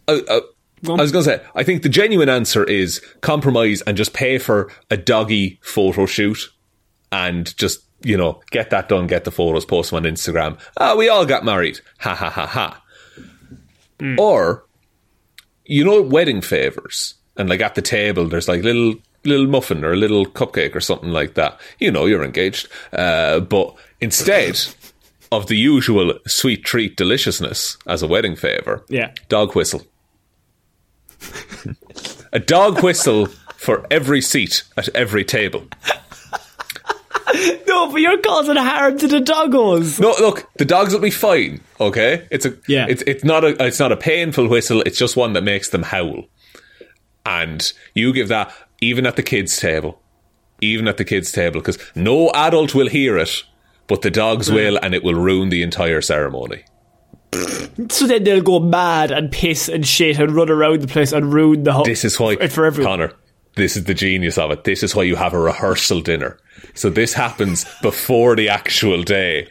Uh, 0.08 0.20
uh, 0.28 0.40
I 0.88 1.02
was 1.02 1.10
going 1.10 1.24
to 1.24 1.30
say, 1.30 1.42
I 1.54 1.62
think 1.64 1.82
the 1.82 1.88
genuine 1.88 2.28
answer 2.28 2.62
is 2.62 3.00
compromise 3.20 3.82
and 3.82 3.96
just 3.96 4.12
pay 4.12 4.38
for 4.38 4.70
a 4.90 4.96
doggy 4.96 5.58
photo 5.62 6.06
shoot 6.06 6.38
and 7.10 7.56
just, 7.56 7.80
you 8.02 8.16
know, 8.16 8.40
get 8.52 8.70
that 8.70 8.88
done, 8.88 9.06
get 9.08 9.24
the 9.24 9.32
photos, 9.32 9.64
post 9.64 9.90
them 9.90 9.96
on 9.96 10.12
Instagram. 10.12 10.58
Ah, 10.78 10.94
we 10.94 11.08
all 11.08 11.26
got 11.26 11.44
married. 11.44 11.80
Ha 12.00 12.14
ha 12.14 12.30
ha 12.30 12.46
ha. 12.46 12.82
Or, 14.18 14.66
you 15.64 15.84
know, 15.84 16.02
wedding 16.02 16.40
favors. 16.42 17.14
And 17.38 17.48
like 17.48 17.60
at 17.60 17.74
the 17.74 17.82
table, 17.82 18.26
there's 18.28 18.48
like 18.48 18.62
little 18.62 18.94
little 19.24 19.46
muffin 19.46 19.84
or 19.84 19.92
a 19.92 19.96
little 19.96 20.24
cupcake 20.24 20.74
or 20.74 20.80
something 20.80 21.10
like 21.10 21.34
that. 21.34 21.58
You 21.78 21.90
know, 21.90 22.06
you're 22.06 22.22
engaged. 22.24 22.68
Uh, 22.92 23.40
but 23.40 23.74
instead 24.00 24.56
of 25.32 25.46
the 25.48 25.56
usual 25.56 26.14
sweet 26.26 26.64
treat 26.64 26.96
deliciousness 26.96 27.76
as 27.86 28.02
a 28.02 28.06
wedding 28.06 28.36
favor, 28.36 28.84
Yeah. 28.88 29.10
dog 29.28 29.54
whistle. 29.56 29.82
a 32.32 32.38
dog 32.38 32.82
whistle 32.82 33.26
for 33.56 33.86
every 33.90 34.20
seat 34.20 34.62
at 34.76 34.88
every 34.94 35.24
table. 35.24 35.66
no, 37.66 37.90
but 37.90 38.00
you're 38.00 38.18
causing 38.18 38.56
harm 38.56 38.98
to 38.98 39.08
the 39.08 39.18
doggos. 39.20 39.98
No, 39.98 40.14
look, 40.20 40.48
the 40.58 40.64
dogs 40.64 40.92
will 40.92 41.00
be 41.00 41.10
fine. 41.10 41.60
Okay, 41.80 42.26
it's 42.30 42.46
a 42.46 42.54
Yeah. 42.68 42.86
It's 42.88 43.02
it's 43.06 43.24
not 43.24 43.44
a 43.44 43.60
it's 43.64 43.80
not 43.80 43.92
a 43.92 43.96
painful 43.96 44.46
whistle. 44.48 44.82
It's 44.82 44.98
just 44.98 45.16
one 45.16 45.32
that 45.34 45.42
makes 45.42 45.70
them 45.70 45.82
howl. 45.82 46.24
And 47.26 47.72
you 47.94 48.12
give 48.12 48.28
that 48.28 48.52
even 48.80 49.06
at 49.06 49.16
the 49.16 49.22
kids' 49.22 49.56
table, 49.58 50.00
even 50.60 50.88
at 50.88 50.96
the 50.96 51.04
kids' 51.04 51.32
table, 51.32 51.60
because 51.60 51.78
no 51.94 52.30
adult 52.30 52.74
will 52.74 52.88
hear 52.88 53.18
it, 53.18 53.42
but 53.86 54.02
the 54.02 54.10
dogs 54.10 54.48
mm. 54.48 54.54
will, 54.54 54.78
and 54.82 54.94
it 54.94 55.02
will 55.02 55.14
ruin 55.14 55.48
the 55.48 55.62
entire 55.62 56.00
ceremony. 56.00 56.64
So 57.90 58.06
then 58.06 58.24
they'll 58.24 58.42
go 58.42 58.60
mad 58.60 59.10
and 59.10 59.30
piss 59.30 59.68
and 59.68 59.86
shit 59.86 60.18
and 60.18 60.32
run 60.32 60.48
around 60.48 60.82
the 60.82 60.88
place 60.88 61.12
and 61.12 61.32
ruin 61.32 61.64
the 61.64 61.72
whole. 61.72 61.84
This 61.84 62.04
is 62.04 62.18
why, 62.18 62.36
for 62.48 62.64
everyone. 62.64 62.90
Connor. 62.90 63.12
This 63.56 63.76
is 63.76 63.84
the 63.84 63.94
genius 63.94 64.38
of 64.38 64.50
it. 64.50 64.64
This 64.64 64.82
is 64.82 64.94
why 64.94 65.02
you 65.04 65.16
have 65.16 65.32
a 65.32 65.38
rehearsal 65.38 66.02
dinner. 66.02 66.38
So 66.74 66.90
this 66.90 67.14
happens 67.14 67.64
before 67.80 68.36
the 68.36 68.50
actual 68.50 69.02
day. 69.02 69.48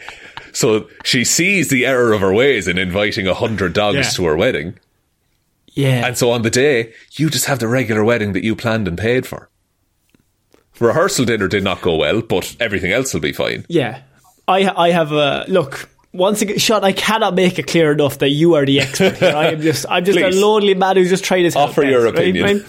So 0.54 0.88
she 1.04 1.26
sees 1.26 1.70
the 1.70 1.86
error 1.86 2.14
of 2.14 2.22
her 2.22 2.34
ways 2.34 2.68
in 2.68 2.78
inviting 2.78 3.28
a 3.28 3.34
hundred 3.34 3.74
dogs 3.74 3.98
Yeah. 3.98 4.10
to 4.12 4.26
her 4.26 4.38
wedding. 4.38 4.78
Yeah. 5.76 6.08
And 6.08 6.18
so 6.18 6.32
on 6.32 6.42
the 6.42 6.50
day, 6.50 6.94
you 7.18 7.30
just 7.30 7.46
have 7.46 7.60
the 7.60 7.68
regular 7.68 8.04
wedding 8.04 8.34
that 8.34 8.44
you 8.44 8.56
planned 8.56 8.88
and 8.88 8.98
paid 8.98 9.28
for. 9.28 9.50
Rehearsal 10.80 11.26
dinner 11.26 11.48
did 11.48 11.64
not 11.64 11.82
go 11.82 11.96
well, 11.96 12.22
but 12.22 12.56
everything 12.60 12.92
else 12.92 13.14
will 13.14 13.22
be 13.22 13.32
fine. 13.32 13.66
Yeah, 13.70 14.02
I 14.48 14.68
I 14.70 14.90
have 14.92 15.12
a 15.12 15.46
look. 15.48 15.90
Once 16.12 16.42
again, 16.42 16.58
Sean, 16.60 16.84
I 16.84 16.92
cannot 16.94 17.34
make 17.36 17.60
it 17.60 17.68
clear 17.68 17.92
enough 17.92 18.20
that 18.20 18.30
you 18.30 18.56
are 18.56 18.66
the 18.66 18.80
expert 18.82 19.18
here. 19.18 19.36
I 19.36 19.48
am 19.48 19.62
just, 19.62 19.86
I'm 19.90 20.06
just 20.06 20.18
a 20.18 20.30
lonely 20.30 20.74
man 20.74 20.96
who's 20.96 21.10
just 21.10 21.26
trying 21.26 21.50
to 21.50 21.58
Offer 21.60 21.84
your 21.84 22.06
opinion. 22.08 22.64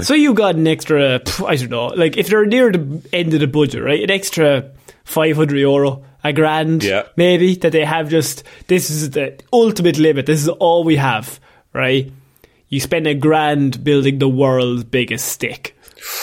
So 0.00 0.14
you 0.14 0.34
got 0.34 0.54
an 0.54 0.66
extra, 0.68 1.20
I 1.46 1.56
don't 1.56 1.68
know, 1.68 1.86
like 1.88 2.16
if 2.16 2.28
they're 2.28 2.46
near 2.46 2.70
the 2.72 3.02
end 3.12 3.34
of 3.34 3.40
the 3.40 3.48
budget, 3.48 3.82
right? 3.82 4.00
An 4.02 4.10
extra 4.10 4.70
five 5.04 5.36
hundred 5.36 5.58
euro, 5.58 6.04
a 6.24 6.32
grand, 6.32 6.84
Yeah. 6.84 7.06
maybe 7.16 7.54
that 7.56 7.72
they 7.72 7.84
have. 7.84 8.08
Just 8.08 8.44
this 8.68 8.88
is 8.90 9.10
the 9.10 9.38
ultimate 9.52 9.98
limit. 9.98 10.26
This 10.26 10.40
is 10.40 10.48
all 10.48 10.84
we 10.84 10.96
have, 10.96 11.40
right? 11.72 12.12
You 12.70 12.80
spend 12.80 13.06
a 13.06 13.14
grand 13.14 13.84
building 13.84 14.18
the 14.18 14.28
world's 14.28 14.84
biggest 14.84 15.28
stick, 15.28 15.76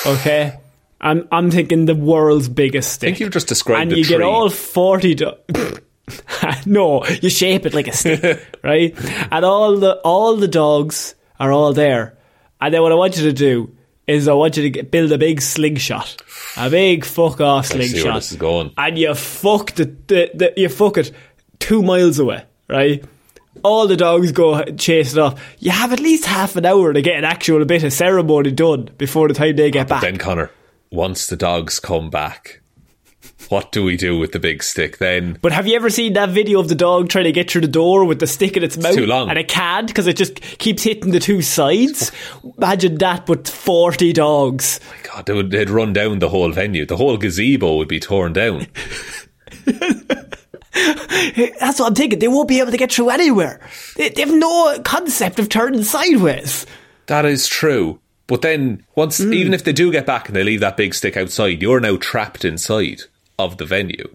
okay? 0.06 0.60
I'm 1.00 1.28
I'm 1.32 1.52
thinking 1.52 1.86
the 1.86 1.96
world's 1.96 2.50
biggest 2.50 2.94
stick. 2.94 3.08
I 3.08 3.12
think 3.12 3.20
you've 3.20 3.34
just 3.34 3.48
described 3.48 3.92
and 3.92 3.98
you 3.98 4.06
get 4.06 4.22
all 4.22 4.50
40 4.50 5.14
do- 5.14 5.34
no 6.66 7.06
you 7.06 7.30
shape 7.30 7.66
it 7.66 7.74
like 7.74 7.88
a 7.88 7.92
stick 7.92 8.58
right 8.64 8.96
and 9.32 9.44
all 9.44 9.78
the 9.78 9.96
all 10.06 10.38
the 10.38 10.48
dogs 10.48 11.16
are 11.38 11.52
all 11.52 11.74
there 11.74 12.18
and 12.62 12.74
then 12.74 12.82
what 12.82 12.94
i 12.94 12.96
want 12.96 13.18
you 13.18 13.24
to 13.24 13.34
do 13.34 13.76
is 14.08 14.30
i 14.30 14.34
want 14.34 14.56
you 14.56 14.64
to 14.64 14.70
get, 14.70 14.90
build 14.90 15.12
a 15.12 15.18
big 15.18 15.42
slingshot 15.42 16.22
a 16.56 16.70
big 16.70 17.04
fuck 17.04 17.42
off 17.42 17.66
see 17.68 17.78
where 17.78 17.88
slingshot 17.90 18.16
this 18.16 18.32
is 18.32 18.38
going. 18.38 18.72
and 18.78 18.98
you 18.98 19.14
fuck 19.14 19.74
the, 19.74 19.84
the, 20.08 20.32
the 20.34 20.54
you 20.56 20.70
fuck 20.70 20.98
it 20.98 21.12
two 21.60 21.84
miles 21.84 22.20
away 22.20 22.42
right 22.70 23.04
all 23.68 23.88
the 23.88 23.98
dogs 23.98 24.32
go 24.32 24.64
chase 24.76 25.12
it 25.14 25.20
off. 25.20 25.56
You 25.60 25.72
have 25.72 25.92
at 25.92 26.00
least 26.00 26.26
half 26.26 26.56
an 26.56 26.66
hour 26.66 26.94
to 26.94 27.02
get 27.02 27.18
an 27.18 27.26
actual 27.26 27.66
bit 27.66 27.84
of 27.84 27.92
ceremony 27.92 28.52
done 28.52 28.90
before 28.98 29.28
the 29.28 29.34
time 29.34 29.56
they 29.56 29.70
get 29.72 29.90
back. 29.90 30.02
Then 30.02 30.18
Connor, 30.18 30.52
once 30.90 31.28
the 31.28 31.36
dogs 31.36 31.80
come 31.80 32.10
back, 32.10 32.62
what 33.50 33.74
do 33.74 33.84
we 33.84 33.98
do 33.98 34.18
with 34.18 34.32
the 34.32 34.40
big 34.40 34.64
stick 34.64 35.00
then? 35.00 35.38
But 35.42 35.52
have 35.52 35.68
you 35.68 35.76
ever 35.76 35.90
seen 35.90 36.14
that 36.14 36.30
video 36.30 36.60
of 36.62 36.70
the 36.70 36.76
dog 36.76 37.10
trying 37.10 37.26
to 37.26 37.34
get 37.34 37.52
through 37.52 37.62
the 37.62 37.68
door 37.68 38.06
with 38.06 38.20
the 38.20 38.28
stick 38.28 38.56
in 38.56 38.64
its 38.64 38.78
mouth? 38.78 38.96
too 38.96 39.06
long. 39.06 39.30
And 39.30 39.38
it 39.38 39.50
can't 39.50 39.88
because 39.88 40.08
it 40.08 40.16
just 40.16 40.40
keeps 40.60 40.84
hitting 40.84 41.12
the 41.12 41.20
two 41.20 41.42
sides? 41.42 42.12
Imagine 42.58 42.96
that 43.00 43.28
with 43.28 43.50
40 43.50 44.14
dogs. 44.14 44.80
Oh 44.82 44.90
my 44.92 45.14
god, 45.14 45.26
they 45.26 45.34
would, 45.34 45.52
they'd 45.52 45.70
run 45.70 45.92
down 45.92 46.20
the 46.20 46.30
whole 46.30 46.52
venue. 46.52 46.86
The 46.86 46.98
whole 46.98 47.18
gazebo 47.18 47.76
would 47.76 47.90
be 47.90 48.00
torn 48.00 48.32
down. 48.32 48.68
That's 51.60 51.80
what 51.80 51.88
I'm 51.88 51.96
thinking. 51.96 52.20
They 52.20 52.28
won't 52.28 52.48
be 52.48 52.60
able 52.60 52.72
to 52.72 52.78
get 52.78 52.92
through 52.92 53.10
anywhere. 53.10 53.60
They, 53.96 54.10
they 54.10 54.22
have 54.22 54.34
no 54.34 54.80
concept 54.84 55.40
of 55.40 55.50
turning 55.50 55.84
sideways. 55.84 56.66
that 57.08 57.26
is 57.26 57.48
true. 57.48 58.00
But 58.28 58.42
then, 58.42 58.86
once, 58.96 59.20
Hmm. 59.20 59.34
even 59.34 59.54
if 59.54 59.64
they 59.64 59.72
do 59.74 59.92
get 59.92 60.06
back 60.06 60.28
and 60.28 60.36
they 60.36 60.44
leave 60.44 60.60
that 60.60 60.76
big 60.78 60.94
stick 60.94 61.16
outside, 61.16 61.62
you're 61.62 61.80
now 61.80 61.96
trapped 61.98 62.44
inside 62.44 63.04
of 63.40 63.58
the 63.58 63.66
venue. 63.66 64.14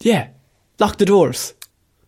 Yeah. 0.00 0.28
Lock 0.78 0.96
the 0.98 1.04
doors. 1.04 1.52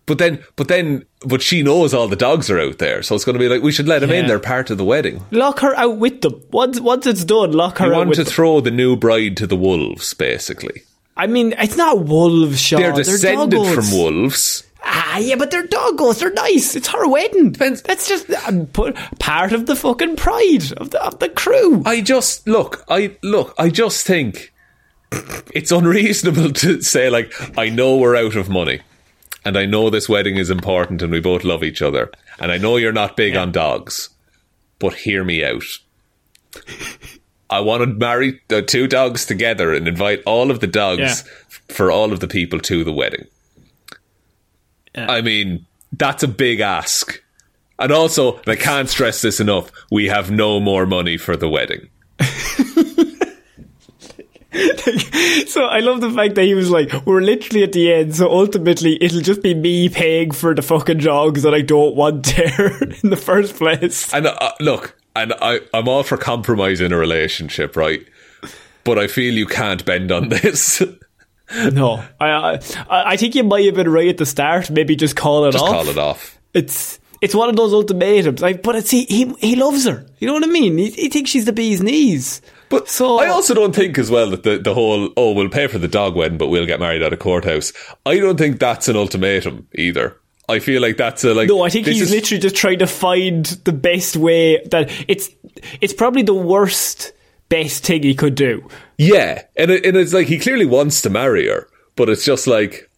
But 0.07 0.19
then, 0.19 0.43
but 0.55 0.69
then, 0.69 1.05
but 1.27 1.43
she 1.43 1.63
knows 1.63 1.93
all 1.93 2.07
the 2.09 2.15
dogs 2.17 2.49
are 2.49 2.61
out 2.61 2.79
there, 2.79 3.03
so 3.03 3.15
it's 3.17 3.25
going 3.25 3.35
to 3.35 3.41
be 3.41 3.49
like 3.49 3.63
we 3.63 3.73
should 3.73 3.89
let 3.89 3.99
them 4.01 4.11
in. 4.13 4.27
They're 4.29 4.39
part 4.39 4.71
of 4.71 4.79
the 4.79 4.85
wedding. 4.85 5.21
Lock 5.33 5.59
her 5.61 5.75
out 5.77 5.97
with 5.99 6.21
them. 6.23 6.41
Once, 6.53 6.79
once 6.81 7.07
it's 7.07 7.25
done, 7.25 7.51
lock 7.53 7.79
her 7.79 7.87
out. 7.87 7.89
You 7.89 7.95
out 7.95 8.07
want 8.07 8.15
to 8.15 8.25
them. 8.25 8.33
throw 8.33 8.61
the 8.61 8.71
new 8.71 8.95
bride 8.97 9.37
to 9.39 9.47
the 9.49 9.57
wolves, 9.57 10.15
basically. 10.15 10.83
I 11.17 11.27
mean, 11.27 11.55
it's 11.59 11.77
not 11.77 12.05
wolves, 12.05 12.61
Sean. 12.61 12.81
They're 12.81 12.93
descended 12.93 13.59
doggos. 13.59 13.75
from 13.75 13.99
wolves. 13.99 14.63
Ah, 14.85 15.19
yeah, 15.19 15.35
but 15.37 15.51
they're 15.51 15.67
doggos. 15.67 16.21
They're 16.21 16.33
nice. 16.33 16.77
It's 16.77 16.89
her 16.89 17.09
wedding. 17.09 17.53
Depends- 17.53 17.83
That's 17.83 18.07
just 18.07 18.31
um, 18.47 18.67
put, 18.67 18.95
part 19.19 19.53
of 19.53 19.67
the 19.67 19.75
fucking 19.75 20.17
pride 20.17 20.73
of 20.77 20.91
the, 20.91 21.03
of 21.05 21.19
the 21.19 21.29
crew. 21.29 21.83
I 21.85 22.03
just 22.03 22.47
look. 22.47 22.85
I 22.89 23.17
look. 23.23 23.55
I 23.59 23.69
just 23.71 24.07
think 24.07 24.53
it's 25.55 25.73
unreasonable 25.73 26.53
to 26.63 26.83
say 26.83 27.09
like 27.11 27.33
I 27.59 27.69
know 27.71 27.97
we're 27.97 28.17
out 28.17 28.37
of 28.37 28.49
money, 28.49 28.81
and 29.45 29.57
I 29.57 29.67
know 29.67 29.91
this 29.91 30.09
wedding 30.09 30.37
is 30.37 30.51
important, 30.51 31.03
and 31.03 31.11
we 31.11 31.21
both 31.21 31.43
love 31.45 31.65
each 31.65 31.83
other, 31.83 32.13
and 32.39 32.53
I 32.53 32.59
know 32.59 32.77
you're 32.77 32.93
not 32.93 33.17
big 33.17 33.35
on 33.35 33.51
dogs, 33.53 34.11
but 34.79 34.95
hear 34.95 35.25
me 35.25 35.43
out. 35.45 35.65
I 37.49 37.61
want 37.61 37.83
to 37.83 37.87
marry 37.87 38.41
the 38.49 38.63
two 38.63 38.87
dogs 38.89 39.25
together 39.27 39.73
and 39.73 39.87
invite 39.87 40.23
all 40.27 40.51
of 40.51 40.61
the 40.61 40.67
dogs 40.67 41.01
Yeah. 41.01 41.75
for 41.75 41.91
all 41.91 42.13
of 42.13 42.21
the 42.21 42.29
people 42.29 42.59
to 42.61 42.83
the 42.85 42.93
wedding. 42.93 43.27
Yeah. 44.95 45.11
I 45.11 45.21
mean, 45.21 45.67
that's 45.93 46.23
a 46.23 46.29
big 46.29 46.61
ask. 46.61 47.23
And 47.79 47.93
also, 47.93 48.37
and 48.39 48.49
I 48.49 48.57
can't 48.57 48.89
stress 48.89 49.21
this 49.23 49.39
enough, 49.39 49.71
we 49.91 50.07
have 50.07 50.31
no 50.31 50.59
more 50.61 50.87
money 50.87 51.17
for 51.19 51.37
the 51.37 51.49
wedding. 51.49 51.89
So 55.49 55.65
I 55.65 55.81
love 55.81 56.01
the 56.01 56.11
fact 56.11 56.35
that 56.37 56.45
he 56.45 56.55
was 56.55 56.71
like, 56.71 56.91
we're 57.07 57.21
literally 57.21 57.63
at 57.63 57.73
the 57.73 57.93
end, 57.93 58.17
so 58.17 58.31
ultimately 58.31 58.97
it'll 59.03 59.21
just 59.21 59.43
be 59.43 59.55
me 59.55 59.89
paying 59.89 60.31
for 60.31 60.55
the 60.55 60.63
fucking 60.63 60.99
dogs 60.99 61.43
that 61.43 61.55
I 61.55 61.61
don't 61.63 61.95
want 61.95 62.25
there 62.35 62.83
in 63.05 63.11
the 63.11 63.17
first 63.17 63.57
place. 63.57 64.13
And 64.15 64.27
uh, 64.27 64.53
look, 64.61 64.99
and 65.23 65.33
I, 65.41 65.61
I'm 65.75 65.89
all 65.89 66.03
for 66.03 66.17
compromise 66.17 66.81
in 66.81 66.93
a 66.93 66.97
relationship, 66.97 67.77
right? 67.77 68.07
But 68.85 68.99
I 68.99 69.07
feel 69.09 69.35
you 69.35 69.47
can't 69.47 69.85
bend 69.85 70.13
on 70.13 70.29
this. 70.31 70.83
No, 71.73 72.03
I, 72.21 72.29
I 72.29 72.59
I 72.89 73.17
think 73.17 73.35
you 73.35 73.45
might 73.45 73.65
have 73.67 73.75
been 73.75 73.89
right 73.89 74.09
at 74.09 74.19
the 74.19 74.27
start. 74.27 74.71
Maybe 74.71 74.97
just 74.97 75.17
call 75.17 75.45
it 75.45 75.55
off. 75.55 75.61
Just 75.61 75.65
call 75.73 75.89
it 75.89 75.99
off. 75.99 76.41
It's 76.55 76.99
it's 77.21 77.35
one 77.35 77.49
of 77.49 77.57
those 77.57 77.73
ultimatums. 77.73 78.41
Like, 78.43 78.63
but 78.63 78.77
it's 78.77 78.91
he 78.91 79.05
he, 79.05 79.33
he 79.39 79.57
loves 79.57 79.87
her. 79.87 80.07
You 80.19 80.27
know 80.27 80.35
what 80.35 80.45
I 80.45 80.49
mean? 80.49 80.77
He, 80.77 80.91
he 80.91 81.09
thinks 81.09 81.31
she's 81.31 81.45
the 81.45 81.53
bee's 81.53 81.81
knees. 81.83 82.43
But 82.69 82.89
So- 82.89 83.19
I 83.21 83.29
also 83.29 83.55
don't 83.55 83.75
think 83.75 83.97
as 83.97 84.11
well 84.11 84.31
that 84.31 84.43
the, 84.43 84.59
the 84.59 84.75
whole, 84.75 85.11
oh, 85.17 85.31
we'll 85.33 85.49
pay 85.49 85.69
for 85.69 85.79
the 85.79 85.87
dog 85.87 86.17
wedding, 86.17 86.37
but 86.37 86.49
we'll 86.49 86.67
get 86.67 86.81
married 86.81 87.01
at 87.01 87.13
a 87.13 87.17
courthouse. 87.17 87.73
I 88.05 88.19
don't 88.19 88.37
think 88.37 88.59
that's 88.59 88.89
an 88.89 88.97
ultimatum 88.97 89.69
either. 89.77 90.17
I 90.49 90.59
feel 90.61 90.81
like 90.81 90.97
that's 90.97 91.25
a 91.25 91.35
like. 91.35 91.49
No, 91.49 91.63
I 91.63 91.69
think 91.71 91.87
he's 91.87 92.03
is- 92.03 92.11
literally 92.11 92.41
just 92.41 92.55
trying 92.57 92.79
to 92.81 92.87
find 92.87 93.45
the 93.65 93.73
best 93.73 94.17
way 94.17 94.63
that 94.71 94.91
it's 95.09 95.31
it's 95.81 95.93
probably 95.93 96.23
the 96.23 96.35
worst 96.35 97.13
best 97.49 97.85
thing 97.85 98.03
he 98.03 98.15
could 98.15 98.35
do. 98.35 98.69
Yeah, 98.99 99.43
and, 99.57 99.71
it, 99.71 99.85
and 99.87 99.97
it's 99.97 100.13
like 100.13 100.27
he 100.27 100.39
clearly 100.39 100.67
wants 100.67 101.03
to 101.03 101.11
marry 101.11 101.49
her, 101.49 101.69
but 101.97 102.09
it's 102.09 102.25
just 102.25 102.47
like, 102.47 102.89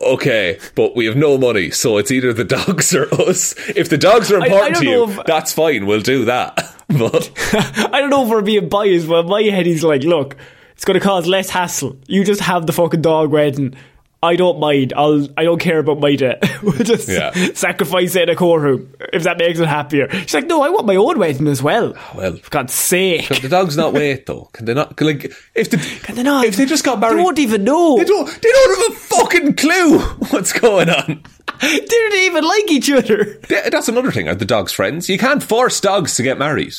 okay, 0.00 0.58
but 0.74 0.94
we 0.96 1.06
have 1.06 1.16
no 1.16 1.38
money, 1.38 1.70
so 1.70 1.96
it's 1.98 2.10
either 2.10 2.32
the 2.32 2.44
dogs 2.58 2.94
or 2.94 3.12
us. 3.14 3.54
If 3.70 3.88
the 3.88 3.98
dogs 3.98 4.30
are 4.30 4.36
important 4.44 4.74
don't 4.74 4.84
to 4.84 4.88
you, 4.90 5.04
if- 5.10 5.26
that's 5.26 5.52
fine, 5.52 5.86
we'll 5.86 6.00
do 6.00 6.24
that. 6.26 6.72
But 6.88 7.32
I 7.92 8.00
don't 8.00 8.10
know 8.10 8.22
if 8.22 8.28
we're 8.28 8.42
being 8.42 8.68
biased, 8.68 9.08
but 9.08 9.24
in 9.24 9.26
my 9.26 9.42
head 9.42 9.66
he's 9.66 9.82
like, 9.82 10.04
look, 10.04 10.36
it's 10.70 10.84
going 10.84 10.94
to 10.96 11.04
cause 11.04 11.26
less 11.26 11.50
hassle. 11.50 11.96
You 12.06 12.22
just 12.22 12.40
have 12.42 12.64
the 12.68 12.72
fucking 12.72 13.02
dog 13.02 13.32
wedding. 13.32 13.74
I 14.22 14.34
don't 14.34 14.58
mind. 14.58 14.92
I'll. 14.96 15.28
I 15.36 15.44
don't 15.44 15.60
care 15.60 15.78
about 15.78 16.00
my 16.00 16.16
debt. 16.16 16.42
we'll 16.62 16.72
just 16.78 17.06
Yeah. 17.08 17.32
sacrifice 17.54 18.16
it 18.16 18.22
in 18.22 18.28
a 18.30 18.34
courtroom 18.34 18.92
if 19.12 19.22
that 19.24 19.38
makes 19.38 19.58
it 19.60 19.68
happier. 19.68 20.08
She's 20.10 20.34
like, 20.34 20.46
no, 20.46 20.62
I 20.62 20.70
want 20.70 20.86
my 20.86 20.96
own 20.96 21.18
wedding 21.18 21.46
as 21.48 21.62
well. 21.62 21.92
Ah, 21.96 22.12
well, 22.16 22.36
For 22.36 22.50
God's 22.50 22.72
sake. 22.74 23.28
the 23.28 23.48
dogs 23.48 23.76
not 23.76 23.92
wait 23.92 24.26
though. 24.26 24.48
Can 24.52 24.64
they 24.64 24.74
not? 24.74 24.96
can, 24.96 25.06
Like, 25.06 25.32
if 25.54 25.70
the 25.70 25.76
Can 26.02 26.16
they 26.16 26.22
not? 26.22 26.46
if 26.46 26.56
they 26.56 26.64
just 26.64 26.82
got 26.84 26.98
married, 26.98 27.18
They 27.18 27.22
won't 27.22 27.38
even 27.38 27.62
know. 27.64 27.98
they 27.98 28.04
don't. 28.04 28.26
They 28.26 28.48
don't 28.50 28.78
have 28.90 28.96
a 28.96 28.98
fucking 29.00 29.54
clue 29.54 29.98
what's 30.30 30.52
going 30.52 30.88
on. 30.88 31.22
They 31.60 31.78
don't 31.86 32.14
even 32.14 32.42
like 32.44 32.70
each 32.70 32.90
other. 32.90 33.38
That's 33.48 33.88
another 33.88 34.10
thing. 34.12 34.28
Are 34.28 34.34
the 34.34 34.44
dogs 34.44 34.72
friends? 34.72 35.08
You 35.08 35.18
can't 35.18 35.42
force 35.42 35.78
dogs 35.80 36.16
to 36.16 36.22
get 36.22 36.38
married. 36.38 36.74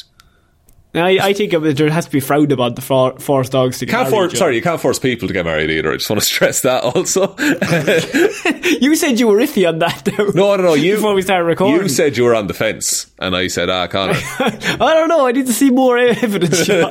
I, 0.99 1.27
I 1.29 1.33
think 1.33 1.51
there 1.51 1.89
has 1.89 2.05
to 2.05 2.11
be 2.11 2.19
frowned 2.19 2.51
upon 2.51 2.75
the 2.75 2.81
for, 2.81 3.17
forced 3.19 3.51
dogs 3.51 3.79
to 3.79 3.85
get 3.85 3.91
Can't 3.91 4.11
married, 4.11 4.29
force. 4.29 4.39
Sorry, 4.39 4.55
you 4.55 4.61
can't 4.61 4.79
force 4.79 4.99
people 4.99 5.27
to 5.27 5.33
get 5.33 5.45
married 5.45 5.69
either. 5.69 5.91
I 5.91 5.97
just 5.97 6.09
want 6.09 6.21
to 6.21 6.25
stress 6.33 6.61
that 6.61 6.83
also. 6.83 7.35
You 8.79 8.95
said 8.95 9.19
you 9.19 9.27
were 9.27 9.37
iffy 9.37 9.67
on 9.67 9.79
that, 9.79 10.05
though. 10.05 10.25
No, 10.35 10.55
no, 10.55 10.63
no. 10.63 10.73
You 10.73 10.95
Before 10.95 11.13
we 11.13 11.21
started 11.21 11.45
recording. 11.45 11.81
You 11.81 11.89
said 11.89 12.17
you 12.17 12.23
were 12.25 12.35
on 12.35 12.47
the 12.47 12.53
fence, 12.53 13.09
and 13.19 13.35
I 13.35 13.47
said, 13.47 13.69
"Ah, 13.69 13.87
Connor." 13.87 14.13
I 14.39 14.77
don't 14.93 15.07
know. 15.07 15.25
I 15.25 15.31
need 15.31 15.45
to 15.47 15.53
see 15.53 15.69
more 15.69 15.97
evidence. 15.97 16.63
Sean. 16.65 16.89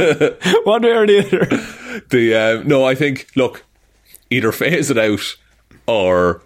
One 0.65 0.83
way 0.83 0.91
or 0.91 1.07
the 1.07 1.19
other. 1.21 2.01
the 2.09 2.35
uh, 2.35 2.63
no, 2.65 2.85
I 2.85 2.95
think 2.95 3.29
look, 3.37 3.65
either 4.31 4.53
phase 4.53 4.91
it 4.91 4.99
out 4.99 5.37
or 5.87 6.43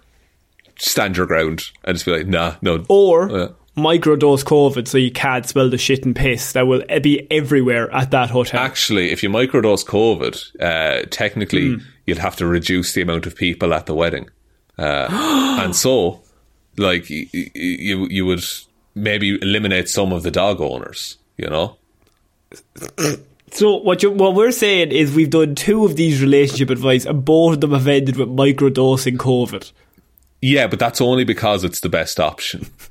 stand 0.77 1.17
your 1.17 1.25
ground 1.25 1.71
and 1.83 1.95
just 1.95 2.05
be 2.05 2.11
like, 2.11 2.27
"Nah, 2.27 2.55
no." 2.61 2.85
Or 2.89 3.29
Yeah. 3.29 3.47
Microdose 3.77 4.43
COVID 4.43 4.87
so 4.87 4.97
you 4.97 5.11
can't 5.11 5.45
smell 5.47 5.69
the 5.69 5.77
shit 5.77 6.05
and 6.05 6.15
piss 6.15 6.51
that 6.53 6.67
will 6.67 6.83
be 7.01 7.25
everywhere 7.31 7.89
at 7.93 8.11
that 8.11 8.29
hotel. 8.29 8.59
Actually, 8.59 9.11
if 9.11 9.23
you 9.23 9.29
microdose 9.29 9.85
COVID, 9.85 10.61
uh, 10.61 11.05
technically 11.09 11.75
Hmm. 11.75 11.79
you'll 12.05 12.19
have 12.19 12.35
to 12.37 12.45
reduce 12.45 12.93
the 12.93 13.01
amount 13.01 13.25
of 13.25 13.35
people 13.35 13.73
at 13.73 13.85
the 13.85 13.95
wedding, 13.95 14.29
uh, 14.77 15.07
and 15.63 15.75
so, 15.75 16.21
like, 16.77 17.07
y- 17.09 17.27
y- 17.33 17.51
you 17.55 18.07
you 18.09 18.25
would 18.25 18.43
maybe 18.93 19.37
eliminate 19.41 19.87
some 19.87 20.11
of 20.11 20.23
the 20.23 20.31
dog 20.31 20.59
owners. 20.59 21.17
You 21.37 21.47
know, 21.49 21.77
So 23.53 23.75
what 23.77 24.01
you, 24.01 24.11
what 24.11 24.33
we're 24.35 24.51
saying 24.51 24.91
is 24.91 25.13
we've 25.13 25.29
done 25.29 25.55
two 25.55 25.83
of 25.85 25.95
these 25.97 26.21
relationship 26.21 26.69
advice 26.69 27.05
and 27.05 27.23
both 27.25 27.55
of 27.55 27.61
them 27.61 27.71
have 27.71 27.87
ended 27.87 28.15
with 28.15 28.29
microdosing 28.29 29.17
COVID. 29.17 29.71
yeah, 30.41 30.67
but 30.67 30.79
that's 30.79 31.01
only 31.01 31.23
because 31.25 31.63
it's 31.65 31.81
the 31.81 31.89
best 31.89 32.19
option. 32.19 32.67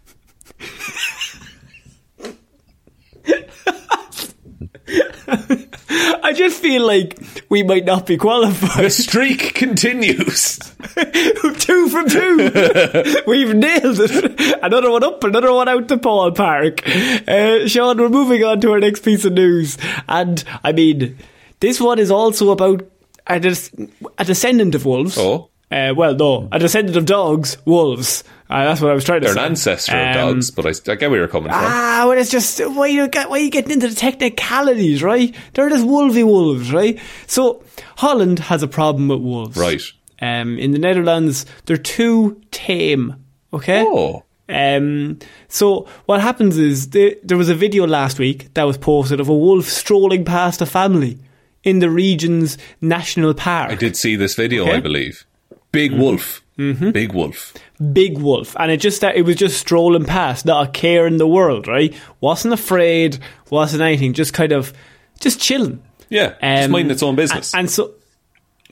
I 6.31 6.33
just 6.33 6.63
feel 6.63 6.87
like 6.87 7.19
we 7.49 7.65
might 7.65 7.85
not 7.85 8.07
be 8.07 8.17
qualified. 8.17 8.85
The 8.85 8.91
streak 8.91 9.53
continues. 9.53 10.59
two 11.59 11.89
from 11.89 12.09
two. 12.09 13.23
We've 13.27 13.53
nailed 13.53 13.99
it. 13.99 14.59
Another 14.63 14.93
one 14.93 15.03
up, 15.03 15.25
another 15.25 15.53
one 15.53 15.69
out 15.69 15.89
to 15.89 15.99
Paul 15.99 16.31
Park. 16.31 16.87
Uh, 16.87 17.67
Sean, 17.67 17.99
we're 17.99 18.09
moving 18.09 18.45
on 18.45 18.61
to 18.61 18.71
our 18.71 18.79
next 18.79 19.01
piece 19.03 19.25
of 19.25 19.33
news. 19.33 19.77
And, 20.09 20.45
I 20.63 20.71
mean, 20.71 21.19
this 21.59 21.81
one 21.81 21.99
is 21.99 22.13
also 22.13 22.51
about 22.51 22.89
a, 23.27 23.41
des- 23.41 23.89
a 24.17 24.25
descendant 24.25 24.77
of 24.77 24.87
wolves. 24.87 25.19
Oh. 25.19 25.51
Uh, 25.71 25.95
well, 25.97 26.15
no, 26.17 26.49
a 26.51 26.59
descendant 26.59 26.97
of 26.97 27.07
dogs, 27.07 27.57
wolves. 27.65 28.25
Uh, 28.49 28.65
that's 28.65 28.81
what 28.81 28.91
I 28.91 28.95
was 28.95 29.05
trying 29.05 29.21
to 29.21 29.27
They're 29.27 29.35
say. 29.35 29.41
an 29.41 29.47
ancestor 29.53 29.93
of 29.97 30.17
Um, 30.17 30.33
dogs, 30.35 30.51
but 30.51 30.67
I, 30.67 30.71
I 30.91 30.95
get 30.97 31.11
where 31.11 31.21
you're 31.21 31.29
coming 31.29 31.51
from. 31.53 31.61
Ah, 31.63 32.05
well, 32.09 32.19
it's 32.19 32.31
just 32.31 32.59
why 32.59 32.89
you 32.89 33.07
get 33.07 33.31
why 33.31 33.39
you 33.39 33.51
getting 33.51 33.71
into 33.71 33.87
the 33.89 33.95
technicalities, 33.95 35.03
right? 35.03 35.33
They're 35.55 35.69
just 35.69 35.87
wolvy 35.87 36.25
wolves, 36.25 36.73
right? 36.73 36.99
So 37.29 37.63
Holland 37.99 38.41
has 38.41 38.63
a 38.65 38.69
problem 38.69 39.07
with 39.09 39.21
wolves, 39.21 39.57
Right. 39.57 39.83
Um, 40.23 40.59
in 40.59 40.73
the 40.73 40.79
Netherlands, 40.79 41.47
they're 41.67 41.77
too 41.79 42.43
tame. 42.51 43.15
Okay. 43.53 43.85
Oh. 43.87 44.25
Um, 44.49 45.19
so 45.49 45.87
what 46.07 46.21
happens 46.21 46.59
is 46.59 46.91
the, 46.91 47.17
there 47.23 47.39
was 47.39 47.49
a 47.49 47.55
video 47.55 47.87
last 47.87 48.19
week 48.19 48.53
that 48.55 48.65
was 48.65 48.77
posted 48.77 49.21
of 49.21 49.29
a 49.29 49.35
wolf 49.37 49.67
strolling 49.67 50.25
past 50.25 50.61
a 50.61 50.67
family 50.67 51.19
in 51.63 51.79
the 51.79 51.89
region's 51.89 52.59
national 52.81 53.33
park. 53.35 53.71
I 53.71 53.77
did 53.77 53.97
see 53.97 54.17
this 54.17 54.35
video, 54.35 54.65
Okay. 54.65 54.75
I 54.75 54.81
believe. 54.81 55.25
Big 55.73 55.93
wolf. 55.93 56.43
Mm-hmm. 56.59 56.91
Big 56.91 57.13
wolf. 57.13 57.55
big 57.93 58.19
wolf, 58.19 58.55
and 58.59 58.71
it 58.71 58.79
just 58.81 59.03
it 59.03 59.25
was 59.25 59.37
just 59.37 59.59
strolling 59.59 60.05
past, 60.05 60.45
not 60.45 60.69
a 60.69 60.71
care 60.71 61.07
in 61.07 61.17
the 61.17 61.27
world, 61.27 61.67
right? 61.67 61.95
Wasn't 62.21 62.53
afraid, 62.53 63.19
wasn't 63.49 63.83
anything, 63.83 64.13
just 64.13 64.35
kind 64.35 64.53
of 64.53 64.75
just 65.21 65.41
chilling. 65.41 65.83
Yeah, 66.11 66.31
just 66.43 66.65
Um, 66.67 66.71
minding 66.73 66.91
its 66.91 67.03
own 67.03 67.17
business. 67.17 67.55
And, 67.55 67.61
and 67.61 67.71
so, 67.71 67.95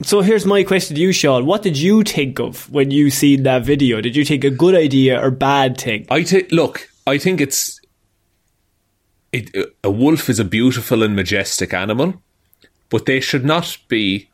so 0.03 0.21
here's 0.21 0.45
my 0.45 0.63
question 0.63 0.95
to 0.97 1.01
you, 1.01 1.11
Sean. 1.11 1.47
What 1.47 1.63
did 1.63 1.77
you 1.77 2.03
think 2.03 2.37
of 2.39 2.69
when 2.69 2.91
you 2.91 3.09
seen 3.09 3.41
that 3.43 3.63
video? 3.65 4.01
Did 4.01 4.15
you 4.15 4.23
think 4.23 4.43
a 4.43 4.51
good 4.51 4.75
idea 4.75 5.19
or 5.19 5.31
bad 5.31 5.77
thing? 5.79 6.05
I 6.11 6.21
t- 6.23 6.47
look. 6.51 6.89
I 7.07 7.17
think 7.17 7.41
it's 7.41 7.79
it. 9.31 9.49
A 9.83 9.89
wolf 9.89 10.29
is 10.29 10.39
a 10.39 10.45
beautiful 10.45 11.01
and 11.01 11.15
majestic 11.15 11.73
animal, 11.73 12.21
but 12.89 13.07
they 13.07 13.19
should 13.19 13.45
not 13.45 13.77
be 13.87 14.29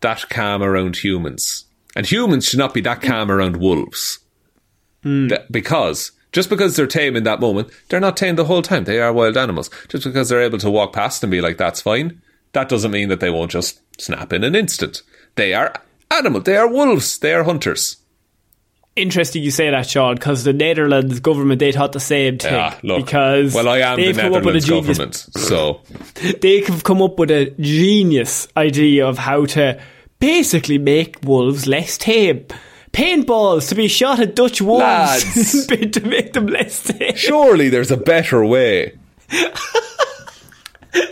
that 0.00 0.28
calm 0.30 0.62
around 0.64 0.96
humans, 0.96 1.66
and 1.96 2.06
humans 2.06 2.46
should 2.46 2.58
not 2.58 2.74
be 2.74 2.80
that 2.82 3.02
calm 3.02 3.30
around 3.30 3.56
wolves. 3.56 4.18
That- 5.02 5.50
because 5.50 6.12
just 6.32 6.48
because 6.48 6.76
they're 6.76 6.86
tame 6.86 7.16
in 7.16 7.24
that 7.24 7.40
moment, 7.40 7.68
they're 7.88 8.00
not 8.00 8.16
tame 8.16 8.36
the 8.36 8.44
whole 8.44 8.62
time. 8.62 8.84
They 8.84 9.00
are 9.00 9.12
wild 9.12 9.36
animals. 9.36 9.68
Just 9.88 10.04
because 10.04 10.28
they're 10.28 10.42
able 10.42 10.58
to 10.58 10.70
walk 10.70 10.92
past 10.92 11.22
and 11.22 11.30
be 11.30 11.40
like, 11.40 11.58
"That's 11.58 11.82
fine," 11.82 12.20
that 12.52 12.68
doesn't 12.68 12.90
mean 12.90 13.08
that 13.08 13.20
they 13.20 13.30
won't 13.30 13.50
just 13.50 13.80
snap 14.00 14.32
in 14.32 14.44
an 14.44 14.54
instant. 14.54 15.02
They 15.34 15.54
are 15.54 15.74
animal. 16.10 16.40
They 16.40 16.56
are 16.56 16.68
wolves. 16.68 17.18
They 17.18 17.34
are 17.34 17.44
hunters. 17.44 17.96
Interesting 18.94 19.42
you 19.42 19.50
say 19.50 19.70
that, 19.70 19.88
Sean, 19.88 20.16
because 20.16 20.44
the 20.44 20.52
Netherlands 20.52 21.18
government 21.20 21.60
they 21.60 21.72
thought 21.72 21.92
the 21.92 22.00
same 22.00 22.36
thing. 22.36 22.54
Ah, 22.54 22.78
look. 22.82 23.06
because 23.06 23.54
well, 23.54 23.66
I 23.68 23.78
am 23.78 23.96
the 23.96 24.04
they've 24.06 24.16
come 24.16 24.34
up 24.34 24.44
with 24.44 24.56
a 24.56 24.58
Netherlands 24.58 24.66
genius 24.66 24.98
government, 24.98 25.14
so 25.48 25.80
they've 26.42 26.84
come 26.84 27.00
up 27.00 27.18
with 27.18 27.30
a 27.30 27.54
genius 27.58 28.48
idea 28.54 29.06
of 29.06 29.16
how 29.16 29.46
to 29.46 29.80
basically 30.22 30.78
make 30.78 31.18
wolves 31.24 31.66
less 31.66 31.98
tame. 31.98 32.46
Paintballs 32.92 33.68
to 33.70 33.74
be 33.74 33.88
shot 33.88 34.20
at 34.20 34.36
Dutch 34.36 34.62
wolves 34.62 35.66
to 35.66 36.00
make 36.06 36.32
them 36.32 36.46
less 36.46 36.84
tame. 36.84 37.16
surely 37.16 37.68
there's 37.70 37.90
a 37.90 37.96
better 37.96 38.44
way. 38.44 38.96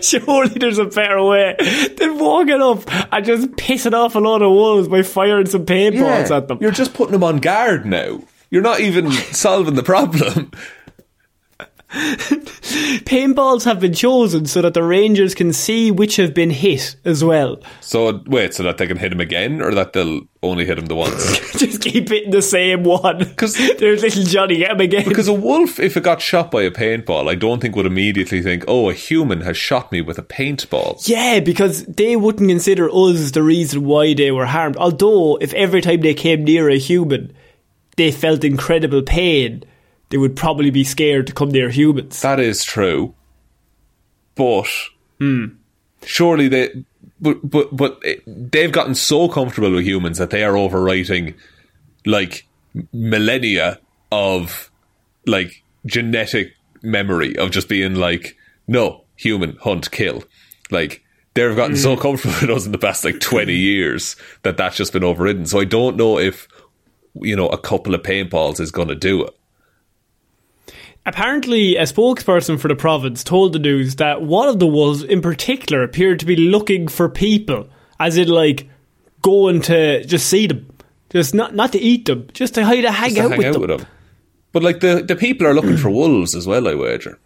Surely 0.02 0.48
there's 0.58 0.76
a 0.76 0.84
better 0.84 1.22
way 1.22 1.56
than 1.96 2.18
walking 2.18 2.60
up 2.60 2.82
and 3.10 3.24
just 3.24 3.48
pissing 3.52 3.94
off 3.94 4.14
a 4.14 4.18
lot 4.18 4.42
of 4.42 4.50
wolves 4.50 4.88
by 4.88 5.00
firing 5.00 5.46
some 5.46 5.64
paintballs 5.64 6.30
at 6.30 6.48
them. 6.48 6.58
You're 6.60 6.70
just 6.70 6.92
putting 6.92 7.12
them 7.12 7.24
on 7.24 7.38
guard 7.38 7.86
now. 7.86 8.20
You're 8.50 8.60
not 8.62 8.80
even 8.80 9.10
solving 9.32 9.76
the 9.76 9.82
problem. 9.82 10.50
Paintballs 13.04 13.64
have 13.64 13.80
been 13.80 13.92
chosen 13.94 14.46
so 14.46 14.62
that 14.62 14.74
the 14.74 14.82
Rangers 14.82 15.34
can 15.34 15.52
see 15.52 15.90
which 15.90 16.16
have 16.16 16.32
been 16.32 16.50
hit 16.50 16.94
as 17.04 17.24
well. 17.24 17.60
So 17.80 18.22
wait, 18.26 18.54
so 18.54 18.62
that 18.62 18.78
they 18.78 18.86
can 18.86 18.96
hit 18.96 19.12
him 19.12 19.20
again, 19.20 19.60
or 19.60 19.74
that 19.74 19.92
they'll 19.92 20.20
only 20.42 20.64
hit 20.64 20.78
him 20.78 20.86
the 20.86 20.94
once? 20.94 21.52
just 21.58 21.82
keep 21.82 22.08
hitting 22.08 22.30
the 22.30 22.42
same 22.42 22.84
one. 22.84 23.34
'Cause- 23.34 23.56
there's 23.78 24.02
little 24.02 24.24
Johnny, 24.24 24.58
get 24.58 24.70
him 24.72 24.80
again. 24.80 25.08
Because 25.08 25.28
a 25.28 25.32
wolf, 25.32 25.80
if 25.80 25.96
it 25.96 26.04
got 26.04 26.20
shot 26.20 26.50
by 26.50 26.62
a 26.62 26.70
paintball, 26.70 27.28
I 27.28 27.34
don't 27.34 27.60
think 27.60 27.74
would 27.76 27.86
immediately 27.86 28.40
think, 28.42 28.64
"Oh, 28.68 28.88
a 28.88 28.94
human 28.94 29.40
has 29.42 29.56
shot 29.56 29.90
me 29.90 30.00
with 30.00 30.18
a 30.18 30.22
paintball." 30.22 31.06
Yeah, 31.08 31.40
because 31.40 31.84
they 31.86 32.14
wouldn't 32.16 32.48
consider 32.50 32.88
us 32.88 33.32
the 33.32 33.42
reason 33.42 33.84
why 33.84 34.14
they 34.14 34.30
were 34.30 34.46
harmed. 34.46 34.76
Although, 34.76 35.36
if 35.40 35.52
every 35.54 35.80
time 35.80 36.02
they 36.02 36.14
came 36.14 36.44
near 36.44 36.68
a 36.70 36.78
human, 36.78 37.32
they 37.96 38.12
felt 38.12 38.44
incredible 38.44 39.02
pain, 39.02 39.64
they 40.10 40.18
would 40.18 40.36
probably 40.36 40.70
be 40.70 40.84
scared 40.84 41.26
to 41.28 41.32
come 41.32 41.50
near 41.50 41.70
humans. 41.70 42.20
That 42.22 42.40
is 42.40 42.64
true, 42.64 43.14
but 44.34 44.68
hmm. 45.18 45.46
surely 46.04 46.48
they 46.48 46.84
but 47.20 47.38
but 47.48 47.74
but 47.74 48.02
they've 48.26 48.72
gotten 48.72 48.94
so 48.94 49.28
comfortable 49.28 49.72
with 49.72 49.84
humans 49.84 50.18
that 50.18 50.30
they 50.30 50.44
are 50.44 50.52
overwriting 50.52 51.34
like 52.04 52.46
millennia 52.92 53.80
of 54.12 54.70
like 55.26 55.62
genetic 55.86 56.52
memory 56.82 57.36
of 57.36 57.50
just 57.50 57.68
being 57.68 57.94
like 57.94 58.36
no 58.66 59.04
human 59.16 59.56
hunt 59.56 59.90
kill. 59.90 60.24
Like 60.70 61.04
they've 61.34 61.54
gotten 61.54 61.76
so 61.76 61.94
hmm. 61.94 62.02
comfortable 62.02 62.34
with 62.40 62.50
us 62.50 62.66
in 62.66 62.72
the 62.72 62.78
past 62.78 63.04
like 63.04 63.20
20 63.20 63.52
years 63.54 64.16
that 64.42 64.56
that's 64.56 64.76
just 64.76 64.92
been 64.92 65.04
overridden. 65.04 65.46
So 65.46 65.60
i 65.60 65.64
don't 65.64 65.96
know 65.96 66.18
if 66.18 66.48
you 67.14 67.36
know 67.36 67.48
a 67.48 67.58
couple 67.58 67.94
of 67.94 68.02
paintballs 68.02 68.60
is 68.60 68.70
going 68.70 68.88
to 68.88 68.94
do 68.94 69.24
it 69.24 69.34
Apparently, 71.10 71.76
a 71.76 71.82
spokesperson 71.82 72.58
for 72.58 72.68
the 72.68 72.76
province 72.76 73.24
told 73.24 73.52
the 73.52 73.58
news 73.58 73.96
that 73.96 74.22
one 74.22 74.48
of 74.48 74.58
the 74.58 74.66
wolves 74.66 75.02
in 75.02 75.20
particular 75.20 75.82
appeared 75.82 76.20
to 76.20 76.26
be 76.26 76.36
looking 76.36 76.88
for 76.88 77.08
people, 77.08 77.68
as 77.98 78.16
in, 78.16 78.28
like, 78.28 78.68
going 79.22 79.60
to 79.62 80.04
just 80.04 80.28
see 80.28 80.46
them. 80.46 80.66
Just 81.10 81.34
not, 81.34 81.54
not 81.54 81.72
to 81.72 81.78
eat 81.78 82.04
them, 82.06 82.28
just 82.32 82.54
to 82.54 82.64
hide, 82.64 82.82
to 82.82 82.92
hang, 82.92 83.18
out, 83.18 83.30
hang 83.30 83.38
with, 83.38 83.46
out 83.46 83.52
them. 83.52 83.60
with 83.62 83.70
them 83.70 83.86
but 84.52 84.62
like 84.62 84.80
the, 84.80 85.04
the 85.06 85.16
people 85.16 85.46
are 85.46 85.54
looking 85.54 85.76
for 85.76 85.90
wolves 85.90 86.34
as 86.34 86.46
well 86.46 86.66
i 86.68 86.74
wager 86.74 87.18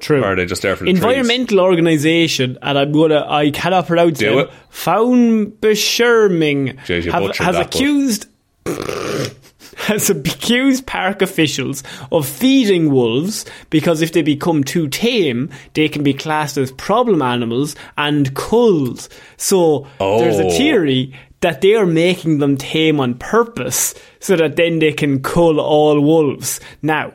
True. 0.00 0.22
or 0.22 0.26
are 0.26 0.36
they 0.36 0.46
just 0.46 0.62
there 0.62 0.76
for 0.76 0.84
the 0.84 0.92
trees? 0.92 1.02
Environmental 1.02 1.58
organisation, 1.58 2.56
and 2.62 2.78
I'm 2.78 2.92
gonna, 2.92 3.26
I 3.28 3.50
cannot 3.50 3.88
pronounce 3.88 4.20
Do 4.20 4.38
it. 4.38 4.50
Jeez, 6.86 7.04
you 7.04 7.10
have, 7.10 7.34
has 7.38 7.56
accused 7.56 8.26
has 9.88 10.10
accused 10.10 10.86
park 10.86 11.22
officials 11.22 11.82
of 12.12 12.26
feeding 12.28 12.90
wolves 12.92 13.44
because 13.70 14.02
if 14.02 14.12
they 14.12 14.22
become 14.22 14.62
too 14.62 14.86
tame, 14.88 15.48
they 15.74 15.88
can 15.88 16.02
be 16.02 16.12
classed 16.14 16.56
as 16.58 16.70
problem 16.72 17.22
animals 17.22 17.74
and 17.96 18.34
culls. 18.34 19.08
So 19.36 19.86
there's 19.98 20.38
a 20.38 20.44
Oh. 20.46 20.50
theory 20.50 21.12
that 21.40 21.60
they 21.60 21.74
are 21.74 21.86
making 21.86 22.38
them 22.38 22.56
tame 22.56 23.00
on 23.00 23.14
purpose 23.14 23.94
so 24.20 24.36
that 24.36 24.56
then 24.56 24.78
they 24.80 24.92
can 24.92 25.22
cull 25.22 25.58
all 25.60 26.00
wolves. 26.00 26.60
Now, 26.82 27.12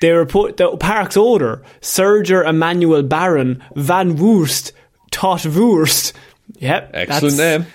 they 0.00 0.10
report 0.10 0.56
the 0.56 0.76
park's 0.78 1.16
owner, 1.16 1.62
Seger 1.80 2.44
Emmanuel 2.48 3.02
Baron 3.04 3.62
van 3.76 4.16
Voorst, 4.16 4.72
Tot 5.12 5.42
Voorst. 5.42 6.12
Yep. 6.58 6.90
Excellent 6.94 7.36
name. 7.36 7.66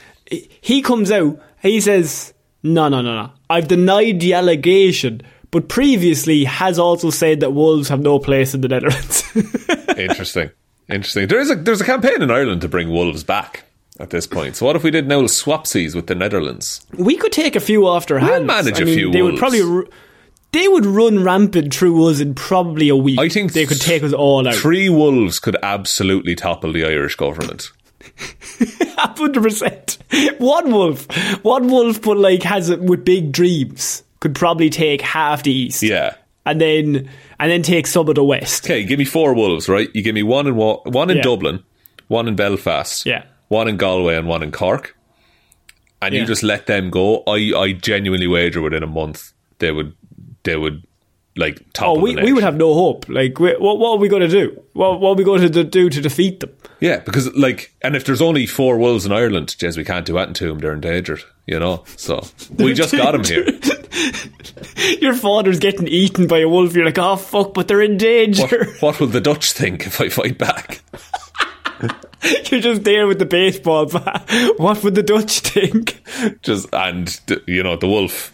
He 0.62 0.82
comes 0.82 1.12
out, 1.12 1.40
he 1.62 1.80
says, 1.80 2.34
no, 2.63 2.90
no, 2.90 3.02
no, 3.02 3.13
no. 3.24 3.30
I've 3.49 3.67
denied 3.67 4.19
the 4.19 4.33
allegation, 4.33 5.21
but 5.51 5.69
previously 5.69 6.43
has 6.45 6.77
also 6.77 7.10
said 7.10 7.39
that 7.39 7.51
wolves 7.51 7.89
have 7.89 8.01
no 8.01 8.19
place 8.19 8.53
in 8.53 8.62
the 8.62 8.67
Netherlands. 8.67 9.23
interesting 9.97 10.49
interesting 10.89 11.27
there 11.27 11.39
is 11.39 11.49
a 11.49 11.55
there's 11.55 11.81
a 11.81 11.83
campaign 11.83 12.21
in 12.21 12.29
ireland 12.31 12.62
to 12.62 12.67
bring 12.67 12.89
wolves 12.89 13.23
back 13.23 13.63
at 13.99 14.12
this 14.12 14.27
point 14.27 14.55
so 14.55 14.65
what 14.65 14.75
if 14.75 14.83
we 14.83 14.91
did 14.91 15.07
now 15.07 15.21
swapsies 15.23 15.95
with 15.95 16.07
the 16.07 16.15
netherlands 16.15 16.86
we 16.93 17.17
could 17.17 17.31
take 17.31 17.55
a 17.55 17.60
few 17.60 17.88
off 17.88 18.05
their 18.05 18.19
We'll 18.19 18.43
manage 18.43 18.79
I 18.79 18.83
a 18.83 18.86
mean, 18.86 18.95
few 18.95 19.12
They 19.12 19.21
would 19.21 19.38
probably. 19.38 19.88
They 20.53 20.67
would 20.69 20.86
run 20.86 21.23
rampant 21.23 21.73
through 21.73 22.05
us 22.07 22.21
in 22.21 22.33
probably 22.33 22.88
a 22.88 22.95
week. 22.95 23.19
I 23.19 23.27
think 23.27 23.51
they 23.51 23.65
could 23.65 23.81
take 23.81 24.01
us 24.01 24.13
all 24.13 24.47
out. 24.47 24.55
three 24.55 24.88
wolves 24.88 25.39
could 25.39 25.57
absolutely 25.62 26.36
topple 26.36 26.71
the 26.71 26.86
irish 26.86 27.15
government 27.15 27.69
hundred 28.97 29.41
percent. 29.43 29.97
One 30.39 30.71
wolf, 30.71 31.06
one 31.43 31.67
wolf, 31.67 32.01
but 32.01 32.17
like 32.17 32.43
has 32.43 32.69
it 32.69 32.82
with 32.82 33.06
big 33.06 33.32
dreams. 33.32 34.03
Could 34.19 34.36
probably 34.36 34.69
take 34.69 35.01
half 35.01 35.43
the 35.43 35.51
east. 35.53 35.84
yeah 35.84 36.15
and 36.45 36.60
then 36.62 37.10
and 37.39 37.51
then 37.51 37.62
take 37.62 37.86
some 37.86 38.08
of 38.10 38.15
the 38.15 38.23
west. 38.23 38.65
okay 38.65 38.84
give 38.84 38.97
me 38.97 39.06
four 39.06 39.34
wolves 39.36 39.67
right 39.69 39.89
you 39.93 40.01
give 40.01 40.15
me 40.15 40.23
one 40.23 40.47
in 40.47 40.56
Wa- 40.56 40.80
one 40.86 41.10
in 41.12 41.17
Yeah. 41.17 41.23
dublin 41.23 41.63
one 42.08 42.27
in 42.27 42.36
belfast 42.38 43.06
Yeah. 43.06 43.25
one 43.49 43.67
in 43.67 43.75
galway 43.77 44.15
and 44.15 44.27
one 44.30 44.41
in 44.41 44.51
cork 44.51 44.95
and 46.01 46.15
you 46.15 46.25
just 46.25 46.41
let 46.41 46.65
them 46.67 46.89
go 46.89 47.21
i 47.27 47.51
i 47.58 47.73
genuinely 47.73 48.27
wager 48.27 48.62
within 48.62 48.82
a 48.82 48.88
month 48.88 49.34
they 49.60 49.71
would 49.73 49.93
they 50.43 50.56
would 50.56 50.87
like 51.38 51.62
top. 51.73 51.88
Oh, 51.88 52.00
we, 52.00 52.15
we 52.15 52.34
would 52.34 52.43
have 52.43 52.56
no 52.56 52.73
hope. 52.73 53.08
Like, 53.08 53.39
we, 53.39 53.56
what 53.56 53.80
what 53.80 53.91
are 53.91 53.97
we 53.97 54.10
going 54.10 54.23
to 54.23 54.28
do? 54.28 54.62
What 54.73 55.00
what 55.00 55.12
are 55.12 55.15
we 55.15 55.23
going 55.23 55.41
to 55.50 55.63
do 55.63 55.89
to 55.89 56.02
defeat 56.02 56.39
them? 56.39 56.54
Yeah, 56.80 57.00
because 57.00 57.34
like, 57.36 57.73
and 57.82 57.95
if 57.95 58.06
there's 58.06 58.21
only 58.21 58.45
four 58.45 58.78
wolves 58.78 59.06
in 59.06 59.12
Ireland, 59.12 59.56
Jez, 59.60 59.78
we 59.78 59.84
can't 59.84 60.06
do 60.06 60.17
anything 60.17 60.34
to 60.36 60.47
them. 60.50 60.60
They're 60.60 60.73
endangered, 60.73 61.23
you 61.45 61.60
know. 61.60 61.84
So 61.95 62.23
we 62.58 62.73
just 62.73 62.93
got 62.93 63.12
them 63.12 63.23
here. 63.23 63.47
Your 65.00 65.13
father's 65.13 65.60
getting 65.60 65.88
eaten 65.88 66.28
by 66.28 66.39
a 66.39 66.50
wolf. 66.50 66.76
You're 66.76 66.86
like, 66.86 67.00
oh 67.00 67.15
fuck, 67.15 67.54
but 67.54 67.67
they're 67.67 67.82
in 67.82 67.97
danger. 67.97 68.65
what 68.80 69.00
will 69.00 69.08
the 69.08 69.21
Dutch 69.21 69.54
think 69.54 69.88
if 69.88 70.00
I 70.00 70.10
fight 70.10 70.38
back? 70.38 70.82
You're 72.52 72.62
just 72.62 72.84
there 72.84 73.08
with 73.08 73.19
the 73.19 73.26
baseball 73.26 73.86
bat. 73.86 74.30
What 74.58 74.84
would 74.84 74.95
the 74.95 75.04
Dutch 75.04 75.39
think? 75.39 76.02
Just 76.41 76.67
and 76.73 77.19
you 77.47 77.63
know 77.63 77.76
the 77.76 77.88
wolf 77.88 78.34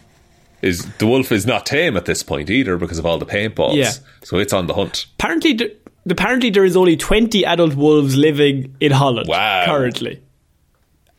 is 0.62 0.86
the 0.96 1.06
wolf 1.06 1.30
is 1.32 1.46
not 1.46 1.66
tame 1.66 1.96
at 1.96 2.04
this 2.06 2.22
point 2.22 2.50
either 2.50 2.76
because 2.76 2.98
of 2.98 3.06
all 3.06 3.18
the 3.18 3.26
paintballs. 3.26 3.76
Yeah. 3.76 3.92
So 4.22 4.38
it's 4.38 4.52
on 4.52 4.66
the 4.66 4.74
hunt. 4.74 5.06
Apparently, 5.18 5.54
th- 5.54 5.76
apparently 6.08 6.50
there 6.50 6.64
is 6.64 6.76
only 6.76 6.96
20 6.96 7.44
adult 7.44 7.74
wolves 7.74 8.16
living 8.16 8.74
in 8.80 8.92
Holland 8.92 9.28
Wow. 9.28 9.64
currently. 9.66 10.22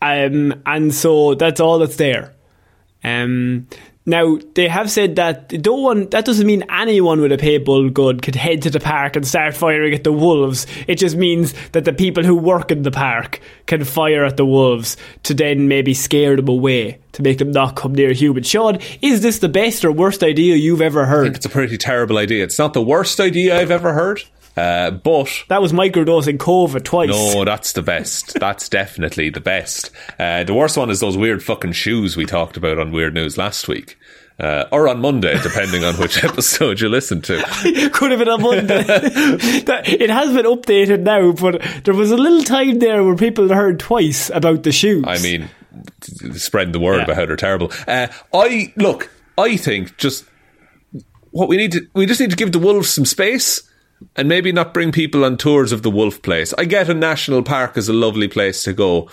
Um, 0.02 0.62
and 0.66 0.94
so 0.94 1.36
that's 1.36 1.60
all 1.60 1.80
that's 1.80 1.96
there. 1.96 2.34
Um, 3.04 3.68
Now 4.06 4.38
they 4.54 4.68
have 4.68 4.92
said 4.92 5.16
that 5.16 5.50
don't 5.62 5.82
want, 5.82 6.12
that 6.12 6.26
doesn't 6.26 6.46
mean 6.46 6.64
anyone 6.70 7.22
with 7.22 7.32
a 7.32 7.38
paintball 7.38 7.92
gun 7.92 8.20
could 8.20 8.36
head 8.36 8.62
to 8.64 8.70
the 8.70 8.80
park 8.80 9.16
and 9.16 9.26
start 9.26 9.56
firing 9.56 9.96
at 9.96 10.04
the 10.04 10.12
wolves. 10.12 10.68
It 10.88 10.96
just 10.96 11.16
means 11.16 11.54
that 11.72 11.86
the 11.86 11.94
people 11.94 12.24
who 12.24 12.36
work 12.36 12.72
in 12.72 12.84
the 12.84 12.92
park 12.92 13.40
can 13.66 13.84
fire 13.84 14.24
at 14.24 14.38
the 14.38 14.46
wolves 14.46 14.96
to 15.24 15.34
then 15.34 15.68
maybe 15.68 15.96
scare 15.96 16.36
them 16.36 16.48
away 16.48 17.00
to 17.14 17.24
make 17.24 17.40
them 17.40 17.52
not 17.52 17.76
come 17.76 17.96
near 17.96 18.14
humans. 18.14 18.48
Sean, 18.48 18.78
is 19.02 19.22
this 19.22 19.40
the 19.40 19.50
best 19.50 19.84
or 19.84 19.92
worst 19.92 20.22
idea 20.22 20.56
you've 20.56 20.82
ever 20.82 21.06
heard? 21.06 21.36
It's 21.36 21.46
a 21.46 21.50
pretty 21.50 21.78
terrible 21.78 22.18
idea. 22.18 22.44
It's 22.44 22.60
not 22.60 22.74
the 22.74 22.84
worst 22.84 23.20
idea 23.20 23.60
I've 23.60 23.72
ever 23.72 23.94
heard. 23.94 24.22
Uh, 24.58 24.92
but 24.92 25.44
that 25.50 25.62
was 25.62 25.74
microdosing 25.74 26.38
COVID 26.38 26.84
twice. 26.84 27.10
No, 27.10 27.44
that's 27.44 27.74
the 27.74 27.82
best. 27.82 28.40
that's 28.40 28.70
definitely 28.70 29.30
the 29.30 29.42
best. 29.42 29.92
Uh, 30.18 30.44
the 30.44 30.54
worst 30.54 30.78
one 30.78 30.90
is 30.90 31.00
those 31.00 31.18
weird 31.18 31.44
fucking 31.44 31.74
shoes 31.74 32.16
we 32.16 32.26
talked 32.26 32.56
about 32.56 32.80
on 32.80 32.92
Weird 32.92 33.14
News 33.14 33.38
last 33.38 33.68
week. 33.68 33.98
Uh, 34.38 34.66
or 34.70 34.90
on 34.90 35.00
Monday, 35.00 35.40
depending 35.42 35.86
on 35.86 35.96
which 35.96 36.22
episode 36.24 36.82
you 36.82 36.90
listen 36.90 37.22
to. 37.22 37.42
Could 37.94 38.12
have 38.12 38.20
been 38.20 38.28
on 38.28 38.42
Monday. 38.42 38.84
it 38.88 40.10
has 40.10 40.34
been 40.34 40.46
updated 40.46 41.02
now, 41.02 41.32
but 41.32 41.62
there 41.86 41.94
was 41.94 42.12
a 42.12 42.18
little 42.18 42.44
time 42.44 42.80
there 42.80 43.02
where 43.02 43.16
people 43.16 43.48
heard 43.48 43.80
twice 43.80 44.30
about 44.32 44.64
the 44.64 44.74
shoes. 44.74 45.06
I 45.08 45.20
mean, 45.20 45.50
spreading 46.34 46.74
the 46.74 46.82
word 46.82 46.98
yeah. 46.98 47.04
about 47.06 47.16
how 47.16 47.26
they're 47.26 47.38
terrible. 47.38 47.72
Uh, 47.88 48.08
I 48.34 48.74
look. 48.76 49.10
I 49.38 49.56
think 49.56 49.96
just 49.96 50.26
what 51.32 51.48
we 51.48 51.56
need 51.56 51.72
to 51.74 51.88
we 51.94 52.06
just 52.06 52.20
need 52.20 52.32
to 52.32 52.38
give 52.38 52.52
the 52.52 52.60
wolves 52.60 52.90
some 52.90 53.06
space 53.06 53.62
and 54.16 54.28
maybe 54.28 54.52
not 54.52 54.74
bring 54.74 54.92
people 54.92 55.26
on 55.26 55.38
tours 55.38 55.72
of 55.72 55.82
the 55.82 55.92
wolf 55.92 56.22
place. 56.22 56.54
I 56.58 56.66
get 56.66 56.90
a 56.90 56.94
national 56.94 57.44
park 57.44 57.78
is 57.78 57.90
a 57.90 57.94
lovely 57.94 58.28
place 58.28 58.64
to 58.64 58.74
go, 58.74 59.10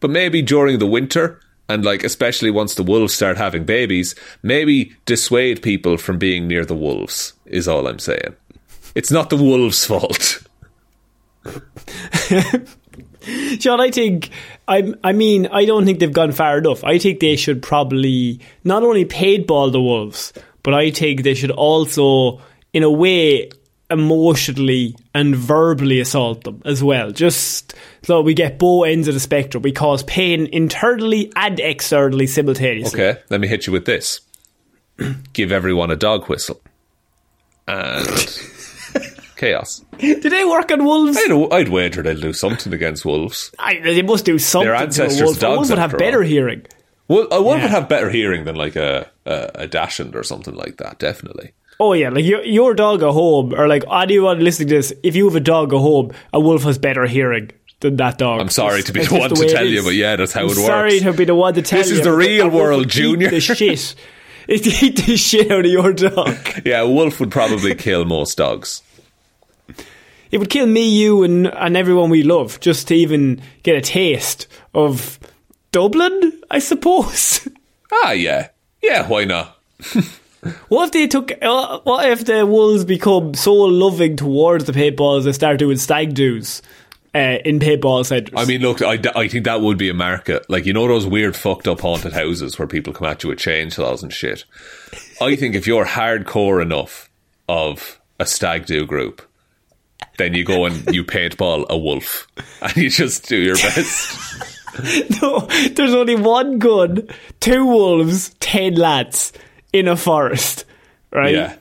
but 0.00 0.10
maybe 0.10 0.42
during 0.42 0.78
the 0.78 0.86
winter 0.86 1.40
and 1.68 1.84
like 1.84 2.04
especially 2.04 2.50
once 2.50 2.74
the 2.74 2.82
wolves 2.82 3.14
start 3.14 3.36
having 3.36 3.64
babies, 3.64 4.14
maybe 4.42 4.94
dissuade 5.06 5.62
people 5.62 5.96
from 5.96 6.18
being 6.18 6.46
near 6.46 6.64
the 6.64 6.74
wolves 6.74 7.34
is 7.46 7.68
all 7.68 7.86
I'm 7.86 7.98
saying. 7.98 8.36
It's 8.94 9.10
not 9.10 9.30
the 9.30 9.36
wolves' 9.36 9.86
fault. 9.86 10.42
John, 13.58 13.80
I 13.80 13.90
think 13.90 14.30
I 14.68 14.94
I 15.02 15.12
mean 15.12 15.46
I 15.46 15.64
don't 15.64 15.84
think 15.84 16.00
they've 16.00 16.12
gone 16.12 16.32
far 16.32 16.58
enough. 16.58 16.84
I 16.84 16.98
think 16.98 17.20
they 17.20 17.36
should 17.36 17.62
probably 17.62 18.40
not 18.64 18.82
only 18.82 19.04
paintball 19.04 19.72
the 19.72 19.80
wolves, 19.80 20.32
but 20.62 20.74
I 20.74 20.90
think 20.90 21.22
they 21.22 21.34
should 21.34 21.50
also, 21.50 22.40
in 22.72 22.82
a 22.82 22.90
way, 22.90 23.50
emotionally 23.92 24.96
and 25.14 25.36
verbally 25.36 26.00
assault 26.00 26.44
them 26.44 26.62
as 26.64 26.82
well. 26.82 27.10
Just 27.10 27.74
so 28.02 28.20
we 28.20 28.34
get 28.34 28.58
both 28.58 28.88
ends 28.88 29.08
of 29.08 29.14
the 29.14 29.20
spectrum. 29.20 29.62
We 29.62 29.72
cause 29.72 30.02
pain 30.04 30.46
internally 30.52 31.32
and 31.36 31.60
externally 31.60 32.26
simultaneously. 32.26 33.00
Okay, 33.00 33.20
let 33.30 33.40
me 33.40 33.48
hit 33.48 33.66
you 33.66 33.72
with 33.72 33.84
this. 33.84 34.20
Give 35.32 35.52
everyone 35.52 35.90
a 35.90 35.96
dog 35.96 36.28
whistle. 36.28 36.60
And 37.68 38.06
chaos. 39.36 39.84
Do 39.98 40.20
they 40.20 40.44
work 40.44 40.70
on 40.72 40.84
wolves? 40.84 41.16
I'd, 41.16 41.52
I'd 41.52 41.68
wager 41.68 42.02
they'll 42.02 42.20
do 42.20 42.32
something 42.32 42.72
against 42.72 43.04
wolves. 43.04 43.52
I, 43.58 43.78
they 43.80 44.02
must 44.02 44.24
do 44.24 44.38
something. 44.38 44.68
Their 44.68 44.74
ancestors' 44.74 45.18
to 45.18 45.24
a 45.24 45.26
wolf. 45.26 45.38
dogs. 45.38 45.44
A 45.44 45.56
wolf 45.56 45.68
would 45.70 45.78
have 45.78 45.98
better 45.98 46.22
all. 46.22 46.28
hearing. 46.28 46.66
Well, 47.08 47.28
a 47.30 47.42
wolf 47.42 47.58
yeah. 47.58 47.64
would 47.64 47.70
have 47.70 47.88
better 47.88 48.10
hearing 48.10 48.44
than 48.44 48.56
like 48.56 48.76
a, 48.76 49.10
a, 49.26 49.50
a 49.54 49.66
dachshund 49.66 50.16
or 50.16 50.22
something 50.22 50.54
like 50.54 50.78
that. 50.78 50.98
Definitely. 50.98 51.52
Oh 51.84 51.94
yeah, 51.94 52.10
like 52.10 52.24
your 52.24 52.44
your 52.44 52.74
dog 52.74 53.02
at 53.02 53.10
home, 53.10 53.52
or 53.52 53.66
like 53.66 53.82
anyone 53.90 54.38
listening 54.38 54.68
to 54.68 54.76
this, 54.76 54.92
if 55.02 55.16
you 55.16 55.24
have 55.24 55.34
a 55.34 55.40
dog 55.40 55.74
at 55.74 55.80
home, 55.80 56.12
a 56.32 56.38
wolf 56.38 56.62
has 56.62 56.78
better 56.78 57.06
hearing 57.06 57.50
than 57.80 57.96
that 57.96 58.18
dog. 58.18 58.40
I'm 58.40 58.50
sorry 58.50 58.84
to 58.84 58.92
be 58.92 59.04
the 59.04 59.18
one 59.18 59.30
the 59.30 59.34
to 59.34 59.48
tell 59.48 59.66
you, 59.66 59.82
but 59.82 59.94
yeah, 59.94 60.14
that's 60.14 60.32
how 60.32 60.42
I'm 60.42 60.46
it 60.46 60.50
works. 60.50 60.64
Sorry 60.64 61.00
to 61.00 61.12
be 61.12 61.24
the 61.24 61.34
one 61.34 61.54
to 61.54 61.62
tell 61.62 61.80
this 61.80 61.88
you. 61.88 61.96
This 61.96 61.98
is 61.98 62.04
the 62.04 62.16
real 62.16 62.48
world, 62.48 62.88
Junior. 62.88 63.30
The 63.30 63.40
shit. 63.40 63.96
It 64.48 64.66
eat 64.82 65.06
the 65.06 65.16
shit 65.16 65.50
out 65.52 65.64
of 65.64 65.70
your 65.70 65.92
dog. 65.92 66.36
yeah, 66.64 66.82
a 66.82 66.88
wolf 66.88 67.18
would 67.20 67.30
probably 67.32 67.74
kill 67.74 68.04
most 68.04 68.38
dogs. 68.38 68.82
It 70.30 70.38
would 70.38 70.50
kill 70.50 70.66
me, 70.66 70.88
you, 70.88 71.24
and 71.24 71.48
and 71.48 71.76
everyone 71.76 72.10
we 72.10 72.22
love 72.22 72.60
just 72.60 72.86
to 72.88 72.94
even 72.94 73.40
get 73.64 73.74
a 73.76 73.80
taste 73.80 74.46
of 74.72 75.18
Dublin, 75.72 76.42
I 76.48 76.60
suppose. 76.60 77.48
Ah, 77.94 78.12
yeah, 78.12 78.48
yeah. 78.82 79.06
Why 79.06 79.24
not? 79.24 79.58
What 80.68 80.86
if 80.86 80.92
they 80.92 81.06
took? 81.06 81.30
Uh, 81.40 81.80
what 81.84 82.10
if 82.10 82.24
the 82.24 82.44
wolves 82.44 82.84
become 82.84 83.34
so 83.34 83.54
loving 83.54 84.16
towards 84.16 84.64
the 84.64 84.72
paintballs 84.72 85.24
they 85.24 85.32
start 85.32 85.58
doing 85.58 85.76
stag 85.76 86.14
doos? 86.14 86.62
Uh, 87.14 87.36
in 87.44 87.58
paintball 87.58 88.06
centres. 88.06 88.32
I 88.34 88.46
mean, 88.46 88.62
look, 88.62 88.80
I, 88.80 88.98
I 89.14 89.28
think 89.28 89.44
that 89.44 89.60
would 89.60 89.76
be 89.76 89.90
a 89.90 89.94
market. 89.94 90.48
Like, 90.48 90.64
you 90.64 90.72
know, 90.72 90.88
those 90.88 91.06
weird, 91.06 91.36
fucked 91.36 91.68
up 91.68 91.82
haunted 91.82 92.14
houses 92.14 92.58
where 92.58 92.66
people 92.66 92.94
come 92.94 93.06
at 93.06 93.22
you 93.22 93.28
with 93.28 93.38
chainsaws 93.38 94.02
and 94.02 94.10
shit. 94.10 94.46
I 95.20 95.36
think 95.36 95.54
if 95.54 95.66
you're 95.66 95.84
hardcore 95.84 96.62
enough 96.62 97.10
of 97.50 98.00
a 98.18 98.24
stag 98.24 98.64
do 98.64 98.86
group, 98.86 99.20
then 100.16 100.32
you 100.32 100.42
go 100.42 100.64
and 100.64 100.86
you 100.94 101.04
paintball 101.04 101.66
a 101.68 101.76
wolf 101.76 102.26
and 102.62 102.74
you 102.78 102.88
just 102.88 103.28
do 103.28 103.36
your 103.36 103.56
best. 103.56 104.18
no, 105.20 105.40
there's 105.72 105.92
only 105.92 106.16
one 106.16 106.58
gun, 106.58 107.08
two 107.40 107.66
wolves, 107.66 108.30
ten 108.40 108.76
lads 108.76 109.34
in 109.72 109.88
a 109.88 109.96
forest, 109.96 110.64
right? 111.10 111.34
Yeah. 111.34 111.56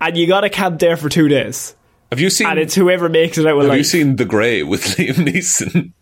And 0.00 0.16
you 0.16 0.26
got 0.26 0.42
to 0.42 0.50
camp 0.50 0.78
there 0.80 0.96
for 0.96 1.08
two 1.08 1.28
days. 1.28 1.74
Have 2.10 2.20
you 2.20 2.30
seen? 2.30 2.46
And 2.46 2.58
it's 2.58 2.74
whoever 2.74 3.08
makes 3.08 3.38
it 3.38 3.46
out 3.46 3.56
Have 3.58 3.68
life. 3.68 3.78
you 3.78 3.84
seen 3.84 4.16
The 4.16 4.24
Grey 4.24 4.62
with 4.62 4.82
Liam 4.96 5.14
Neeson? 5.26 5.92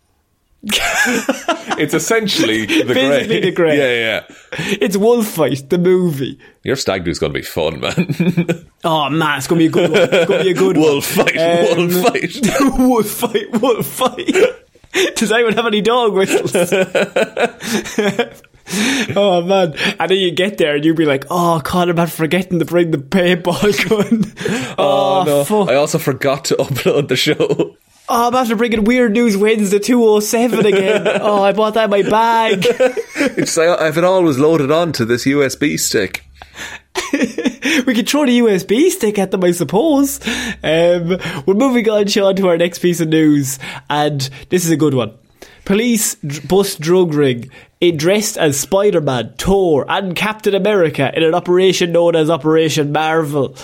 it's 1.77 1.93
essentially 1.93 2.65
the 2.65 2.85
Basically 2.93 3.27
grey. 3.27 3.39
the 3.41 3.51
grey. 3.51 3.77
Yeah, 3.77 4.23
yeah. 4.29 4.35
It's 4.81 4.97
Wolf 4.97 5.27
Fight, 5.27 5.69
the 5.69 5.77
movie. 5.77 6.39
Your 6.63 6.75
stag 6.75 7.05
do's 7.05 7.19
going 7.19 7.31
to 7.33 7.39
be 7.39 7.43
fun, 7.45 7.79
man. 7.81 8.65
oh 8.83 9.09
man, 9.11 9.37
it's 9.37 9.45
going 9.45 9.61
to 9.61 9.63
be 9.63 9.67
a 9.67 9.69
good 9.69 9.91
one. 9.91 10.01
It's 10.11 10.25
going 10.27 10.39
to 10.39 10.43
be 10.43 10.51
a 10.51 10.53
good 10.55 10.77
wolf 10.77 11.17
one. 11.17 11.27
Fight, 11.27 11.37
um, 11.77 11.89
wolf 11.89 12.03
fight, 12.03 12.79
wolf 12.79 13.07
fight, 13.07 13.61
wolf 13.61 13.85
fight. 13.85 15.15
Does 15.15 15.31
anyone 15.31 15.53
have 15.53 15.67
any 15.67 15.81
dog 15.81 16.13
whistles? 16.13 16.51
oh 19.17 19.41
man! 19.41 19.73
And 19.99 20.11
then 20.11 20.17
you 20.17 20.31
get 20.31 20.57
there 20.57 20.75
and 20.75 20.85
you'd 20.85 20.95
be 20.97 21.05
like, 21.05 21.25
"Oh 21.29 21.59
God, 21.59 21.89
I'm 21.89 21.95
not 21.95 22.09
forgetting 22.09 22.59
to 22.59 22.65
bring 22.65 22.91
the 22.91 22.97
paintball 22.97 23.89
gun." 23.89 24.33
oh, 24.77 25.21
oh 25.21 25.23
no! 25.25 25.43
Fuck. 25.43 25.69
I 25.69 25.75
also 25.75 25.97
forgot 25.97 26.45
to 26.45 26.55
upload 26.59 27.07
the 27.07 27.15
show. 27.15 27.75
Oh, 28.07 28.27
I'm 28.27 28.35
after 28.35 28.55
bringing 28.55 28.83
Weird 28.83 29.13
News 29.13 29.35
Wednesday 29.35 29.79
207 29.79 30.65
again. 30.65 31.07
oh, 31.21 31.41
I 31.41 31.53
bought 31.53 31.73
that 31.73 31.85
in 31.85 31.89
my 31.89 32.03
bag. 32.03 32.59
it's 32.69 33.57
I 33.57 33.83
have 33.83 33.97
it 33.97 34.03
always 34.03 34.37
loaded 34.37 34.69
onto 34.69 35.05
this 35.05 35.25
USB 35.25 35.79
stick. 35.79 36.23
we 37.87 37.95
could 37.95 38.07
throw 38.07 38.25
the 38.27 38.39
USB 38.39 38.89
stick 38.91 39.17
at 39.17 39.31
them, 39.31 39.43
I 39.43 39.51
suppose. 39.51 40.19
Um, 40.63 41.17
we're 41.47 41.55
moving 41.55 41.89
on, 41.89 42.05
Sean, 42.07 42.35
to 42.35 42.47
our 42.49 42.57
next 42.57 42.77
piece 42.79 43.01
of 43.01 43.07
news, 43.07 43.57
and 43.89 44.21
this 44.49 44.65
is 44.65 44.71
a 44.71 44.77
good 44.77 44.93
one. 44.93 45.17
Police 45.65 46.15
bust 46.15 46.79
drug 46.79 47.13
ring 47.13 47.49
it 47.81 47.97
dressed 47.97 48.37
as 48.37 48.59
Spider 48.59 49.01
Man, 49.01 49.33
Thor, 49.37 49.85
and 49.87 50.15
Captain 50.15 50.55
America 50.55 51.11
in 51.15 51.23
an 51.23 51.35
operation 51.35 51.91
known 51.91 52.15
as 52.15 52.29
Operation 52.29 52.91
Marvel. 52.91 53.55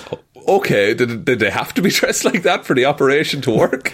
Okay, 0.47 0.93
did, 0.93 1.25
did 1.25 1.39
they 1.39 1.49
have 1.49 1.73
to 1.75 1.81
be 1.81 1.89
dressed 1.91 2.25
like 2.25 2.43
that 2.43 2.65
for 2.65 2.75
the 2.75 2.85
operation 2.85 3.41
to 3.41 3.51
work? 3.51 3.93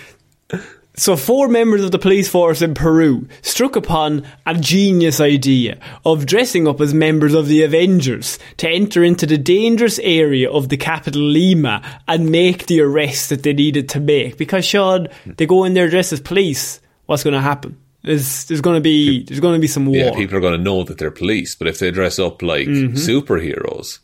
So, 0.99 1.15
four 1.15 1.47
members 1.47 1.83
of 1.83 1.91
the 1.91 1.99
police 1.99 2.27
force 2.27 2.63
in 2.63 2.73
Peru 2.73 3.27
struck 3.43 3.75
upon 3.75 4.25
a 4.47 4.55
genius 4.55 5.19
idea 5.19 5.77
of 6.03 6.25
dressing 6.25 6.67
up 6.67 6.81
as 6.81 6.91
members 6.91 7.35
of 7.35 7.47
the 7.47 7.61
Avengers 7.61 8.39
to 8.57 8.67
enter 8.67 9.03
into 9.03 9.27
the 9.27 9.37
dangerous 9.37 9.99
area 9.99 10.49
of 10.49 10.69
the 10.69 10.77
capital 10.77 11.21
Lima 11.21 11.83
and 12.07 12.31
make 12.31 12.65
the 12.65 12.81
arrest 12.81 13.29
that 13.29 13.43
they 13.43 13.53
needed 13.53 13.89
to 13.89 13.99
make. 13.99 14.39
Because, 14.39 14.65
Sean, 14.65 15.07
they 15.27 15.45
go 15.45 15.65
in 15.65 15.75
there 15.75 15.87
dressed 15.87 16.13
as 16.13 16.19
police. 16.19 16.81
What's 17.05 17.23
going 17.23 17.35
to 17.35 17.41
happen? 17.41 17.77
There's, 18.03 18.45
there's 18.45 18.61
going 18.61 18.77
to 18.77 18.81
be 18.81 19.23
there's 19.23 19.39
going 19.39 19.55
to 19.55 19.59
be 19.59 19.67
some 19.67 19.85
war. 19.85 19.95
Yeah, 19.95 20.15
people 20.15 20.37
are 20.37 20.41
going 20.41 20.57
to 20.57 20.63
know 20.63 20.83
that 20.83 20.97
they're 20.97 21.11
police, 21.11 21.55
but 21.55 21.67
if 21.67 21.79
they 21.79 21.91
dress 21.91 22.19
up 22.19 22.41
like 22.41 22.67
mm-hmm. 22.67 22.95
superheroes, 22.95 23.99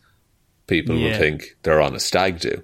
people 0.68 0.96
yeah. 0.96 1.12
will 1.12 1.18
think 1.18 1.56
they're 1.64 1.82
on 1.82 1.96
a 1.96 2.00
stag 2.00 2.40
do. 2.40 2.64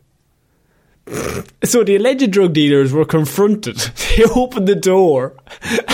So 1.63 1.83
the 1.83 1.95
alleged 1.95 2.31
drug 2.31 2.53
dealers 2.53 2.93
were 2.93 3.05
confronted. 3.05 3.77
They 4.17 4.25
opened 4.25 4.67
the 4.67 4.75
door, 4.75 5.37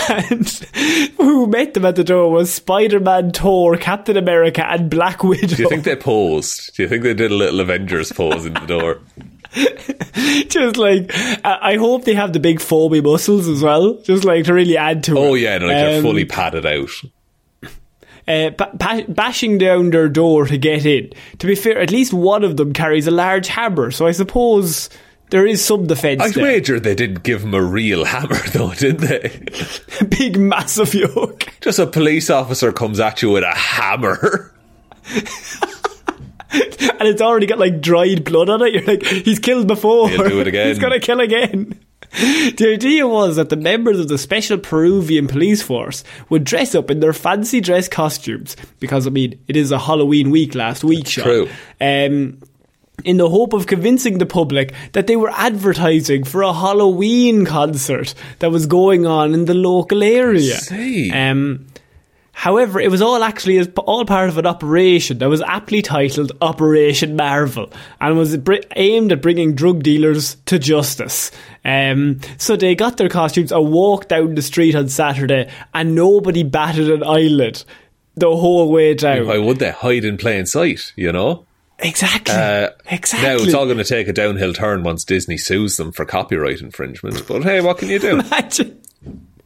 and 0.08 0.48
who 1.16 1.46
met 1.46 1.74
them 1.74 1.84
at 1.84 1.94
the 1.94 2.02
door 2.02 2.28
was 2.28 2.52
Spider-Man, 2.52 3.30
Thor, 3.30 3.76
Captain 3.76 4.16
America, 4.16 4.66
and 4.66 4.90
Black 4.90 5.22
Widow. 5.22 5.54
Do 5.54 5.62
you 5.62 5.68
think 5.68 5.84
they 5.84 5.94
posed? 5.94 6.74
Do 6.74 6.82
you 6.82 6.88
think 6.88 7.04
they 7.04 7.14
did 7.14 7.30
a 7.30 7.34
little 7.34 7.60
Avengers 7.60 8.10
pose 8.10 8.44
in 8.46 8.54
the 8.54 8.66
door? 8.66 8.98
just 10.48 10.76
like 10.76 11.10
I 11.44 11.76
hope 11.76 12.04
they 12.04 12.14
have 12.14 12.32
the 12.32 12.40
big 12.40 12.60
foamy 12.60 13.00
muscles 13.00 13.48
as 13.48 13.62
well, 13.62 13.94
just 14.02 14.24
like 14.24 14.44
to 14.46 14.54
really 14.54 14.76
add 14.76 15.04
to 15.04 15.18
oh, 15.18 15.22
it. 15.22 15.28
Oh 15.28 15.34
yeah, 15.34 15.58
no, 15.58 15.66
like 15.66 15.76
um, 15.76 15.82
they're 15.82 16.02
fully 16.02 16.24
padded 16.24 16.66
out. 16.66 16.90
Uh, 18.28 18.50
ba- 18.50 19.04
bashing 19.08 19.56
down 19.56 19.90
their 19.90 20.08
door 20.08 20.46
to 20.46 20.58
get 20.58 20.84
in. 20.84 21.12
To 21.38 21.46
be 21.46 21.54
fair, 21.54 21.78
at 21.78 21.92
least 21.92 22.12
one 22.12 22.42
of 22.42 22.56
them 22.56 22.72
carries 22.72 23.06
a 23.06 23.12
large 23.12 23.46
hammer, 23.46 23.92
so 23.92 24.04
I 24.06 24.10
suppose 24.10 24.90
there 25.30 25.46
is 25.46 25.64
some 25.64 25.86
defence. 25.86 26.36
I 26.36 26.40
wager 26.40 26.80
they 26.80 26.94
didn't 26.94 27.22
give 27.22 27.42
him 27.42 27.54
a 27.54 27.62
real 27.62 28.04
hammer, 28.04 28.38
though, 28.52 28.74
did 28.74 28.98
they? 28.98 29.30
a 30.00 30.04
big, 30.08 30.38
massive 30.38 30.94
yoke. 30.94 31.46
Just 31.60 31.78
a 31.78 31.86
police 31.86 32.28
officer 32.28 32.72
comes 32.72 33.00
at 33.00 33.22
you 33.22 33.30
with 33.30 33.44
a 33.44 33.54
hammer. 33.54 34.52
and 36.98 37.08
it's 37.08 37.22
already 37.22 37.46
got 37.46 37.58
like 37.58 37.80
dried 37.80 38.24
blood 38.24 38.48
on 38.48 38.62
it. 38.62 38.74
You're 38.74 38.84
like, 38.84 39.04
he's 39.04 39.38
killed 39.38 39.66
before. 39.66 40.08
He'll 40.08 40.28
do 40.28 40.40
it 40.40 40.46
again. 40.46 40.68
he's 40.68 40.78
gonna 40.78 41.00
kill 41.00 41.20
again. 41.20 41.78
The 42.12 42.72
idea 42.72 43.06
was 43.06 43.36
that 43.36 43.50
the 43.50 43.56
members 43.56 43.98
of 43.98 44.08
the 44.08 44.16
special 44.16 44.58
Peruvian 44.58 45.26
police 45.26 45.62
force 45.62 46.04
would 46.30 46.44
dress 46.44 46.74
up 46.74 46.90
in 46.90 47.00
their 47.00 47.12
fancy 47.12 47.60
dress 47.60 47.88
costumes 47.88 48.56
because 48.80 49.06
I 49.06 49.10
mean 49.10 49.38
it 49.48 49.56
is 49.56 49.70
a 49.70 49.78
Halloween 49.78 50.30
week 50.30 50.54
last 50.54 50.84
week. 50.84 51.06
True. 51.06 51.48
Um, 51.80 52.38
in 53.04 53.18
the 53.18 53.28
hope 53.28 53.52
of 53.52 53.66
convincing 53.66 54.18
the 54.18 54.26
public 54.26 54.72
that 54.92 55.06
they 55.06 55.16
were 55.16 55.30
advertising 55.30 56.24
for 56.24 56.42
a 56.42 56.52
Halloween 56.52 57.44
concert 57.44 58.14
that 58.38 58.50
was 58.50 58.66
going 58.66 59.04
on 59.06 59.34
in 59.34 59.44
the 59.44 59.54
local 59.54 60.02
area. 60.02 60.56
see. 60.56 61.10
Um, 61.10 61.66
however, 62.36 62.78
it 62.78 62.90
was 62.90 63.00
all 63.00 63.24
actually 63.24 63.66
all 63.78 64.04
part 64.04 64.28
of 64.28 64.36
an 64.36 64.46
operation 64.46 65.18
that 65.18 65.28
was 65.28 65.40
aptly 65.40 65.80
titled 65.80 66.32
Operation 66.42 67.16
Marvel 67.16 67.72
and 67.98 68.18
was 68.18 68.36
aimed 68.76 69.10
at 69.10 69.22
bringing 69.22 69.54
drug 69.54 69.82
dealers 69.82 70.36
to 70.44 70.58
justice. 70.58 71.30
Um, 71.64 72.20
so 72.36 72.54
they 72.54 72.74
got 72.74 72.98
their 72.98 73.08
costumes 73.08 73.52
and 73.52 73.72
walked 73.72 74.10
down 74.10 74.34
the 74.34 74.42
street 74.42 74.74
on 74.74 74.88
Saturday, 74.88 75.50
and 75.72 75.94
nobody 75.94 76.42
batted 76.42 76.90
an 76.90 77.02
eyelid 77.02 77.64
the 78.16 78.36
whole 78.36 78.70
way 78.70 78.92
down. 78.92 79.26
Why 79.26 79.38
would 79.38 79.58
they 79.58 79.70
hide 79.70 80.04
in 80.04 80.18
plain 80.18 80.44
sight? 80.44 80.92
You 80.94 81.12
know. 81.12 81.46
Exactly. 81.78 82.34
Uh, 82.34 82.70
exactly. 82.86 83.28
Now 83.28 83.42
it's 83.42 83.54
all 83.54 83.66
going 83.66 83.78
to 83.78 83.84
take 83.84 84.08
a 84.08 84.12
downhill 84.12 84.52
turn 84.52 84.82
once 84.82 85.04
Disney 85.04 85.36
sues 85.36 85.76
them 85.76 85.92
for 85.92 86.04
copyright 86.04 86.60
infringement. 86.60 87.26
But 87.26 87.42
hey, 87.42 87.60
what 87.60 87.78
can 87.78 87.88
you 87.88 87.98
do? 87.98 88.10
Imagine. 88.20 88.80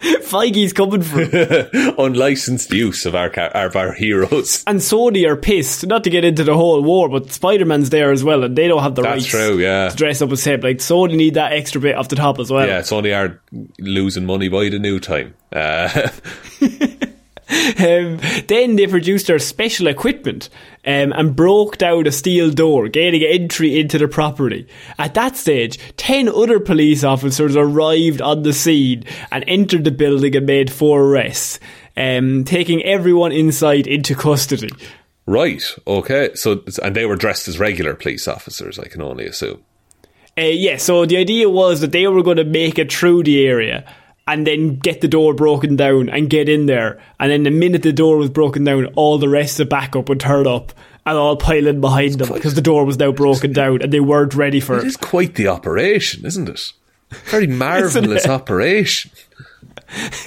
Feige's 0.01 0.72
coming 0.72 1.03
for. 1.03 1.20
Unlicensed 1.98 2.72
use 2.72 3.05
of 3.07 3.14
our 3.14 3.28
of 3.28 3.76
our 3.76 3.92
heroes. 3.92 4.64
And 4.66 4.80
Sony 4.80 5.28
are 5.28 5.36
pissed. 5.36 5.86
Not 5.86 6.05
to 6.05 6.11
get 6.11 6.24
into 6.24 6.44
the 6.44 6.55
whole 6.55 6.82
war, 6.82 7.09
but 7.09 7.30
Spider 7.30 7.66
Man's 7.66 7.90
there 7.90 8.11
as 8.11 8.24
well, 8.24 8.44
and 8.44 8.57
they 8.57 8.68
don't 8.68 8.82
have 8.82 8.94
the 8.94 9.03
That's 9.03 9.14
rights 9.14 9.26
true, 9.26 9.59
yeah. 9.59 9.90
to 9.90 9.96
dress 9.96 10.22
up 10.22 10.30
as 10.32 10.44
him. 10.44 10.61
Like 10.61 10.78
Sony 10.78 11.16
need 11.16 11.34
that 11.34 11.53
extra 11.53 11.80
bit 11.80 11.96
off 11.96 12.09
the 12.09 12.16
top 12.16 12.38
as 12.38 12.51
well. 12.51 12.66
Yeah, 12.66 12.82
only 12.92 13.12
our 13.12 13.40
losing 13.78 14.26
money 14.26 14.48
by 14.48 14.68
the 14.68 14.78
new 14.78 15.01
time. 15.01 15.34
Uh, 15.53 16.09
Um, 17.51 18.18
then 18.46 18.76
they 18.76 18.86
produced 18.86 19.26
their 19.26 19.38
special 19.38 19.88
equipment 19.88 20.48
um, 20.86 21.12
and 21.12 21.34
broke 21.34 21.78
down 21.78 22.07
a 22.07 22.12
steel 22.12 22.51
door, 22.51 22.88
gaining 22.88 23.22
entry 23.22 23.80
into 23.80 23.98
the 23.98 24.07
property. 24.07 24.66
At 24.98 25.14
that 25.14 25.36
stage, 25.36 25.78
ten 25.96 26.28
other 26.28 26.61
police 26.61 27.03
officers 27.03 27.57
arrived 27.57 28.22
on 28.22 28.42
the 28.42 28.53
scene 28.53 29.05
and 29.32 29.44
entered 29.48 29.84
the 29.84 29.90
building 29.90 30.36
and 30.36 30.46
made 30.46 30.70
four 30.70 31.03
arrests, 31.03 31.59
um, 31.96 32.44
taking 32.44 32.84
everyone 32.84 33.32
inside 33.32 33.86
into 33.86 34.14
custody. 34.14 34.70
right, 35.26 35.62
okay. 35.86 36.30
So 36.34 36.62
and 36.82 36.94
they 36.94 37.07
were 37.07 37.16
dressed 37.16 37.48
as 37.48 37.59
regular 37.59 37.94
police 37.94 38.28
officers, 38.28 38.78
I 38.78 38.86
can 38.86 39.03
only 39.03 39.26
assume. 39.26 39.64
Uh, 40.38 40.42
yeah, 40.42 40.76
so 40.76 41.05
the 41.05 41.16
idea 41.16 41.51
was 41.51 41.80
that 41.80 41.92
they 41.92 42.07
were 42.07 42.22
going 42.22 42.36
to 42.36 42.44
make 42.44 42.78
it 42.78 42.92
through 42.92 43.24
the 43.24 43.44
area 43.44 43.84
and 44.33 44.47
then 44.47 44.76
get 44.76 45.01
the 45.01 45.09
door 45.09 45.35
broken 45.35 45.74
down 45.76 46.09
and 46.09 46.31
get 46.31 46.49
in 46.49 46.66
there. 46.66 47.01
And 47.18 47.33
then 47.33 47.43
the 47.43 47.51
minute 47.51 47.83
the 47.83 47.93
door 47.93 48.16
was 48.16 48.31
broken 48.31 48.64
down, 48.64 48.87
all 48.95 49.18
the 49.18 49.28
rest 49.28 49.59
of 49.59 49.66
the 49.68 49.70
backup 49.74 50.09
would 50.09 50.20
turn 50.20 50.47
up 50.47 50.72
and 51.05 51.16
all 51.18 51.37
pile 51.37 51.66
in 51.66 51.81
behind 51.81 52.14
them 52.18 52.33
because 52.33 52.55
the 52.55 52.61
door 52.62 52.85
was 52.85 52.99
now 52.99 53.11
broken 53.11 53.53
down 53.53 53.83
and 53.83 53.93
they 53.93 54.01
weren't 54.01 54.35
ready 54.35 54.61
for 54.61 54.76
It 54.78 54.85
it. 54.85 54.87
is 54.87 54.97
quite 54.97 55.35
the 55.35 55.49
operation, 55.49 56.24
isn't 56.24 56.49
it? 56.49 56.72
Very 57.24 57.47
marvelous 57.64 58.26
operation. 58.26 59.11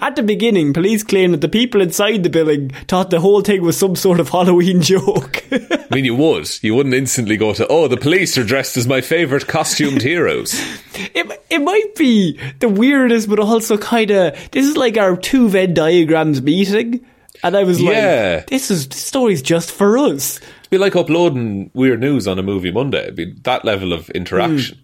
At 0.00 0.16
the 0.16 0.22
beginning, 0.22 0.72
police 0.72 1.02
claimed 1.02 1.34
that 1.34 1.40
the 1.40 1.48
people 1.48 1.80
inside 1.80 2.22
the 2.22 2.30
building 2.30 2.70
thought 2.88 3.10
the 3.10 3.20
whole 3.20 3.40
thing 3.40 3.62
was 3.62 3.78
some 3.78 3.96
sort 3.96 4.20
of 4.20 4.28
Halloween 4.28 4.80
joke. 4.82 5.44
I 5.50 5.86
mean, 5.94 6.04
you 6.04 6.14
would. 6.14 6.48
You 6.62 6.74
wouldn't 6.74 6.94
instantly 6.94 7.36
go 7.36 7.52
to, 7.54 7.66
oh, 7.68 7.88
the 7.88 7.96
police 7.96 8.36
are 8.38 8.44
dressed 8.44 8.76
as 8.76 8.86
my 8.86 9.00
favourite 9.00 9.46
costumed 9.46 10.02
heroes. 10.02 10.54
it, 10.94 11.42
it 11.50 11.60
might 11.62 11.94
be 11.96 12.38
the 12.60 12.68
weirdest, 12.68 13.28
but 13.28 13.38
also 13.40 13.78
kind 13.78 14.10
of 14.10 14.34
this 14.50 14.66
is 14.66 14.76
like 14.76 14.96
our 14.98 15.16
two 15.16 15.48
Venn 15.48 15.74
diagrams 15.74 16.42
meeting. 16.42 17.04
And 17.42 17.56
I 17.56 17.62
was 17.62 17.80
Yeah. 17.80 18.36
like, 18.38 18.48
this 18.48 18.70
is 18.70 18.88
this 18.88 19.04
story's 19.04 19.42
just 19.42 19.70
for 19.70 19.96
us. 19.96 20.38
It'd 20.38 20.70
be 20.70 20.78
like 20.78 20.96
uploading 20.96 21.70
weird 21.72 22.00
news 22.00 22.26
on 22.26 22.38
a 22.38 22.42
movie 22.42 22.72
Monday. 22.72 23.02
It'd 23.04 23.14
be 23.16 23.32
that 23.44 23.64
level 23.64 23.92
of 23.92 24.10
interaction. 24.10 24.78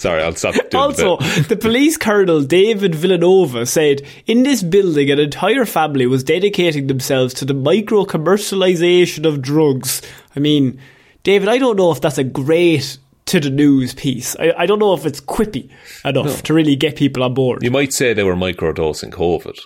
Sorry, 0.00 0.22
I'll 0.22 0.34
stop 0.34 0.54
Also, 0.74 1.18
the 1.18 1.44
the 1.50 1.56
police 1.56 1.98
colonel 1.98 2.42
David 2.42 2.94
Villanova 2.94 3.66
said 3.66 4.00
in 4.26 4.44
this 4.44 4.62
building, 4.62 5.10
an 5.10 5.18
entire 5.18 5.66
family 5.66 6.06
was 6.06 6.24
dedicating 6.24 6.86
themselves 6.86 7.34
to 7.34 7.44
the 7.44 7.52
micro 7.52 8.04
commercialization 8.06 9.26
of 9.26 9.42
drugs. 9.42 10.00
I 10.34 10.40
mean, 10.40 10.80
David, 11.22 11.50
I 11.50 11.58
don't 11.58 11.76
know 11.76 11.90
if 11.92 12.00
that's 12.00 12.16
a 12.16 12.24
great 12.24 12.96
to 13.26 13.40
the 13.40 13.50
news 13.50 13.92
piece. 13.92 14.34
I, 14.40 14.54
I 14.56 14.64
don't 14.66 14.78
know 14.78 14.94
if 14.94 15.04
it's 15.04 15.20
quippy 15.20 15.68
enough 16.02 16.42
to 16.44 16.54
really 16.54 16.76
get 16.76 16.96
people 16.96 17.22
on 17.22 17.34
board. 17.34 17.62
You 17.62 17.70
might 17.70 17.92
say 17.92 18.14
they 18.14 18.24
were 18.24 18.34
microdosing 18.34 19.10
COVID. 19.12 19.58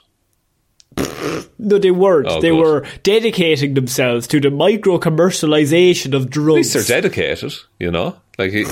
No, 1.58 1.78
they 1.78 1.90
weren't. 1.92 2.26
Oh, 2.28 2.40
they 2.40 2.50
good. 2.50 2.58
were 2.60 2.86
dedicating 3.04 3.74
themselves 3.74 4.26
to 4.28 4.40
the 4.40 4.50
micro 4.50 4.98
commercialization 4.98 6.12
of 6.14 6.24
At 6.24 6.30
drugs. 6.30 6.74
least 6.74 6.74
they're 6.88 7.00
dedicated, 7.00 7.54
you 7.78 7.90
know? 7.92 8.16
Like, 8.38 8.50
he- 8.52 8.64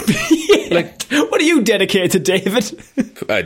like 0.75 1.03
what 1.31 1.41
are 1.41 1.45
you 1.45 1.63
dedicated, 1.63 2.11
to, 2.13 2.19
David? 2.19 2.85
uh, 3.29 3.43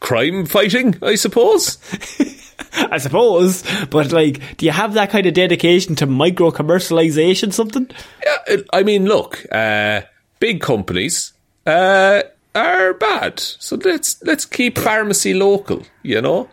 crime 0.00 0.46
fighting, 0.46 0.96
I 1.02 1.14
suppose. 1.14 1.78
I 2.72 2.98
suppose, 2.98 3.62
but 3.90 4.12
like, 4.12 4.56
do 4.56 4.66
you 4.66 4.72
have 4.72 4.94
that 4.94 5.10
kind 5.10 5.26
of 5.26 5.34
dedication 5.34 5.94
to 5.96 6.06
micro 6.06 6.50
commercialization? 6.50 7.52
Something? 7.52 7.90
Yeah, 8.24 8.56
I 8.72 8.82
mean, 8.82 9.06
look, 9.06 9.44
uh, 9.52 10.02
big 10.40 10.60
companies 10.60 11.32
uh, 11.66 12.22
are 12.54 12.94
bad, 12.94 13.40
so 13.40 13.76
let's 13.76 14.22
let's 14.22 14.44
keep 14.44 14.78
pharmacy 14.78 15.34
local. 15.34 15.82
You 16.02 16.20
know, 16.20 16.48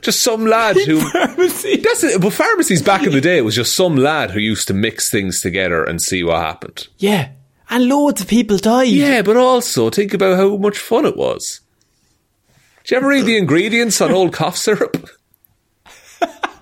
just 0.00 0.22
some 0.22 0.46
lad 0.46 0.76
who. 0.86 1.00
Pharmacy. 1.00 1.76
That's 1.76 2.04
it. 2.04 2.20
But 2.20 2.32
pharmacies 2.32 2.82
back 2.82 3.04
in 3.04 3.12
the 3.12 3.20
day 3.20 3.40
was 3.42 3.54
just 3.54 3.74
some 3.74 3.96
lad 3.96 4.30
who 4.30 4.40
used 4.40 4.68
to 4.68 4.74
mix 4.74 5.10
things 5.10 5.40
together 5.40 5.84
and 5.84 6.00
see 6.00 6.22
what 6.22 6.40
happened. 6.40 6.88
Yeah, 6.98 7.30
and 7.70 7.88
loads 7.88 8.20
of 8.20 8.28
people 8.28 8.58
died. 8.58 8.88
Yeah, 8.88 9.22
but 9.22 9.36
also 9.36 9.88
think 9.90 10.12
about 10.12 10.36
how 10.36 10.56
much 10.56 10.76
fun 10.78 11.06
it 11.06 11.16
was. 11.16 11.60
Did 12.84 12.90
you 12.90 12.96
ever 12.98 13.08
read 13.08 13.26
the 13.26 13.38
ingredients 13.38 14.00
on 14.00 14.10
old 14.10 14.32
cough 14.32 14.56
syrup? 14.56 15.08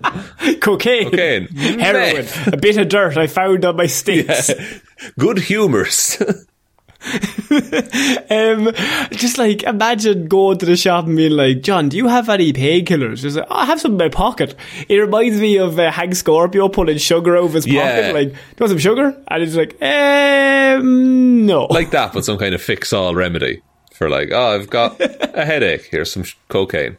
cocaine, 0.60 1.10
Cocaine. 1.10 1.48
heroin, 1.48 2.26
a 2.52 2.56
bit 2.56 2.76
of 2.76 2.88
dirt 2.88 3.16
I 3.16 3.26
found 3.26 3.64
on 3.64 3.76
my 3.76 3.86
sticks. 3.86 4.50
Good 5.18 5.38
humours. 5.38 6.22
Um, 8.30 8.72
just 9.12 9.38
like 9.38 9.62
imagine 9.62 10.28
going 10.28 10.58
to 10.58 10.66
the 10.66 10.76
shop 10.76 11.06
and 11.06 11.16
being 11.16 11.32
like, 11.32 11.62
John, 11.62 11.88
do 11.88 11.96
you 11.96 12.06
have 12.08 12.28
any 12.28 12.52
painkillers? 12.52 13.20
Just 13.22 13.36
like, 13.38 13.46
oh, 13.50 13.54
I 13.54 13.64
have 13.64 13.80
some 13.80 13.92
in 13.92 13.96
my 13.98 14.08
pocket. 14.10 14.54
It 14.88 14.96
reminds 14.96 15.40
me 15.40 15.56
of 15.56 15.78
uh, 15.78 15.90
Hank 15.90 16.14
Scorpio 16.14 16.68
pulling 16.68 16.98
sugar 16.98 17.36
out 17.36 17.44
of 17.44 17.52
his 17.54 17.66
Yeah. 17.66 17.82
pocket. 17.90 18.14
Like, 18.14 18.28
do 18.28 18.34
you 18.34 18.56
want 18.60 18.70
some 18.70 18.78
sugar? 18.78 19.16
And 19.28 19.42
it's 19.42 19.54
like, 19.56 19.80
um, 19.82 21.46
no. 21.46 21.64
like 21.70 21.90
that, 21.92 22.12
but 22.12 22.24
some 22.24 22.38
kind 22.38 22.54
of 22.54 22.60
fix 22.62 22.92
all 22.92 23.14
remedy 23.14 23.62
for 23.94 24.10
like, 24.10 24.30
oh, 24.32 24.54
I've 24.54 24.68
got 24.70 25.00
a 25.00 25.44
headache. 25.44 25.88
Here's 25.90 26.12
some 26.12 26.24
sh- 26.24 26.36
cocaine. 26.48 26.98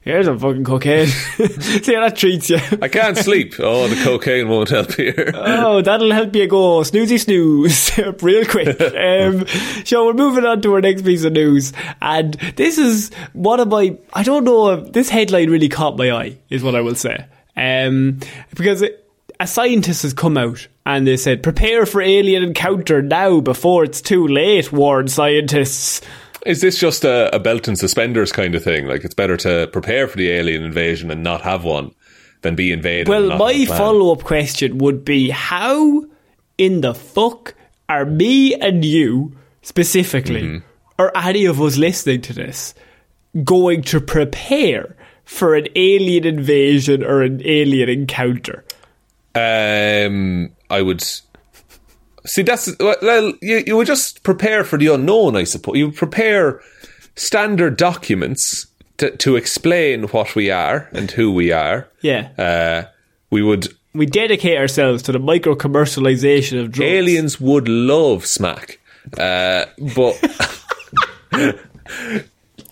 Here's 0.00 0.26
a 0.26 0.38
fucking 0.38 0.64
cocaine. 0.64 1.06
See 1.36 1.94
how 1.94 2.02
that 2.02 2.16
treats 2.16 2.50
you. 2.50 2.58
I 2.80 2.88
can't 2.88 3.16
sleep. 3.16 3.54
Oh, 3.58 3.88
the 3.88 4.02
cocaine 4.02 4.48
won't 4.48 4.70
help 4.70 4.92
here. 4.94 5.30
Oh, 5.34 5.82
that'll 5.82 6.12
help 6.12 6.34
you 6.34 6.46
go 6.46 6.80
snoozy 6.80 7.18
snooze 7.20 7.98
real 8.22 8.44
quick. 8.44 8.80
Um, 8.80 9.46
so 9.84 10.06
we're 10.06 10.14
moving 10.14 10.44
on 10.44 10.62
to 10.62 10.74
our 10.74 10.80
next 10.80 11.02
piece 11.02 11.24
of 11.24 11.32
news, 11.32 11.72
and 12.00 12.34
this 12.56 12.78
is 12.78 13.10
one 13.32 13.60
of 13.60 13.68
my. 13.68 13.96
I 14.12 14.22
don't 14.22 14.44
know. 14.44 14.76
This 14.76 15.08
headline 15.08 15.50
really 15.50 15.68
caught 15.68 15.96
my 15.96 16.10
eye, 16.10 16.38
is 16.48 16.62
what 16.62 16.74
I 16.74 16.80
will 16.80 16.94
say, 16.94 17.24
um, 17.56 18.20
because 18.54 18.82
it, 18.82 19.08
a 19.38 19.46
scientist 19.46 20.02
has 20.02 20.12
come 20.12 20.36
out 20.36 20.66
and 20.84 21.06
they 21.06 21.16
said, 21.16 21.42
"Prepare 21.42 21.86
for 21.86 22.02
alien 22.02 22.42
encounter 22.42 23.02
now 23.02 23.40
before 23.40 23.84
it's 23.84 24.00
too 24.00 24.26
late," 24.26 24.72
warned 24.72 25.10
scientists. 25.10 26.00
Is 26.46 26.60
this 26.60 26.78
just 26.78 27.04
a, 27.04 27.34
a 27.34 27.38
belt 27.38 27.68
and 27.68 27.78
suspenders 27.78 28.32
kind 28.32 28.54
of 28.54 28.64
thing? 28.64 28.86
Like 28.86 29.04
it's 29.04 29.14
better 29.14 29.36
to 29.38 29.68
prepare 29.72 30.08
for 30.08 30.16
the 30.16 30.30
alien 30.30 30.62
invasion 30.62 31.10
and 31.10 31.22
not 31.22 31.42
have 31.42 31.64
one 31.64 31.94
than 32.42 32.54
be 32.54 32.72
invaded. 32.72 33.08
Well, 33.08 33.36
my 33.36 33.52
have 33.52 33.62
a 33.62 33.66
plan? 33.66 33.78
follow 33.78 34.12
up 34.12 34.24
question 34.24 34.78
would 34.78 35.04
be 35.04 35.30
how 35.30 36.04
in 36.56 36.80
the 36.80 36.94
fuck 36.94 37.54
are 37.88 38.06
me 38.06 38.54
and 38.54 38.84
you, 38.84 39.36
specifically, 39.62 40.42
Mm-hmm. 40.42 40.66
or 40.98 41.16
any 41.16 41.44
of 41.44 41.60
us 41.60 41.76
listening 41.76 42.22
to 42.22 42.32
this, 42.32 42.74
going 43.44 43.82
to 43.82 44.00
prepare 44.00 44.96
for 45.24 45.54
an 45.54 45.66
alien 45.76 46.24
invasion 46.24 47.04
or 47.04 47.22
an 47.22 47.42
alien 47.44 47.88
encounter? 47.88 48.64
Um, 49.34 50.50
I 50.70 50.82
would 50.82 51.04
see. 52.26 52.42
That's 52.42 52.70
well. 52.78 53.32
You 53.40 53.62
you 53.66 53.76
would 53.76 53.86
just 53.86 54.22
prepare 54.22 54.64
for 54.64 54.78
the 54.78 54.88
unknown. 54.88 55.36
I 55.36 55.44
suppose 55.44 55.76
you 55.76 55.92
prepare 55.92 56.60
standard 57.16 57.76
documents 57.76 58.66
to 58.98 59.16
to 59.16 59.36
explain 59.36 60.04
what 60.04 60.34
we 60.34 60.50
are 60.50 60.88
and 60.92 61.10
who 61.10 61.32
we 61.32 61.52
are. 61.52 61.88
Yeah. 62.02 62.30
Uh, 62.38 62.90
we 63.30 63.42
would 63.42 63.68
we 63.94 64.06
dedicate 64.06 64.58
ourselves 64.58 65.02
to 65.04 65.12
the 65.12 65.18
micro 65.18 65.54
commercialization 65.54 66.60
of 66.60 66.70
drugs. 66.70 66.90
Aliens 66.90 67.40
would 67.40 67.68
love 67.68 68.24
smack. 68.26 68.78
Uh, 69.18 69.64
but 69.94 70.14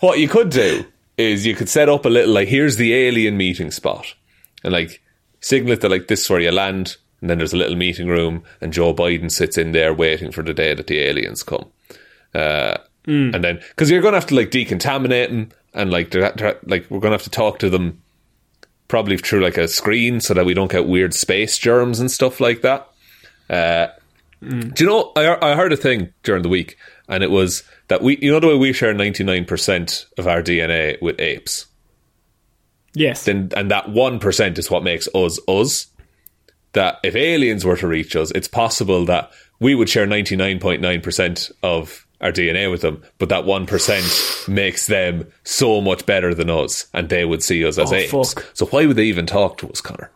what 0.01 0.19
you 0.19 0.29
could 0.29 0.51
do 0.51 0.85
is 1.17 1.45
you 1.45 1.55
could 1.55 1.69
set 1.69 1.89
up 1.89 2.05
a 2.05 2.09
little 2.09 2.33
like 2.33 2.49
here's 2.49 2.77
the 2.77 2.95
alien 2.95 3.37
meeting 3.37 3.71
spot, 3.71 4.15
and 4.63 4.73
like 4.73 5.03
signal 5.41 5.73
it 5.73 5.81
that 5.81 5.91
like 5.91 6.09
this 6.09 6.23
is 6.23 6.31
where 6.31 6.41
you 6.41 6.53
land, 6.53 6.97
and 7.21 7.29
then 7.31 7.39
there's 7.39 7.53
a 7.53 7.57
little 7.57 7.77
meeting 7.77 8.09
room, 8.09 8.43
and 8.61 8.73
Joe 8.73 8.95
Biden 8.95 9.31
sits 9.31 9.59
in 9.59 9.73
there 9.73 9.93
waiting 9.95 10.31
for 10.33 10.43
the 10.43 10.55
day 10.55 10.75
that 10.75 10.87
the 10.87 10.99
aliens 11.01 11.43
come. 11.43 11.67
Uh, 12.35 12.77
And 13.07 13.43
then 13.43 13.57
because 13.71 13.91
you're 13.91 14.03
gonna 14.03 14.19
have 14.19 14.27
to 14.27 14.35
like 14.35 14.51
decontaminate 14.51 15.29
them, 15.29 15.49
and 15.73 15.91
like 15.91 16.11
they're, 16.11 16.31
they're- 16.33 16.59
like 16.67 16.87
we're 16.91 17.01
gonna 17.01 17.15
have 17.15 17.23
to 17.23 17.31
talk 17.31 17.59
to 17.61 17.71
them 17.71 18.03
probably 18.89 19.17
through 19.17 19.41
like 19.41 19.57
a 19.59 19.67
screen 19.69 20.21
so 20.21 20.35
that 20.35 20.45
we 20.47 20.53
don't 20.55 20.71
get 20.71 20.87
weird 20.87 21.15
space 21.15 21.57
germs 21.59 22.01
and 22.01 22.11
stuff 22.11 22.39
like 22.41 22.61
that. 22.63 22.87
Uh, 23.51 23.87
Do 24.43 24.73
you 24.85 24.87
know? 24.87 25.13
I, 25.17 25.53
I 25.53 25.57
heard 25.57 25.73
a 25.73 25.77
thing 25.77 26.13
during 26.23 26.43
the 26.43 26.49
week, 26.51 26.77
and 27.09 27.25
it 27.25 27.31
was 27.31 27.63
that 27.89 28.03
we, 28.03 28.19
you 28.21 28.31
know, 28.31 28.41
the 28.41 28.49
way 28.49 28.57
we 28.57 28.73
share 28.75 28.93
ninety 28.95 29.25
nine 29.25 29.47
percent 29.47 30.05
of 30.19 30.27
our 30.27 30.43
DNA 30.43 31.01
with 31.01 31.19
apes, 31.19 31.67
Yes. 32.95 33.25
then 33.25 33.51
and 33.57 33.71
that 33.71 33.89
one 33.89 34.19
percent 34.19 34.59
is 34.59 34.71
what 34.71 34.83
makes 34.83 35.09
us 35.15 35.39
us. 35.49 35.87
That 36.79 37.01
if 37.03 37.17
aliens 37.17 37.65
were 37.65 37.77
to 37.77 37.89
reach 37.89 38.15
us, 38.15 38.31
it's 38.39 38.47
possible 38.49 39.05
that 39.07 39.31
we 39.59 39.75
would 39.75 39.89
share 39.89 40.07
ninety 40.07 40.37
nine 40.37 40.61
point 40.61 40.81
nine 40.81 41.01
percent 41.01 41.51
of 41.63 42.07
our 42.21 42.31
DNA 42.33 42.71
with 42.71 42.83
them, 42.83 43.03
but 43.19 43.29
that 43.31 43.45
one 43.45 43.67
percent 43.67 44.05
makes 44.49 44.87
them 44.87 45.27
so 45.45 45.81
much 45.81 46.07
better 46.07 46.35
than 46.35 46.51
us, 46.51 46.87
and 46.95 47.09
they 47.09 47.25
would 47.25 47.43
see 47.43 47.65
us 47.65 47.79
as 47.79 47.93
Oh, 47.93 47.97
apes. 47.97 48.11
fuck. 48.35 48.47
So 48.55 48.67
why 48.67 48.87
would 48.87 48.97
they 48.97 49.05
even 49.07 49.27
talk 49.27 49.59
to 49.59 49.69
us, 49.71 49.81
Connor? 49.81 50.11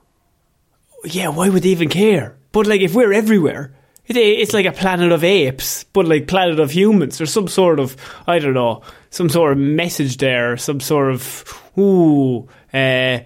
yeah, 1.04 1.28
why 1.28 1.48
would 1.48 1.62
they 1.64 1.70
even 1.70 1.88
care? 1.88 2.36
But 2.52 2.66
like, 2.66 2.80
if 2.80 2.94
we're 2.94 3.12
everywhere, 3.12 3.72
it, 4.06 4.16
it's 4.16 4.52
like 4.54 4.66
a 4.66 4.72
planet 4.72 5.10
of 5.12 5.24
apes, 5.24 5.84
but 5.92 6.06
like 6.06 6.28
planet 6.28 6.60
of 6.60 6.70
humans. 6.70 7.20
or 7.20 7.26
some 7.26 7.48
sort 7.48 7.80
of, 7.80 7.96
I 8.26 8.38
don't 8.38 8.54
know, 8.54 8.82
some 9.10 9.28
sort 9.28 9.52
of 9.52 9.58
message 9.58 10.16
there, 10.18 10.56
some 10.56 10.80
sort 10.80 11.10
of, 11.12 11.44
ooh, 11.78 12.48
uh, 12.72 13.18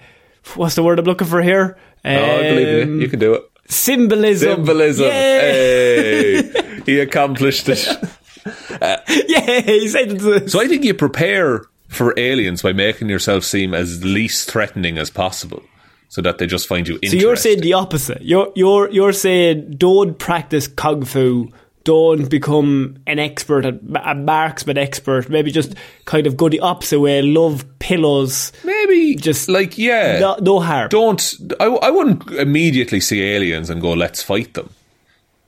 what's 0.54 0.74
the 0.74 0.82
word 0.82 0.98
I'm 0.98 1.04
looking 1.04 1.28
for 1.28 1.42
here? 1.42 1.76
Oh, 2.06 2.36
I 2.38 2.42
believe 2.42 2.68
in 2.68 2.82
Um, 2.82 2.94
you. 2.94 3.00
You 3.02 3.08
can 3.08 3.18
do 3.18 3.34
it. 3.34 3.50
Symbolism. 3.68 4.56
Symbolism. 4.56 5.10
Hey, 5.10 6.82
he 6.86 7.00
accomplished 7.00 7.68
it. 7.68 7.84
yeah. 8.80 9.60
He 9.60 9.88
said 9.88 10.12
it 10.12 10.50
So 10.50 10.60
I 10.60 10.68
think 10.68 10.84
you 10.84 10.94
prepare 10.94 11.64
for 11.88 12.14
aliens 12.16 12.62
by 12.62 12.72
making 12.72 13.08
yourself 13.08 13.44
seem 13.44 13.74
as 13.74 14.04
least 14.04 14.50
threatening 14.50 14.98
as 14.98 15.10
possible, 15.10 15.62
so 16.08 16.22
that 16.22 16.38
they 16.38 16.46
just 16.46 16.68
find 16.68 16.86
you 16.86 16.98
So 17.06 17.16
you're 17.16 17.36
saying 17.36 17.60
the 17.60 17.72
opposite. 17.72 18.22
You're 18.22 18.52
you're 18.54 18.90
you're 18.90 19.12
saying 19.12 19.74
don't 19.78 20.18
practice 20.18 20.68
kung 20.68 21.04
fu. 21.04 21.50
Don't 21.86 22.28
become 22.28 22.98
an 23.06 23.18
expert, 23.20 23.64
at, 23.64 23.74
a 24.04 24.14
marksman 24.14 24.76
expert. 24.76 25.30
Maybe 25.30 25.52
just 25.52 25.74
kind 26.04 26.26
of 26.26 26.36
go 26.36 26.48
the 26.48 26.60
opposite 26.60 26.98
way. 27.00 27.22
Love 27.22 27.64
pillows. 27.78 28.50
maybe 28.64 29.14
just 29.14 29.48
like 29.48 29.78
yeah, 29.78 30.18
No, 30.18 30.36
no 30.40 30.58
harm. 30.60 30.88
don't. 30.90 31.22
I, 31.60 31.66
I 31.66 31.90
wouldn't 31.90 32.28
immediately 32.32 32.98
see 33.00 33.22
aliens 33.22 33.70
and 33.70 33.80
go, 33.80 33.92
"Let's 33.92 34.20
fight 34.22 34.54
them." 34.54 34.70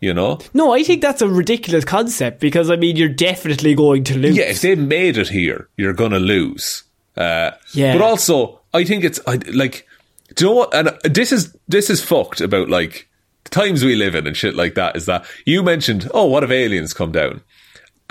You 0.01 0.15
know, 0.15 0.39
No, 0.55 0.73
I 0.73 0.85
think 0.85 1.03
that's 1.03 1.23
a 1.23 1.29
ridiculous 1.29 1.85
concept 1.85 2.39
because 2.39 2.71
I 2.71 2.77
mean 2.77 2.95
you're 2.95 3.09
definitely 3.09 3.75
going 3.75 4.05
to 4.05 4.17
lose. 4.17 4.37
yeah. 4.37 4.45
If 4.45 4.61
they 4.61 4.77
made 4.77 5.19
it 5.19 5.29
here, 5.29 5.69
you're 5.77 5.93
gonna 5.93 6.21
lose. 6.21 6.85
Uh, 7.17 7.51
Yeah. 7.73 7.95
But 7.95 8.03
also, 8.03 8.61
I 8.73 8.85
think 8.85 9.03
it's 9.03 9.19
I, 9.27 9.41
like, 9.53 9.89
do 10.37 10.45
you 10.45 10.51
know 10.53 10.57
what? 10.57 10.73
And 10.73 10.97
this 11.03 11.33
is 11.33 11.53
this 11.67 11.91
is 11.91 12.01
fucked 12.01 12.41
about 12.41 12.69
like 12.69 13.08
the 13.49 13.61
times 13.61 13.85
we 13.85 13.97
live 13.97 14.15
in 14.15 14.27
and 14.27 14.37
shit 14.37 14.55
like 14.55 14.75
that. 14.75 14.97
Is 14.97 15.07
that 15.07 15.25
you 15.45 15.63
mentioned? 15.63 16.09
Oh, 16.13 16.27
what 16.27 16.45
if 16.45 16.51
aliens 16.51 16.93
come 16.93 17.13
down? 17.13 17.43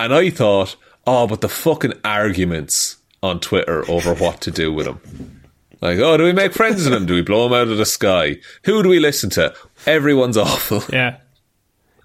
And 0.00 0.14
I 0.14 0.30
thought, 0.30 0.76
oh, 1.06 1.26
but 1.26 1.40
the 1.40 1.48
fucking 1.48 1.94
arguments 2.04 2.96
on 3.22 3.40
Twitter 3.40 3.88
over 3.90 4.14
what 4.14 4.40
to 4.42 4.50
do 4.50 4.72
with 4.72 4.86
them. 4.86 5.42
Like, 5.80 5.98
oh, 5.98 6.16
do 6.16 6.24
we 6.24 6.32
make 6.32 6.52
friends 6.52 6.84
with 6.84 6.92
them? 6.92 7.06
Do 7.06 7.14
we 7.14 7.22
blow 7.22 7.44
them 7.44 7.58
out 7.58 7.68
of 7.68 7.78
the 7.78 7.86
sky? 7.86 8.36
Who 8.64 8.82
do 8.82 8.88
we 8.88 8.98
listen 8.98 9.30
to? 9.30 9.54
Everyone's 9.86 10.36
awful. 10.36 10.82
Yeah. 10.92 11.18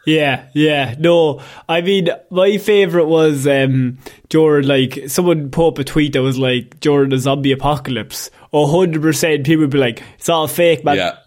Yeah, 0.06 0.50
yeah. 0.54 0.96
No, 1.00 1.42
I 1.70 1.80
mean, 1.82 2.10
my 2.30 2.58
favourite 2.58 3.08
was 3.08 3.48
um, 3.48 4.00
during, 4.28 4.68
like, 4.68 5.00
someone 5.08 5.50
put 5.50 5.70
up 5.70 5.80
a 5.80 5.84
tweet 5.86 6.14
that 6.14 6.22
was 6.22 6.38
like, 6.38 6.80
during 6.82 7.10
the 7.10 7.18
zombie 7.18 7.54
apocalypse, 7.54 8.30
100% 8.54 9.46
people 9.46 9.62
would 9.62 9.70
be 9.70 9.78
like, 9.78 10.04
it's 10.20 10.28
all 10.28 10.48
fake, 10.48 10.84
man. 10.84 10.98
Yeah. 10.98 11.18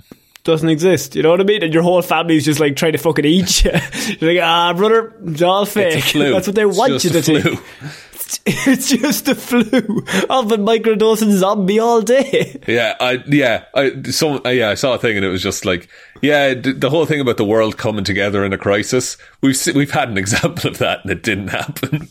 Doesn't 0.47 0.68
exist. 0.68 1.16
You 1.16 1.24
know 1.24 1.32
what 1.32 1.40
I 1.40 1.44
mean? 1.44 1.64
And 1.64 1.74
your 1.74 1.82
whole 1.82 2.01
family's 2.03 2.44
just 2.44 2.61
like 2.61 2.76
trying 2.76 2.92
to 2.92 2.99
fucking 2.99 3.24
eat 3.24 3.64
you. 3.64 3.72
You're 4.20 4.34
like, 4.34 4.42
ah, 4.44 4.72
brother, 4.74 5.12
it's 5.24 5.42
all 5.42 5.66
fake. 5.66 5.97
It's. 5.97 6.12
That's 6.12 6.47
what 6.47 6.55
they 6.55 6.64
It's 6.64 6.78
want 6.78 7.03
you 7.03 7.11
to 7.11 7.20
think. 7.20 7.61
It's 8.44 8.88
just 8.88 9.28
a 9.28 9.36
flu. 9.36 10.05
I've 10.28 10.49
been 10.49 10.64
microdosing 10.64 11.30
zombie 11.32 11.78
all 11.78 12.01
day. 12.01 12.61
Yeah, 12.66 12.94
I 13.01 13.22
yeah, 13.26 13.64
I 13.72 14.03
some 14.11 14.40
uh, 14.44 14.49
yeah, 14.49 14.70
I 14.70 14.74
saw 14.74 14.94
a 14.94 14.99
thing 14.99 15.16
and 15.16 15.24
it 15.24 15.28
was 15.28 15.42
just 15.42 15.64
like 15.64 15.88
yeah, 16.22 16.55
d- 16.55 16.72
the 16.72 16.90
whole 16.90 17.07
thing 17.07 17.20
about 17.20 17.36
the 17.36 17.44
world 17.44 17.76
coming 17.76 18.03
together 18.03 18.44
in 18.44 18.53
a 18.53 18.59
crisis. 18.59 19.16
We've 19.42 19.57
we've 19.76 19.92
had 19.92 20.09
an 20.09 20.18
example 20.18 20.68
of 20.70 20.78
that 20.78 21.03
and 21.03 21.12
it 21.12 21.22
didn't 21.22 21.49
happen. 21.49 22.09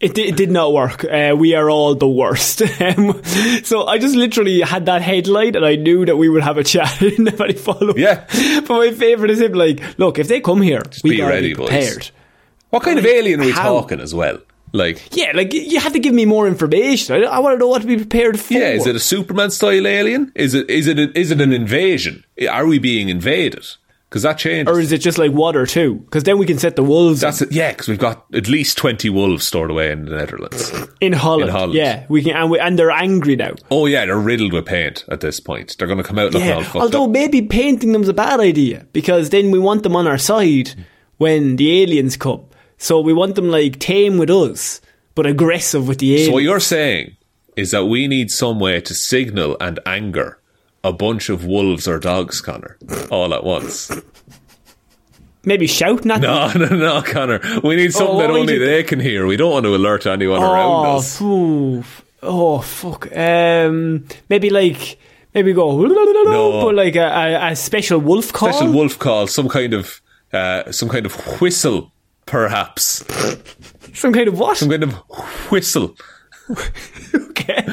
It, 0.00 0.18
it 0.18 0.36
did 0.36 0.50
not 0.50 0.72
work. 0.74 1.04
Uh, 1.04 1.34
we 1.38 1.54
are 1.54 1.70
all 1.70 1.94
the 1.94 2.08
worst. 2.08 2.62
Um, 2.80 3.22
so 3.64 3.86
I 3.86 3.98
just 3.98 4.14
literally 4.14 4.60
had 4.60 4.86
that 4.86 5.00
headline 5.02 5.56
and 5.56 5.64
I 5.64 5.76
knew 5.76 6.04
that 6.04 6.16
we 6.16 6.28
would 6.28 6.42
have 6.42 6.58
a 6.58 6.64
chat. 6.64 6.88
I 7.00 7.10
didn't 7.10 7.26
have 7.26 7.40
any 7.40 7.54
follow 7.54 7.94
Yeah. 7.96 8.24
But 8.60 8.68
my 8.68 8.92
favourite 8.92 9.30
is 9.30 9.40
him 9.40 9.52
like, 9.52 9.80
look, 9.98 10.18
if 10.18 10.28
they 10.28 10.40
come 10.40 10.60
here, 10.62 10.82
we 11.02 11.10
be 11.16 11.22
ready, 11.22 11.48
be 11.48 11.54
boys. 11.54 11.68
prepared. 11.68 12.10
What 12.70 12.82
kind 12.82 12.98
of 12.98 13.06
alien 13.06 13.40
are 13.40 13.44
we 13.46 13.52
How? 13.52 13.62
talking 13.80 14.00
as 14.00 14.14
well? 14.14 14.38
Like, 14.72 15.16
Yeah, 15.16 15.32
like 15.34 15.54
you 15.54 15.80
have 15.80 15.92
to 15.94 15.98
give 15.98 16.12
me 16.12 16.26
more 16.26 16.46
information. 16.46 17.14
I, 17.16 17.26
I 17.26 17.38
want 17.38 17.54
to 17.54 17.58
know 17.58 17.68
what 17.68 17.80
to 17.82 17.88
be 17.88 17.96
prepared 17.96 18.38
for. 18.38 18.52
yeah, 18.54 18.70
is 18.72 18.86
it 18.86 18.94
a 18.96 19.00
Superman 19.00 19.50
style 19.50 19.86
alien? 19.86 20.32
Is 20.34 20.52
it 20.54 20.68
is 20.68 20.86
it 20.86 20.98
a, 20.98 21.18
is 21.18 21.30
it 21.30 21.40
an 21.40 21.52
invasion? 21.52 22.24
Are 22.50 22.66
we 22.66 22.78
being 22.78 23.08
invaded? 23.08 23.64
Because 24.16 24.22
that 24.22 24.38
changes. 24.38 24.74
or 24.74 24.80
is 24.80 24.92
it 24.92 24.98
just 25.02 25.18
like 25.18 25.32
water 25.32 25.66
too? 25.66 25.96
Because 25.96 26.22
then 26.24 26.38
we 26.38 26.46
can 26.46 26.58
set 26.58 26.74
the 26.74 26.82
wolves 26.82 27.20
That's 27.20 27.42
it. 27.42 27.52
Yeah, 27.52 27.72
because 27.72 27.86
we've 27.86 27.98
got 27.98 28.24
at 28.32 28.48
least 28.48 28.78
twenty 28.78 29.10
wolves 29.10 29.46
stored 29.46 29.70
away 29.70 29.92
in 29.92 30.06
the 30.06 30.16
Netherlands. 30.16 30.72
in 31.02 31.12
Holland. 31.12 31.50
in 31.50 31.54
Holland. 31.54 31.74
Yeah, 31.74 32.06
we 32.08 32.22
can, 32.22 32.34
and, 32.34 32.50
we, 32.50 32.58
and 32.58 32.78
they're 32.78 32.90
angry 32.90 33.36
now. 33.36 33.52
oh 33.70 33.84
yeah, 33.84 34.06
they're 34.06 34.16
riddled 34.18 34.54
with 34.54 34.64
paint 34.64 35.04
at 35.08 35.20
this 35.20 35.38
point. 35.38 35.76
They're 35.78 35.86
going 35.86 35.98
to 35.98 36.04
come 36.04 36.18
out 36.18 36.32
looking 36.32 36.50
all 36.50 36.60
Yeah, 36.62 36.64
fucked 36.64 36.76
although 36.76 37.04
up. 37.04 37.10
maybe 37.10 37.42
painting 37.42 37.92
them's 37.92 38.08
a 38.08 38.14
bad 38.14 38.40
idea 38.40 38.86
because 38.94 39.28
then 39.28 39.50
we 39.50 39.58
want 39.58 39.82
them 39.82 39.94
on 39.94 40.06
our 40.06 40.16
side 40.18 40.70
when 41.18 41.56
the 41.56 41.82
aliens 41.82 42.16
come. 42.16 42.44
So 42.78 43.00
we 43.00 43.12
want 43.12 43.34
them 43.34 43.50
like 43.50 43.78
tame 43.78 44.16
with 44.18 44.30
us, 44.30 44.80
but 45.14 45.26
aggressive 45.26 45.86
with 45.86 45.98
the 45.98 46.12
aliens. 46.14 46.28
So 46.28 46.32
what 46.32 46.42
you're 46.42 46.60
saying 46.60 47.16
is 47.56 47.70
that 47.72 47.84
we 47.86 48.06
need 48.06 48.30
some 48.30 48.58
way 48.60 48.80
to 48.80 48.94
signal 48.94 49.56
and 49.60 49.78
anger 49.86 50.38
a 50.86 50.92
bunch 50.92 51.28
of 51.28 51.44
wolves 51.44 51.86
or 51.88 51.98
dogs, 51.98 52.40
Connor, 52.40 52.78
all 53.10 53.34
at 53.34 53.44
once. 53.44 53.90
maybe 55.44 55.66
shouting 55.66 56.10
at 56.10 56.20
them. 56.20 56.60
No, 56.60 56.66
no, 56.66 56.76
no, 56.76 57.02
Connor. 57.02 57.40
We 57.62 57.76
need 57.76 57.92
something 57.92 58.16
Oh, 58.16 58.20
that 58.20 58.30
only 58.30 58.58
they 58.58 58.82
can 58.84 59.00
hear. 59.00 59.26
We 59.26 59.36
don't 59.36 59.50
want 59.52 59.64
to 59.64 59.74
alert 59.74 60.06
anyone 60.06 60.42
around 60.42 60.86
Oh, 60.86 60.96
us. 60.98 61.18
phew. 61.18 61.84
oh, 62.22 62.58
fuck. 62.60 63.08
Um, 63.16 64.06
maybe 64.28 64.50
like 64.50 64.98
maybe 65.34 65.52
go 65.52 65.80
no. 65.82 66.62
but 66.64 66.74
like 66.74 66.96
a, 66.96 67.06
a, 67.06 67.50
a 67.52 67.56
special 67.56 67.98
wolf 68.00 68.32
call. 68.32 68.52
Special 68.52 68.72
wolf 68.72 68.98
call, 68.98 69.26
some 69.26 69.48
kind 69.48 69.74
of 69.74 70.00
uh, 70.32 70.70
some 70.72 70.88
kind 70.88 71.06
of 71.06 71.14
whistle, 71.40 71.92
perhaps. 72.26 73.04
Some 73.94 74.12
kind 74.12 74.28
of 74.28 74.38
what? 74.38 74.56
Some 74.56 74.68
kind 74.70 74.82
of 74.82 74.92
whistle. 75.50 75.96
okay. 77.14 77.66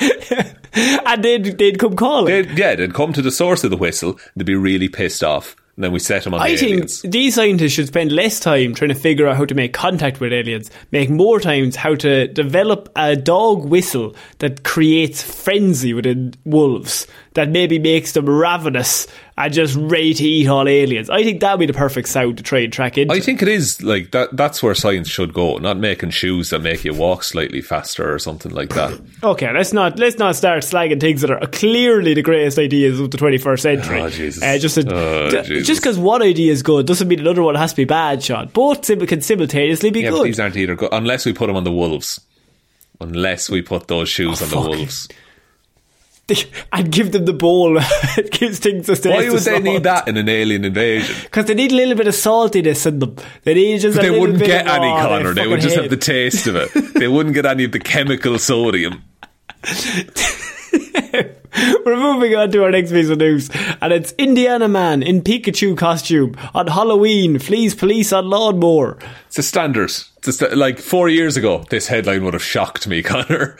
and 0.72 1.22
they'd 1.24 1.58
they'd 1.58 1.78
come 1.78 1.96
calling. 1.96 2.26
They'd, 2.26 2.58
yeah, 2.58 2.74
they'd 2.74 2.94
come 2.94 3.12
to 3.12 3.22
the 3.22 3.30
source 3.30 3.64
of 3.64 3.70
the 3.70 3.76
whistle. 3.76 4.18
They'd 4.36 4.46
be 4.46 4.54
really 4.54 4.88
pissed 4.88 5.22
off, 5.22 5.56
and 5.76 5.84
then 5.84 5.92
we 5.92 5.98
set 5.98 6.24
them 6.24 6.34
on 6.34 6.40
I 6.40 6.52
the 6.52 6.56
think 6.56 6.72
aliens. 6.72 7.02
these 7.02 7.34
scientists 7.34 7.72
should 7.72 7.86
spend 7.88 8.12
less 8.12 8.40
time 8.40 8.74
trying 8.74 8.90
to 8.90 8.94
figure 8.94 9.26
out 9.26 9.36
how 9.36 9.44
to 9.44 9.54
make 9.54 9.72
contact 9.72 10.20
with 10.20 10.32
aliens, 10.32 10.70
make 10.92 11.10
more 11.10 11.40
times 11.40 11.76
how 11.76 11.94
to 11.96 12.28
develop 12.28 12.90
a 12.96 13.16
dog 13.16 13.64
whistle 13.64 14.14
that 14.38 14.62
creates 14.64 15.22
frenzy 15.22 15.92
within 15.92 16.34
wolves, 16.44 17.06
that 17.34 17.48
maybe 17.48 17.78
makes 17.78 18.10
them 18.12 18.28
ravenous 18.28 19.06
and 19.38 19.52
just 19.54 19.76
ready 19.76 20.12
to 20.12 20.24
eat 20.24 20.48
all 20.48 20.66
aliens. 20.68 21.08
I 21.08 21.22
think 21.22 21.40
that'd 21.40 21.60
be 21.60 21.66
the 21.66 21.72
perfect 21.72 22.08
sound 22.08 22.36
to 22.38 22.42
try 22.42 22.58
and 22.58 22.72
track 22.72 22.98
into. 22.98 23.14
I 23.14 23.20
think 23.20 23.40
it 23.40 23.46
is 23.48 23.80
like 23.82 24.10
that. 24.10 24.36
That's 24.36 24.62
where 24.62 24.74
science 24.74 25.08
should 25.08 25.32
go, 25.32 25.56
not 25.58 25.76
making 25.78 26.10
shoes 26.10 26.50
that 26.50 26.58
make 26.60 26.84
you 26.84 26.92
walk 26.92 27.22
slightly 27.22 27.60
faster 27.62 28.12
or 28.12 28.18
something 28.18 28.50
like 28.52 28.70
that. 28.70 29.00
Okay, 29.22 29.52
let's 29.52 29.72
not 29.72 29.96
let's 29.98 30.18
not 30.18 30.34
start 30.34 30.64
slagging 30.64 31.00
things 31.00 31.20
that 31.20 31.30
are 31.30 31.46
clearly 31.46 32.14
the 32.14 32.22
greatest 32.22 32.58
ideas 32.58 32.98
of 32.98 33.12
the 33.12 33.18
21st 33.18 33.60
century. 33.60 34.00
Oh, 34.00 34.10
Jesus. 34.10 34.42
Uh, 34.42 34.58
just 34.58 34.76
a, 34.78 34.92
Oh, 34.94 35.30
d- 35.42 35.62
just 35.62 35.80
because 35.82 35.98
one 35.98 36.22
idea 36.22 36.50
is 36.52 36.62
good 36.64 36.86
doesn't 36.86 37.06
mean 37.06 37.20
another 37.20 37.42
one 37.44 37.54
has 37.54 37.70
to 37.72 37.76
be 37.76 37.84
bad, 37.84 38.22
Sean. 38.24 38.48
Both 38.48 38.82
can 38.88 39.20
simultaneously 39.22 39.90
be 39.90 40.00
Yeah, 40.00 40.10
good. 40.10 40.26
these 40.26 40.40
aren't 40.40 40.56
either 40.56 40.74
good 40.74 40.88
unless 40.92 41.24
we 41.24 41.32
put 41.32 41.46
them 41.46 41.54
on 41.56 41.64
the 41.64 41.72
wolves. 41.72 42.20
Unless 43.00 43.48
we 43.48 43.62
put 43.62 43.86
those 43.88 44.08
shoes 44.08 44.42
on 44.42 44.50
the 44.50 44.60
wolves. 44.68 45.08
And 46.72 46.90
give 46.90 47.12
them 47.12 47.24
the 47.24 47.32
ball. 47.32 47.78
it 48.16 48.30
gives 48.30 48.58
things 48.58 48.88
a 48.88 49.08
Why 49.08 49.30
would 49.30 49.40
they 49.40 49.60
need 49.60 49.82
that 49.84 50.08
in 50.08 50.16
an 50.16 50.28
alien 50.28 50.64
invasion? 50.64 51.16
Because 51.22 51.46
they 51.46 51.54
need 51.54 51.72
a 51.72 51.76
little 51.76 51.96
bit 51.96 52.06
of 52.06 52.14
saltiness 52.14 52.86
in 52.86 52.98
them. 52.98 53.16
They 53.44 53.54
need 53.54 53.80
just. 53.80 54.00
They 54.00 54.18
wouldn't 54.18 54.38
get 54.38 54.66
of, 54.66 54.72
any, 54.72 54.86
oh, 54.86 54.96
Connor. 54.96 55.34
They 55.34 55.46
would 55.46 55.60
just 55.60 55.76
have 55.76 55.90
the 55.90 55.96
taste 55.96 56.46
of 56.46 56.56
it. 56.56 56.70
they 56.94 57.08
wouldn't 57.08 57.34
get 57.34 57.46
any 57.46 57.64
of 57.64 57.72
the 57.72 57.80
chemical 57.80 58.38
sodium. 58.38 59.04
We're 61.84 61.96
moving 61.96 62.34
on 62.36 62.50
to 62.52 62.62
our 62.64 62.70
next 62.70 62.92
piece 62.92 63.08
of 63.08 63.18
news, 63.18 63.50
and 63.80 63.92
it's 63.92 64.12
Indiana 64.18 64.68
man 64.68 65.02
in 65.02 65.22
Pikachu 65.22 65.76
costume 65.76 66.36
on 66.54 66.68
Halloween 66.68 67.38
flees 67.38 67.74
police 67.74 68.12
on 68.12 68.28
lawnmower. 68.28 68.98
It's 69.26 69.38
a 69.38 69.42
standard. 69.42 69.90
It's 70.18 70.28
a 70.28 70.32
sta- 70.32 70.54
like 70.54 70.78
four 70.78 71.08
years 71.08 71.36
ago, 71.36 71.64
this 71.70 71.88
headline 71.88 72.24
would 72.24 72.34
have 72.34 72.42
shocked 72.44 72.86
me, 72.86 73.02
Connor. 73.04 73.56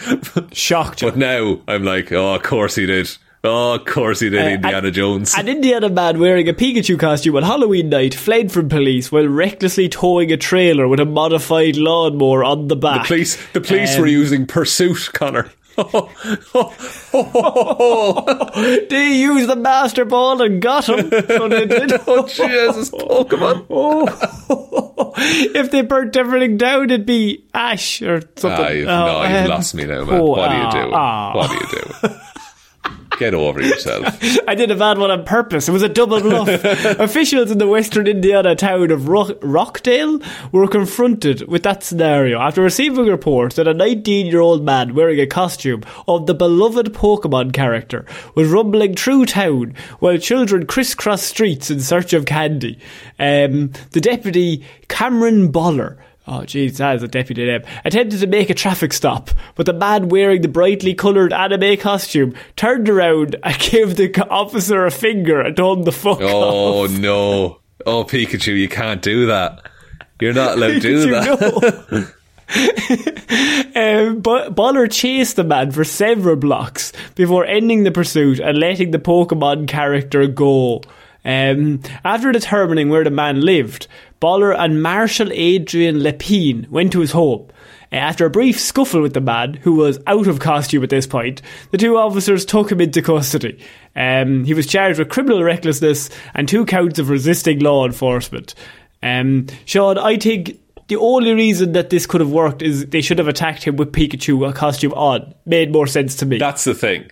Shocked. 0.53 1.01
but 1.01 1.16
now 1.16 1.61
I'm 1.66 1.84
like, 1.84 2.12
oh, 2.12 2.34
of 2.34 2.43
course 2.43 2.74
he 2.76 2.86
did. 2.86 3.11
Oh, 3.43 3.76
of 3.76 3.86
course 3.86 4.20
he 4.20 4.28
did, 4.28 4.47
Indiana 4.47 4.76
Uh, 4.76 4.86
and- 4.86 4.95
Jones. 4.95 5.34
An 5.34 5.49
Indiana 5.49 5.88
man 5.88 6.20
wearing 6.20 6.47
a 6.49 6.53
Pikachu 6.53 6.99
costume 6.99 7.36
on 7.36 7.43
Halloween 7.43 7.88
night 7.88 8.14
fled 8.14 8.53
from 8.53 8.68
police 8.68 9.11
while 9.11 9.26
recklessly 9.26 9.88
towing 9.88 10.30
a 10.30 10.36
trailer 10.36 10.86
with 10.86 11.01
a 11.01 11.07
modified 11.07 11.76
lawnmower 11.78 12.45
on 12.45 12.68
the 12.68 12.76
back. 12.76 13.03
the 13.05 13.07
police, 13.09 13.47
the 13.55 13.61
police 13.62 13.95
Um, 13.95 14.03
were 14.03 14.07
using 14.07 14.47
pursuit, 14.47 15.09
Connor. 15.14 15.51
They 18.91 19.12
used 19.14 19.49
the 19.49 19.57
master 19.57 20.05
ball 20.05 20.43
and 20.43 20.61
got 20.61 20.89
him. 20.89 21.11
So 21.11 21.49
they 21.49 21.66
did. 21.66 21.93
oh, 22.07 22.27
Jesus, 22.27 22.91
Pokemon. 22.91 23.66
Oh. 24.53 25.12
if 25.16 25.71
they 25.71 25.83
burnt 25.83 26.16
everything 26.16 26.57
down, 26.57 26.85
it'd 26.85 27.07
be 27.07 27.45
ash 27.55 28.03
or 28.03 28.21
something. 28.37 28.64
Ah, 28.64 28.68
you've, 28.68 28.89
Oh, 28.89 29.07
no, 29.07 29.23
you've 29.23 29.45
um, 29.45 29.49
lost 29.49 29.75
me 29.75 29.85
now, 29.85 30.05
man. 30.05 30.21
oh, 30.21 30.25
what 30.25 30.51
are 30.51 30.57
you 30.57 30.62
ah, 30.64 30.71
doing? 30.71 30.91
ah. 30.95 31.37
What 31.37 31.51
are 31.51 31.55
you 31.55 32.09
doing? 32.09 32.21
Get 33.21 33.35
over 33.35 33.61
yourself. 33.61 34.16
I 34.49 34.55
did 34.55 34.71
a 34.71 34.77
bad 34.77 34.97
one 34.97 35.11
on 35.11 35.27
purpose. 35.27 35.68
It 35.68 35.73
was 35.73 35.83
a 35.83 35.91
double 35.91 36.23
bluff. 36.23 36.49
Officials 36.99 37.51
in 37.51 37.59
the 37.59 37.68
western 37.68 38.07
Indiana 38.07 38.57
town 38.57 38.91
of 38.91 39.09
Rock- 39.09 39.37
Rockdale 39.43 40.21
were 40.53 40.66
confronted 40.66 41.47
with 41.47 41.62
that 41.64 41.83
scenario 41.83 42.41
after 42.41 42.62
receiving 42.62 43.05
reports 43.05 43.57
that 43.57 43.68
a 43.68 43.75
19 43.75 44.25
year 44.25 44.41
old 44.41 44.64
man 44.64 44.95
wearing 44.95 45.21
a 45.21 45.27
costume 45.27 45.83
of 46.09 46.25
the 46.25 46.33
beloved 46.33 46.95
Pokemon 46.95 47.53
character 47.53 48.07
was 48.35 48.49
rumbling 48.49 48.95
through 48.95 49.27
town 49.27 49.75
while 49.99 50.16
children 50.16 50.64
crisscross 50.64 51.23
streets 51.23 51.71
in 51.71 51.81
search 51.81 52.14
of 52.14 52.25
candy. 52.25 52.79
Um, 53.18 53.73
the 53.91 54.01
deputy, 54.01 54.64
Cameron 54.89 55.53
Boller, 55.53 55.99
Oh, 56.33 56.43
jeez, 56.45 56.76
that 56.76 56.95
is 56.95 57.03
a 57.03 57.09
deputy 57.09 57.45
name. 57.45 57.62
Attempted 57.85 58.20
to 58.20 58.26
make 58.28 58.51
a 58.51 58.55
traffic 58.55 58.93
stop, 58.93 59.31
but 59.57 59.66
the 59.66 59.72
man 59.72 60.09
wearing 60.09 60.43
the 60.43 60.49
brightly 60.49 60.95
coloured 60.95 61.33
anime 61.33 61.76
costume 61.76 62.35
turned 62.55 62.89
around 62.89 63.35
and 63.43 63.59
gave 63.70 63.97
the 63.97 64.26
officer 64.31 64.87
a 64.87 64.93
finger 64.93 65.41
and 65.41 65.57
told 65.57 65.81
him 65.81 65.85
to 65.87 65.93
fuck 65.93 66.20
Oh, 66.20 66.85
off. 66.85 66.93
no. 66.99 67.59
Oh, 67.85 68.05
Pikachu, 68.05 68.57
you 68.57 68.68
can't 68.68 69.03
do 69.03 69.26
that. 69.26 69.66
You're 70.20 70.33
not 70.33 70.53
allowed 70.57 70.74
to 70.74 70.81
do 70.81 71.11
that. 71.11 72.14
um, 73.76 74.20
but 74.20 74.55
Boller 74.55 74.91
chased 74.91 75.37
the 75.37 75.45
man 75.45 75.70
for 75.72 75.83
several 75.85 76.37
blocks 76.37 76.93
before 77.14 77.45
ending 77.45 77.85
the 77.85 77.91
pursuit 77.91 78.39
and 78.41 78.59
letting 78.59 78.91
the 78.93 78.99
Pokemon 78.99 79.66
character 79.68 80.26
go. 80.26 80.83
Um, 81.24 81.81
after 82.05 82.33
determining 82.33 82.89
where 82.89 83.05
the 83.05 83.11
man 83.11 83.41
lived, 83.43 83.87
Boller 84.21 84.55
and 84.57 84.83
Marshal 84.83 85.31
Adrian 85.33 86.01
Lepine 86.01 86.68
went 86.68 86.93
to 86.93 87.01
his 87.01 87.12
home. 87.12 87.49
Uh, 87.93 87.97
After 87.97 88.27
a 88.27 88.31
brief 88.31 88.61
scuffle 88.61 89.01
with 89.01 89.14
the 89.14 89.21
man, 89.21 89.55
who 89.55 89.75
was 89.75 89.99
out 90.07 90.27
of 90.27 90.41
costume 90.41 90.83
at 90.83 90.91
this 90.91 91.07
point, 91.07 91.43
the 91.71 91.79
two 91.79 91.97
officers 91.97 92.45
took 92.45 92.71
him 92.71 92.81
into 92.81 93.03
custody. 93.03 93.59
Um, 93.97 94.45
he 94.45 94.55
was 94.55 94.66
charged 94.66 94.99
with 94.99 95.09
criminal 95.09 95.43
recklessness 95.43 96.11
and 96.35 96.47
two 96.47 96.66
counts 96.66 96.99
of 96.99 97.09
resisting 97.09 97.61
law 97.61 97.87
enforcement. 97.87 98.55
Um, 99.03 99.47
Sean, 99.64 99.97
I 99.99 100.18
think 100.18 100.61
the 100.89 100.97
only 100.97 101.33
reason 101.33 101.73
that 101.73 101.91
this 101.91 102.07
could 102.07 102.21
have 102.21 102.31
worked 102.31 102.62
is 102.62 102.87
they 102.87 103.01
should 103.01 103.18
have 103.18 103.29
attacked 103.29 103.62
him 103.62 103.77
with 103.77 103.93
Pikachu 103.93 104.55
costume 104.55 104.93
on. 104.93 105.35
Made 105.47 105.73
more 105.73 105.87
sense 105.87 106.14
to 106.16 106.27
me. 106.27 106.39
That's 106.39 106.64
the 106.64 106.75
thing. 106.75 107.11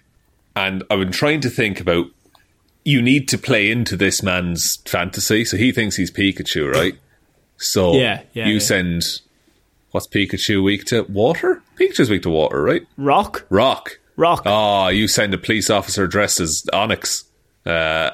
And 0.55 0.85
I've 0.91 0.99
been 0.99 1.13
trying 1.13 1.41
to 1.41 1.51
think 1.51 1.81
about 1.81 2.07
you 2.89 3.03
need 3.03 3.28
to 3.28 3.36
play 3.39 3.70
into 3.70 3.97
this 3.97 4.22
man's 4.22 4.76
fantasy. 4.86 5.45
So 5.45 5.57
he 5.59 5.72
thinks 5.72 5.95
he's 5.97 6.11
Pikachu, 6.11 6.72
right? 6.72 6.95
So 7.59 7.93
Yeah, 7.95 8.22
yeah, 8.32 8.47
you 8.47 8.55
yeah. 8.55 8.59
send 8.61 9.03
what's 9.91 10.07
Pikachu 10.07 10.62
weak 10.64 10.84
to? 10.86 11.03
Water? 11.03 11.62
Pikachu's 11.78 12.09
weak 12.09 12.22
to 12.22 12.30
water, 12.30 12.62
right? 12.62 12.82
Rock? 12.97 13.45
Rock. 13.51 13.99
Rock. 14.16 14.43
Oh, 14.47 14.89
you 14.89 15.07
send 15.07 15.34
a 15.34 15.39
police 15.39 15.68
officer 15.70 16.07
dressed 16.07 16.41
as 16.41 16.62
Onix. 16.72 17.24
Uh, 17.66 18.11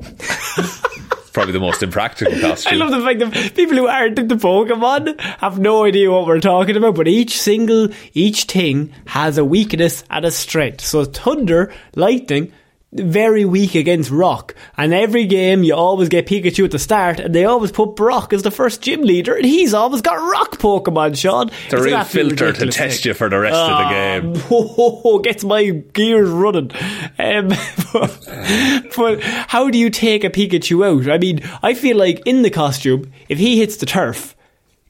probably 1.32 1.52
the 1.52 1.60
most 1.60 1.82
impractical 1.82 2.32
costume. 2.40 2.74
I 2.74 2.76
love 2.76 2.90
the 2.90 3.00
fact 3.04 3.18
that 3.20 3.54
people 3.54 3.76
who 3.76 3.86
aren't 3.86 4.18
into 4.18 4.36
Pokemon 4.36 5.20
have 5.40 5.58
no 5.58 5.84
idea 5.84 6.10
what 6.10 6.26
we're 6.26 6.40
talking 6.40 6.76
about, 6.76 6.94
but 6.94 7.08
each 7.08 7.40
single, 7.40 7.88
each 8.14 8.44
thing 8.44 8.92
has 9.06 9.36
a 9.36 9.44
weakness 9.44 10.04
and 10.10 10.24
a 10.24 10.30
strength. 10.30 10.80
So 10.82 11.04
Thunder, 11.04 11.72
Lightning, 11.94 12.52
very 12.92 13.44
weak 13.44 13.74
against 13.74 14.10
Rock. 14.10 14.54
And 14.76 14.94
every 14.94 15.26
game 15.26 15.62
you 15.62 15.74
always 15.74 16.08
get 16.08 16.26
Pikachu 16.26 16.64
at 16.64 16.70
the 16.70 16.78
start, 16.78 17.20
and 17.20 17.34
they 17.34 17.44
always 17.44 17.72
put 17.72 17.96
Brock 17.96 18.32
as 18.32 18.42
the 18.42 18.50
first 18.50 18.82
gym 18.82 19.02
leader, 19.02 19.34
and 19.34 19.44
he's 19.44 19.74
always 19.74 20.02
got 20.02 20.14
Rock 20.14 20.58
Pokemon, 20.58 21.16
Sean. 21.16 21.50
It's 21.64 21.74
a 21.74 21.82
real 21.82 22.04
filter 22.04 22.52
to 22.52 22.66
test 22.66 23.04
you 23.04 23.14
for 23.14 23.28
the 23.28 23.38
rest 23.38 23.56
of 23.56 23.78
the 23.78 23.88
game. 23.90 24.42
Oh, 24.78 25.18
gets 25.18 25.44
my 25.44 25.70
gears 25.70 26.28
running. 26.28 26.70
Um, 27.18 27.48
but, 27.92 28.92
but 28.96 29.22
how 29.22 29.70
do 29.70 29.78
you 29.78 29.90
take 29.90 30.24
a 30.24 30.30
Pikachu 30.30 30.84
out? 30.86 31.10
I 31.10 31.18
mean, 31.18 31.40
I 31.62 31.74
feel 31.74 31.96
like 31.96 32.22
in 32.26 32.42
the 32.42 32.50
costume, 32.50 33.12
if 33.28 33.38
he 33.38 33.58
hits 33.58 33.76
the 33.76 33.86
turf, 33.86 34.35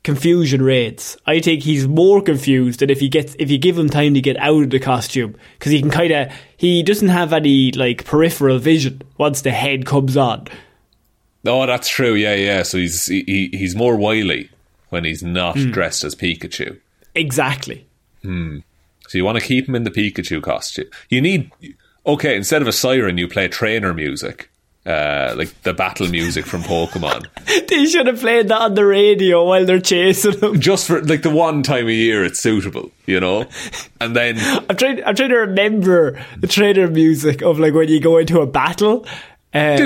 confusion 0.07 0.62
rates. 0.62 1.16
I 1.26 1.40
think 1.40 1.62
he's 1.64 1.86
more 1.88 2.22
confused 2.22 2.78
than 2.80 2.88
if 2.90 3.00
he 3.00 3.09
gets 3.09 3.34
if 3.38 3.50
you 3.50 3.59
give 3.59 3.76
him 3.76 3.90
time 3.90 4.14
to 4.14 4.20
get 4.22 4.36
out 4.38 4.62
of 4.62 4.70
the 4.70 4.78
costume 4.78 5.34
because 5.59 5.72
he 5.72 5.80
can 5.82 5.90
kind 5.90 6.12
of 6.12 6.32
he 6.57 6.82
doesn't 6.82 7.09
have 7.09 7.32
any 7.34 7.72
like 7.72 8.04
peripheral 8.04 8.59
vision 8.59 9.02
once 9.18 9.42
the 9.42 9.50
head 9.50 9.84
comes 9.84 10.16
on. 10.16 10.46
Oh, 11.44 11.66
that's 11.66 11.88
true. 11.88 12.14
Yeah, 12.14 12.34
yeah. 12.36 12.62
So 12.62 12.78
he's 12.78 13.04
he, 13.07 13.24
he- 13.26 13.57
he's 13.59 13.74
more 13.76 13.96
wily 13.96 14.48
when 14.90 15.04
he's 15.04 15.22
not 15.22 15.57
Hmm. 15.59 15.72
dressed 15.72 16.04
as 16.04 16.14
Pikachu. 16.14 16.78
Exactly. 17.14 17.84
Hmm. 18.22 18.59
So 19.09 19.18
you 19.18 19.24
want 19.24 19.38
to 19.38 19.44
keep 19.44 19.68
him 19.68 19.74
in 19.74 19.82
the 19.84 19.90
Pikachu 19.90 20.42
costume. 20.42 20.86
You 21.11 21.20
need 21.20 21.50
okay. 22.07 22.36
Instead 22.36 22.62
of 22.62 22.68
a 22.68 22.72
siren, 22.72 23.18
you 23.18 23.26
play 23.28 23.48
trainer 23.48 23.92
music, 23.92 24.50
uh, 24.87 25.34
like 25.37 25.62
the 25.62 25.74
battle 25.74 26.09
music 26.09 26.47
from 26.47 26.62
Pokemon. 26.62 27.26
They 27.68 27.87
should 27.87 28.07
have 28.07 28.20
played 28.20 28.49
that 28.49 28.61
on 28.61 28.74
the 28.74 28.84
radio 28.87 29.45
while 29.45 29.64
they're 29.64 29.80
chasing 29.80 30.39
them. 30.39 30.61
Just 30.61 30.87
for 30.87 31.03
like 31.03 31.22
the 31.22 31.30
one 31.30 31.62
time 31.62 31.89
a 31.89 31.93
year 31.93 32.24
it's 32.24 32.41
suitable, 32.41 32.91
you 33.07 33.18
know. 33.18 33.47
And 34.01 34.14
then 34.14 34.37
I'm 34.70 34.76
trying. 34.76 35.03
I'm 35.05 35.14
trying 35.14 35.30
to 35.30 35.37
remember 35.37 36.24
the 36.39 36.47
trainer 36.47 36.89
music 36.89 37.43
of 37.43 37.59
like 37.59 37.74
when 37.74 37.89
you 37.89 38.01
go 38.01 38.18
into 38.18 38.41
a 38.41 38.47
battle. 38.47 39.07
Um, 39.55 39.78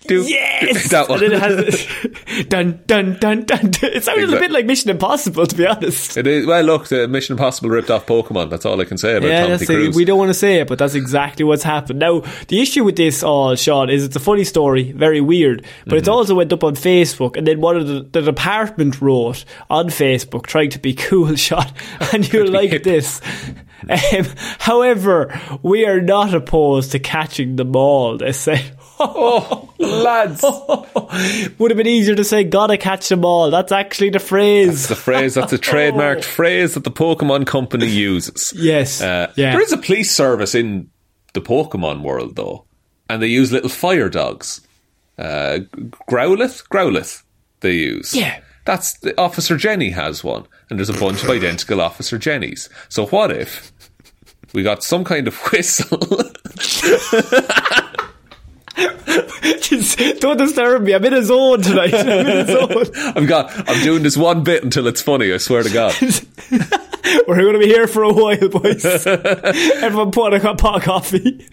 yes, 0.00 0.90
that 0.90 1.08
one. 1.08 1.22
And 1.22 1.32
it 1.34 1.40
has 1.40 2.46
dun 2.48 2.80
dun 2.86 3.18
dun 3.20 3.42
dun. 3.44 3.70
It 3.82 4.04
sounded 4.04 4.32
a 4.32 4.38
bit 4.40 4.50
like 4.50 4.64
Mission 4.64 4.90
Impossible, 4.90 5.46
to 5.46 5.54
be 5.54 5.66
honest. 5.66 6.16
It 6.16 6.26
is 6.26 6.46
well. 6.46 6.62
Look, 6.62 6.88
the 6.88 7.06
Mission 7.08 7.34
Impossible 7.34 7.68
ripped 7.70 7.90
off 7.90 8.06
Pokemon. 8.06 8.48
That's 8.50 8.64
all 8.64 8.80
I 8.80 8.84
can 8.84 8.96
say 8.96 9.16
about 9.16 9.28
Yeah, 9.28 9.46
that's 9.48 9.62
it. 9.64 9.66
Cruise. 9.66 9.96
we 9.96 10.04
don't 10.06 10.18
want 10.18 10.30
to 10.30 10.34
say 10.34 10.60
it, 10.60 10.68
but 10.68 10.78
that's 10.78 10.94
exactly 10.94 11.44
what's 11.44 11.62
happened. 11.62 11.98
Now, 11.98 12.20
the 12.48 12.60
issue 12.62 12.84
with 12.84 12.96
this, 12.96 13.22
all 13.22 13.54
Sean, 13.56 13.90
is 13.90 14.04
it's 14.04 14.16
a 14.16 14.20
funny 14.20 14.44
story, 14.44 14.92
very 14.92 15.20
weird, 15.20 15.62
but 15.84 15.88
Mm-hmm. 15.88 15.96
it's 15.98 16.08
also 16.08 16.34
went 16.34 16.52
up 16.52 16.64
on 16.64 16.76
Facebook, 16.76 17.36
and 17.36 17.46
then 17.46 17.60
one 17.60 17.76
of 17.76 17.86
the, 17.88 18.02
the 18.12 18.22
department 18.22 19.00
wrote 19.02 19.44
on 19.68 19.86
Facebook, 19.88 20.46
trying 20.46 20.70
to 20.70 20.78
be 20.78 20.94
cool, 20.94 21.34
Sean, 21.36 21.66
and 22.12 22.30
you 22.32 22.44
like 22.46 22.70
hip. 22.70 22.84
this. 22.84 23.20
Um, 23.82 24.24
however, 24.58 25.38
we 25.62 25.84
are 25.86 26.00
not 26.00 26.34
opposed 26.34 26.92
to 26.92 26.98
catching 26.98 27.56
them 27.56 27.76
all. 27.76 28.18
They 28.18 28.32
say. 28.32 28.64
oh, 29.00 29.72
lads, 29.78 30.42
Would 31.58 31.70
have 31.70 31.78
been 31.78 31.86
easier 31.86 32.16
to 32.16 32.24
say, 32.24 32.42
gotta 32.44 32.76
catch 32.76 33.08
them 33.08 33.24
all. 33.24 33.50
That's 33.50 33.70
actually 33.72 34.10
the 34.10 34.18
phrase. 34.18 34.88
the 34.88 34.96
phrase 34.96 35.34
that's 35.34 35.52
a 35.52 35.58
trademarked 35.58 36.24
phrase 36.24 36.74
that 36.74 36.84
the 36.84 36.90
Pokemon 36.90 37.46
company 37.46 37.86
uses. 37.86 38.52
yes. 38.56 39.00
Uh, 39.00 39.32
yeah. 39.36 39.52
There 39.52 39.62
is 39.62 39.72
a 39.72 39.78
police 39.78 40.10
service 40.10 40.54
in 40.54 40.90
the 41.34 41.40
Pokemon 41.40 42.02
world, 42.02 42.34
though, 42.36 42.64
and 43.08 43.22
they 43.22 43.28
use 43.28 43.52
little 43.52 43.68
fire 43.68 44.08
dogs. 44.08 44.60
Uh, 45.16 45.60
Growlithe? 46.10 46.66
Growlithe, 46.68 47.22
they 47.60 47.72
use. 47.74 48.14
Yeah. 48.14 48.40
That's 48.68 48.98
the, 48.98 49.18
Officer 49.18 49.56
Jenny 49.56 49.88
has 49.88 50.22
one, 50.22 50.44
and 50.68 50.78
there's 50.78 50.90
a 50.90 50.92
bunch 50.92 51.22
of 51.22 51.30
identical 51.30 51.80
Officer 51.80 52.18
Jennys. 52.18 52.68
So 52.90 53.06
what 53.06 53.30
if 53.30 53.72
we 54.52 54.62
got 54.62 54.84
some 54.84 55.04
kind 55.04 55.26
of 55.26 55.34
whistle? 55.52 55.96
Just 59.62 60.20
don't 60.20 60.36
disturb 60.36 60.82
me. 60.82 60.92
I'm 60.92 61.02
in 61.02 61.14
a 61.14 61.22
zone 61.22 61.62
tonight. 61.62 61.94
I'm 61.94 62.08
in 62.10 62.26
a 62.26 62.46
zone. 62.46 62.84
I've 63.16 63.26
got. 63.26 63.70
I'm 63.70 63.82
doing 63.82 64.02
this 64.02 64.18
one 64.18 64.44
bit 64.44 64.62
until 64.62 64.86
it's 64.86 65.00
funny. 65.00 65.32
I 65.32 65.38
swear 65.38 65.62
to 65.62 65.72
God. 65.72 65.94
We're 67.26 67.36
going 67.36 67.54
to 67.54 67.58
be 67.58 67.68
here 67.68 67.86
for 67.86 68.02
a 68.02 68.12
while, 68.12 68.50
boys. 68.50 68.84
Everyone 68.84 70.10
put 70.10 70.34
a 70.34 70.54
pot 70.56 70.76
of 70.76 70.82
coffee. 70.82 71.48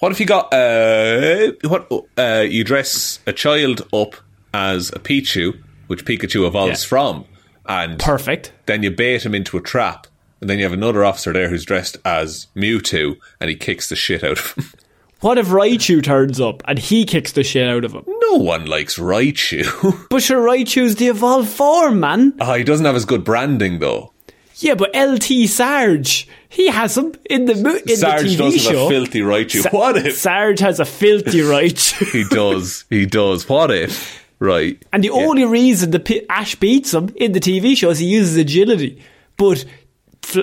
What 0.00 0.10
if 0.10 0.18
you 0.18 0.26
got 0.26 0.52
uh 0.52 1.52
what 1.62 1.86
uh 2.18 2.44
you 2.44 2.64
dress 2.64 3.20
a 3.24 3.32
child 3.32 3.86
up 3.92 4.16
as 4.52 4.90
a 4.90 4.98
Pichu, 4.98 5.62
which 5.86 6.04
Pikachu 6.04 6.46
evolves 6.46 6.82
Yeah. 6.82 6.88
from, 6.88 7.24
and 7.66 7.98
Perfect. 7.98 8.52
then 8.66 8.82
you 8.82 8.90
bait 8.90 9.24
him 9.24 9.34
into 9.34 9.56
a 9.56 9.60
trap, 9.60 10.06
and 10.40 10.48
then 10.50 10.58
you 10.58 10.64
have 10.64 10.72
another 10.72 11.04
officer 11.04 11.32
there 11.32 11.48
who's 11.48 11.64
dressed 11.64 11.96
as 12.04 12.46
Mewtwo, 12.56 13.16
and 13.40 13.50
he 13.50 13.56
kicks 13.56 13.88
the 13.88 13.96
shit 13.96 14.22
out 14.24 14.38
of 14.38 14.52
him. 14.54 14.64
What 15.20 15.38
if 15.38 15.46
Raichu 15.48 16.02
turns 16.04 16.42
up 16.42 16.62
and 16.68 16.78
he 16.78 17.06
kicks 17.06 17.32
the 17.32 17.42
shit 17.42 17.66
out 17.66 17.86
of 17.86 17.94
him? 17.94 18.04
No 18.06 18.34
one 18.36 18.66
likes 18.66 18.98
Raichu. 18.98 19.64
But 20.10 20.22
sure, 20.22 20.44
Raichu's 20.46 20.96
the 20.96 21.06
evolved 21.08 21.48
form, 21.48 22.00
man. 22.00 22.34
oh, 22.38 22.52
he 22.52 22.62
doesn't 22.64 22.84
have 22.84 22.94
as 22.94 23.06
good 23.06 23.24
branding 23.24 23.78
though. 23.78 24.12
Yeah, 24.56 24.74
but 24.74 24.94
LT 24.94 25.48
Sarge, 25.48 26.28
he 26.50 26.68
has 26.68 26.98
him 26.98 27.14
in 27.30 27.46
the 27.46 27.54
mo- 27.54 27.78
in 27.86 27.96
Sarge 27.96 28.22
the 28.22 28.28
TV 28.28 28.36
does 28.36 28.54
have 28.54 28.62
show. 28.74 28.86
a 28.86 28.88
filthy 28.90 29.20
Raichu. 29.20 29.62
Sa- 29.62 29.70
what 29.70 29.96
if 29.96 30.16
Sarge 30.18 30.60
has 30.60 30.80
a 30.80 30.84
filthy 30.84 31.40
Raichu? 31.40 32.10
he 32.12 32.24
does? 32.24 32.84
He 32.90 33.06
does. 33.06 33.48
What 33.48 33.70
if? 33.70 34.22
Right. 34.38 34.82
And 34.92 35.02
the 35.02 35.10
only 35.10 35.44
reason 35.44 35.90
the 35.90 36.00
P- 36.00 36.26
Ash 36.28 36.54
beats 36.56 36.92
him 36.92 37.10
in 37.16 37.32
the 37.32 37.40
TV 37.40 37.76
show 37.76 37.90
is 37.90 37.98
he 37.98 38.06
uses 38.06 38.36
agility. 38.36 39.02
But 39.36 39.64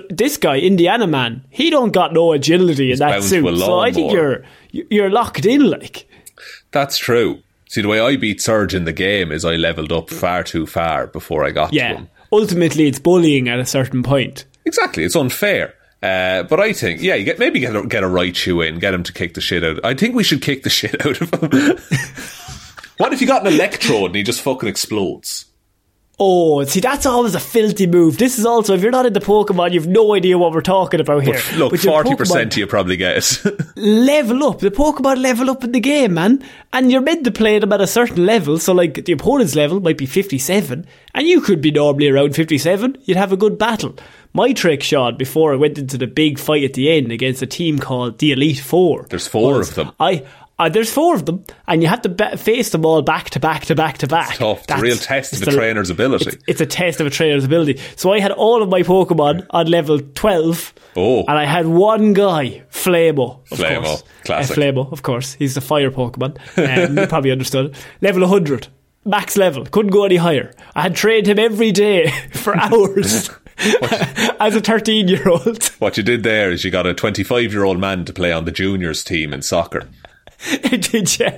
this 0.09 0.37
guy, 0.37 0.59
Indiana 0.59 1.07
Man, 1.07 1.43
he 1.49 1.69
don't 1.69 1.91
got 1.91 2.13
no 2.13 2.33
agility 2.33 2.91
in 2.91 2.99
that 2.99 3.23
suit. 3.23 3.57
So 3.57 3.79
I 3.79 3.91
think 3.91 4.11
you're 4.11 4.43
you're 4.71 5.09
locked 5.09 5.45
in. 5.45 5.69
Like, 5.69 6.07
That's 6.71 6.97
true. 6.97 7.41
See, 7.67 7.81
the 7.81 7.87
way 7.87 7.99
I 7.99 8.17
beat 8.17 8.41
Surge 8.41 8.75
in 8.75 8.85
the 8.85 8.93
game 8.93 9.31
is 9.31 9.43
I 9.43 9.55
leveled 9.55 9.91
up 9.91 10.09
far 10.09 10.43
too 10.43 10.65
far 10.65 11.07
before 11.07 11.43
I 11.43 11.51
got 11.51 11.69
to 11.69 11.75
yeah. 11.75 11.95
him. 11.95 12.09
Ultimately, 12.31 12.87
it's 12.87 12.99
bullying 12.99 13.47
at 13.47 13.59
a 13.59 13.65
certain 13.65 14.03
point. 14.03 14.45
Exactly, 14.65 15.03
it's 15.03 15.15
unfair. 15.15 15.73
Uh, 16.01 16.43
but 16.43 16.59
I 16.59 16.73
think, 16.73 17.01
yeah, 17.01 17.15
you 17.15 17.23
get 17.23 17.39
maybe 17.39 17.59
get 17.59 17.75
a, 17.75 17.85
get 17.87 18.03
a 18.03 18.07
Raichu 18.07 18.67
in, 18.67 18.77
get 18.79 18.93
him 18.93 19.03
to 19.03 19.13
kick 19.13 19.35
the 19.35 19.41
shit 19.41 19.63
out. 19.63 19.79
I 19.85 19.93
think 19.93 20.15
we 20.15 20.23
should 20.23 20.41
kick 20.41 20.63
the 20.63 20.69
shit 20.81 21.05
out 21.05 21.21
of 21.21 21.33
him. 21.33 21.77
What 22.97 23.13
if 23.13 23.21
you 23.21 23.27
got 23.27 23.45
an 23.45 23.53
Electrode 23.53 24.07
and 24.07 24.15
he 24.15 24.23
just 24.23 24.41
fucking 24.41 24.69
explodes? 24.69 25.45
Oh, 26.19 26.63
see, 26.63 26.79
that's 26.79 27.07
always 27.07 27.33
a 27.33 27.39
filthy 27.39 27.87
move. 27.87 28.19
This 28.19 28.37
is 28.37 28.45
also, 28.45 28.75
if 28.75 28.83
you're 28.83 28.91
not 28.91 29.07
into 29.07 29.19
Pokemon, 29.19 29.73
you've 29.73 29.87
no 29.87 30.13
idea 30.13 30.37
what 30.37 30.53
we're 30.53 30.61
talking 30.61 30.99
about 30.99 31.23
here. 31.23 31.41
Look, 31.55 31.71
But 31.71 31.83
your 31.83 31.93
forty 31.93 32.11
Pokemon 32.11 32.17
percent 32.17 32.57
you 32.57 32.67
probably 32.67 32.97
get. 32.97 33.43
level 33.75 34.43
up. 34.43 34.59
The 34.59 34.69
Pokemon 34.69 35.21
level 35.23 35.49
up 35.49 35.63
in 35.63 35.71
the 35.71 35.79
game, 35.79 36.13
man. 36.13 36.43
And 36.71 36.91
you're 36.91 37.01
meant 37.01 37.23
to 37.23 37.31
play 37.31 37.57
them 37.57 37.73
at 37.73 37.81
a 37.81 37.87
certain 37.87 38.27
level. 38.27 38.59
So, 38.59 38.73
like, 38.73 39.05
the 39.05 39.11
opponent's 39.11 39.55
level 39.55 39.79
might 39.79 39.97
be 39.97 40.05
57, 40.05 40.85
and 41.15 41.27
you 41.27 41.41
could 41.41 41.61
be 41.61 41.71
normally 41.71 42.09
around 42.09 42.35
57. 42.35 42.99
You'd 43.05 43.17
have 43.17 43.31
a 43.33 43.37
good 43.37 43.57
battle. 43.57 43.95
My 44.33 44.53
trick, 44.53 44.83
Sean, 44.83 45.17
before 45.17 45.51
I 45.51 45.57
went 45.57 45.79
into 45.79 45.97
the 45.97 46.07
big 46.07 46.37
fight 46.37 46.63
at 46.63 46.73
the 46.73 46.91
end 46.91 47.11
against 47.11 47.41
a 47.41 47.47
team 47.47 47.79
called 47.79 48.19
the 48.19 48.31
Elite 48.33 48.59
Four. 48.59 49.07
There's 49.09 49.27
four 49.27 49.59
of 49.59 49.73
them. 49.73 49.91
I. 49.99 50.25
Uh, 50.59 50.69
there's 50.69 50.91
four 50.93 51.15
of 51.15 51.25
them, 51.25 51.43
and 51.67 51.81
you 51.81 51.87
have 51.87 52.01
to 52.03 52.09
ba- 52.09 52.37
face 52.37 52.69
them 52.69 52.85
all 52.85 53.01
back 53.01 53.29
to 53.31 53.39
back 53.39 53.65
to 53.65 53.73
back 53.75 53.97
to 53.97 54.07
back. 54.07 54.35
tough. 54.35 54.63
It's 54.63 54.71
a 54.71 54.77
real 54.81 54.97
test 54.97 55.33
of 55.33 55.41
a 55.47 55.51
trainer's 55.51 55.89
ability. 55.89 56.27
It's, 56.29 56.43
it's 56.47 56.61
a 56.61 56.65
test 56.67 57.01
of 57.01 57.07
a 57.07 57.09
trainer's 57.09 57.43
ability. 57.43 57.81
So 57.95 58.13
I 58.13 58.19
had 58.19 58.31
all 58.31 58.61
of 58.61 58.69
my 58.69 58.81
Pokemon 58.83 59.47
on 59.49 59.65
level 59.67 59.99
12. 59.99 60.73
Oh. 60.95 61.21
And 61.21 61.31
I 61.31 61.45
had 61.45 61.65
one 61.65 62.13
guy, 62.13 62.63
Flamo. 62.71 63.39
Of 63.51 63.57
Flamo, 63.57 63.83
course. 63.83 64.03
classic. 64.25 64.57
Uh, 64.57 64.61
Flamo, 64.61 64.91
of 64.91 65.01
course. 65.01 65.33
He's 65.33 65.55
the 65.55 65.61
fire 65.61 65.89
Pokemon. 65.89 66.37
Um, 66.89 66.97
you 66.99 67.07
probably 67.07 67.31
understood. 67.31 67.75
Level 68.01 68.21
100. 68.21 68.67
Max 69.05 69.35
level. 69.35 69.65
Couldn't 69.65 69.91
go 69.91 70.05
any 70.05 70.15
higher. 70.15 70.53
I 70.75 70.83
had 70.83 70.95
trained 70.95 71.27
him 71.27 71.37
every 71.39 71.71
day 71.73 72.09
for 72.31 72.55
hours. 72.55 73.29
As 74.39 74.55
a 74.55 74.61
13 74.61 75.07
year 75.07 75.27
old. 75.27 75.63
what 75.79 75.97
you 75.97 76.03
did 76.03 76.23
there 76.23 76.51
is 76.51 76.63
you 76.63 76.71
got 76.71 76.87
a 76.87 76.93
25 76.93 77.51
year 77.51 77.63
old 77.63 77.79
man 77.79 78.05
to 78.05 78.13
play 78.13 78.31
on 78.31 78.45
the 78.45 78.51
juniors 78.51 79.03
team 79.03 79.33
in 79.33 79.41
soccer. 79.41 79.89
Did 80.69 81.19
you? 81.19 81.29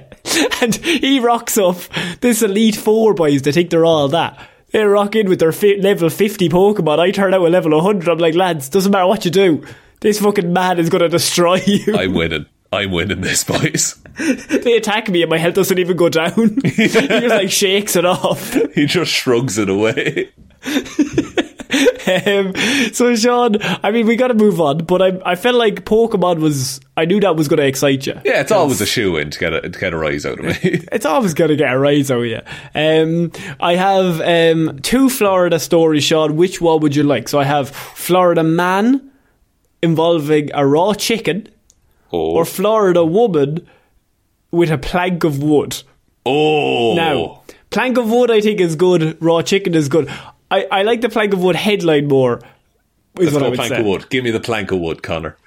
And 0.62 0.76
he 0.76 1.20
rocks 1.20 1.58
up 1.58 1.78
this 2.22 2.42
Elite 2.42 2.76
Four 2.76 3.14
boys. 3.14 3.42
They 3.44 3.52
think 3.52 3.70
they're 3.70 3.86
all 3.86 4.08
that. 4.10 4.50
They 4.72 4.84
rock 4.84 5.16
in 5.16 5.30
with 5.30 5.40
their 5.40 5.52
fi- 5.52 5.80
level 5.80 6.10
50 6.10 6.50
Pokemon. 6.50 7.00
I 7.00 7.12
turn 7.12 7.34
out 7.34 7.42
a 7.42 7.50
level 7.50 7.72
100. 7.72 8.10
I'm 8.10 8.18
like, 8.18 8.36
lads, 8.36 8.68
doesn't 8.68 8.92
matter 8.92 9.08
what 9.08 9.24
you 9.24 9.32
do. 9.32 9.66
This 10.02 10.20
fucking 10.20 10.52
man 10.52 10.80
is 10.80 10.90
going 10.90 11.02
to 11.02 11.10
destroy 11.10 11.62
you. 11.66 11.96
I'm 11.98 12.14
winning. 12.14 12.46
I'm 12.74 12.92
winning 12.92 13.22
this, 13.22 13.44
boys. 13.44 13.96
they 14.18 14.76
attack 14.76 15.08
me 15.10 15.22
and 15.22 15.30
my 15.30 15.38
health 15.38 15.54
doesn't 15.56 15.80
even 15.80 15.96
go 15.96 16.10
down. 16.10 16.60
he 16.64 16.88
just 16.88 17.10
like 17.30 17.52
shakes 17.52 17.96
it 17.96 18.06
off. 18.06 18.54
he 18.74 18.86
just 18.86 19.12
shrugs 19.12 19.58
it 19.58 19.70
away. 19.70 20.32
Um, 22.08 22.54
so 22.94 23.16
Sean, 23.16 23.56
I 23.62 23.92
mean, 23.92 24.06
we 24.06 24.16
got 24.16 24.28
to 24.28 24.34
move 24.36 24.62
on, 24.62 24.80
but 24.86 25.02
I, 25.02 25.20
I 25.32 25.36
felt 25.36 25.56
like 25.56 25.86
Pokemon 25.86 26.40
was. 26.40 26.80
I 26.98 27.06
knew 27.06 27.20
that 27.20 27.36
was 27.36 27.48
going 27.48 27.60
to 27.60 27.66
excite 27.66 28.06
you. 28.06 28.14
Yeah, 28.24 28.42
it's 28.42 28.52
always 28.52 28.80
a 28.80 28.86
shoe 28.86 29.18
in 29.18 29.32
to 29.32 29.40
get 29.40 29.54
a 29.54 29.62
to 29.62 29.80
get 29.80 29.94
a 29.94 29.98
rise 29.98 30.26
out 30.26 30.40
of 30.40 30.46
me. 30.46 30.82
It's 30.92 31.06
always 31.06 31.34
going 31.34 31.50
to 31.50 31.56
get 31.56 31.74
a 31.74 31.78
rise 31.80 32.12
out 32.12 32.20
of 32.20 32.26
you. 32.26 32.42
Um, 32.76 33.32
I 33.60 33.76
have 33.76 34.22
um, 34.22 34.80
two 34.82 35.10
Florida 35.10 35.60
stories, 35.60 36.04
Sean. 36.04 36.36
Which 36.36 36.62
one 36.62 36.80
would 36.82 36.96
you 36.96 37.04
like? 37.04 37.28
So 37.28 37.40
I 37.40 37.44
have 37.44 37.70
Florida 37.70 38.44
man 38.44 39.12
involving 39.82 40.50
a 40.54 40.66
raw 40.66 40.94
chicken, 40.94 41.50
oh, 42.14 42.36
or 42.36 42.46
Florida 42.46 43.04
woman 43.04 43.68
with 44.52 44.72
a 44.72 44.78
plank 44.78 45.24
of 45.24 45.42
wood. 45.44 45.84
oh, 46.26 46.94
Now, 46.96 47.44
plank 47.70 47.98
of 47.98 48.10
wood, 48.10 48.32
I 48.32 48.42
think 48.42 48.60
is 48.60 48.76
good. 48.76 49.18
Raw 49.22 49.42
chicken 49.42 49.74
is 49.76 49.90
good. 49.90 50.10
I, 50.56 50.80
I 50.80 50.84
like 50.84 51.02
the 51.02 51.10
plank 51.10 51.34
of 51.34 51.42
wood 51.44 51.56
headline 51.56 52.08
more. 52.08 52.38
Is 53.20 53.32
Let's 53.32 53.34
what 53.34 53.44
I 53.44 53.50
would 53.50 53.56
plank 53.56 53.74
say. 53.74 53.80
of 53.80 53.86
wood. 53.86 54.10
Give 54.10 54.24
me 54.24 54.32
the 54.32 54.40
plank 54.40 54.72
of 54.72 54.80
wood, 54.80 55.02
Connor. 55.04 55.38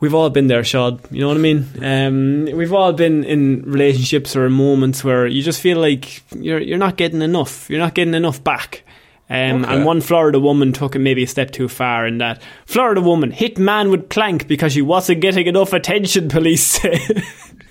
We've 0.00 0.14
all 0.14 0.30
been 0.30 0.46
there, 0.46 0.62
Sean. 0.62 1.00
You 1.10 1.20
know 1.20 1.28
what 1.28 1.36
I 1.36 1.40
mean? 1.40 1.66
Um, 1.82 2.56
we've 2.56 2.72
all 2.72 2.92
been 2.92 3.24
in 3.24 3.62
relationships 3.62 4.36
or 4.36 4.46
in 4.46 4.52
moments 4.52 5.02
where 5.02 5.26
you 5.26 5.42
just 5.42 5.60
feel 5.60 5.78
like 5.80 6.22
you're 6.34 6.60
you're 6.60 6.78
not 6.78 6.96
getting 6.96 7.20
enough. 7.22 7.68
You're 7.68 7.80
not 7.80 7.94
getting 7.94 8.14
enough 8.14 8.42
back. 8.42 8.84
Um, 9.30 9.64
Okay. 9.64 9.74
And 9.74 9.84
one 9.84 10.00
Florida 10.00 10.38
woman 10.40 10.72
took 10.72 10.94
it 10.96 11.00
maybe 11.00 11.24
a 11.24 11.26
step 11.26 11.50
too 11.50 11.68
far 11.68 12.06
in 12.06 12.18
that 12.18 12.40
Florida 12.66 13.00
woman 13.00 13.30
hit 13.30 13.58
man 13.58 13.90
with 13.90 14.08
plank 14.08 14.46
because 14.48 14.72
she 14.72 14.82
wasn't 14.82 15.20
getting 15.20 15.46
enough 15.46 15.72
attention. 15.72 16.28
Police 16.38 16.64
say 16.64 16.98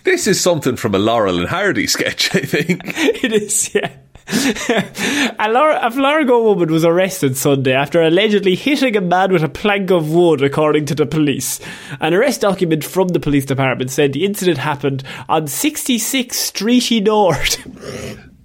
This 0.04 0.28
is 0.28 0.40
something 0.40 0.76
from 0.76 0.96
a 0.96 1.00
Laurel 1.00 1.40
and 1.40 1.48
Hardy 1.48 1.88
sketch, 1.88 2.36
I 2.36 2.42
think. 2.42 2.82
it 3.24 3.34
is. 3.34 3.74
Yeah. 3.74 3.90
a, 5.40 5.48
Lor- 5.50 5.72
a 5.72 6.42
woman 6.42 6.70
was 6.70 6.84
arrested 6.84 7.38
Sunday 7.38 7.72
after 7.72 8.02
allegedly 8.02 8.56
hitting 8.56 8.98
a 8.98 9.02
man 9.02 9.32
with 9.32 9.44
a 9.44 9.50
plank 9.50 9.90
of 9.90 10.12
wood, 10.12 10.42
according 10.42 10.86
to 10.88 10.96
the 10.96 11.06
police. 11.06 11.62
An 12.02 12.14
arrest 12.14 12.42
document 12.42 12.84
from 12.84 13.10
the 13.10 13.22
police 13.22 13.46
department 13.46 13.90
said 13.90 14.12
the 14.12 14.26
incident 14.26 14.58
happened 14.58 15.04
on 15.30 15.48
66 15.48 16.52
Streety 16.52 17.04
North. 17.06 17.58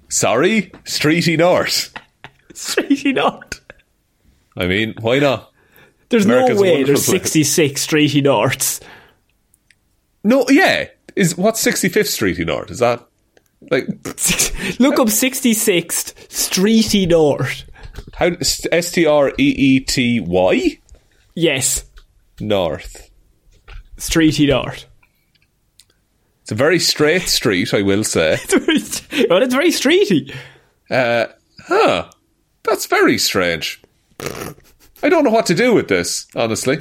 Sorry, 0.08 0.70
Streety 0.84 1.36
North. 1.36 1.92
Streety 2.52 3.14
North. 3.14 3.60
I 4.56 4.66
mean, 4.66 4.94
why 5.00 5.18
not? 5.18 5.50
There's 6.10 6.26
America's 6.26 6.56
no 6.56 6.62
way 6.62 6.84
there's 6.84 7.04
66 7.06 7.86
Streety 7.86 8.22
Norths. 8.22 8.80
No, 10.22 10.44
yeah. 10.48 10.86
Is 11.16 11.36
what's 11.36 11.64
65th 11.64 12.06
Streety 12.06 12.46
North? 12.46 12.70
Is 12.70 12.78
that 12.78 13.06
like 13.70 13.86
Look 14.78 14.98
up 14.98 15.08
66th 15.08 16.14
Streety 16.28 17.08
North. 17.08 17.64
how 18.14 18.30
S 18.70 18.90
T 18.92 19.06
R 19.06 19.28
E 19.30 19.32
E 19.38 19.80
T 19.80 20.20
Y 20.20 20.78
Yes, 21.34 21.84
North? 22.40 23.10
Streety 23.96 24.48
North. 24.48 24.84
It's 26.42 26.50
a 26.52 26.54
very 26.56 26.78
straight 26.78 27.22
street, 27.22 27.72
I 27.72 27.82
will 27.82 28.04
say. 28.04 28.38
It's 28.52 28.98
very, 29.00 29.26
well, 29.28 29.42
it's 29.42 29.54
very 29.54 29.68
streety. 29.70 30.34
Uh, 30.90 31.26
huh. 31.66 32.10
That's 32.64 32.86
very 32.86 33.16
strange. 33.18 33.80
I 35.02 35.08
don't 35.08 35.24
know 35.24 35.30
what 35.30 35.46
to 35.46 35.54
do 35.54 35.72
with 35.74 35.88
this, 35.88 36.26
honestly. 36.34 36.78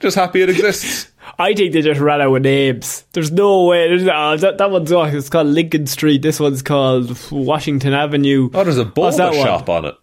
Just 0.00 0.16
happy 0.16 0.42
it 0.42 0.50
exists. 0.50 1.10
I 1.38 1.54
think 1.54 1.72
they 1.72 1.82
just 1.82 2.00
ran 2.00 2.20
out 2.20 2.34
of 2.34 2.42
names. 2.42 3.04
There's 3.12 3.32
no 3.32 3.64
way. 3.64 3.88
There's, 3.88 4.06
uh, 4.06 4.36
that, 4.36 4.58
that 4.58 4.70
one's 4.70 4.92
oh, 4.92 5.02
it's 5.04 5.28
called 5.28 5.48
Lincoln 5.48 5.86
Street. 5.86 6.22
This 6.22 6.38
one's 6.38 6.62
called 6.62 7.16
Washington 7.30 7.92
Avenue. 7.92 8.50
Oh, 8.54 8.64
there's 8.64 8.78
a 8.78 8.84
boba 8.84 9.32
shop 9.42 9.68
on 9.68 9.86
it. 9.86 9.94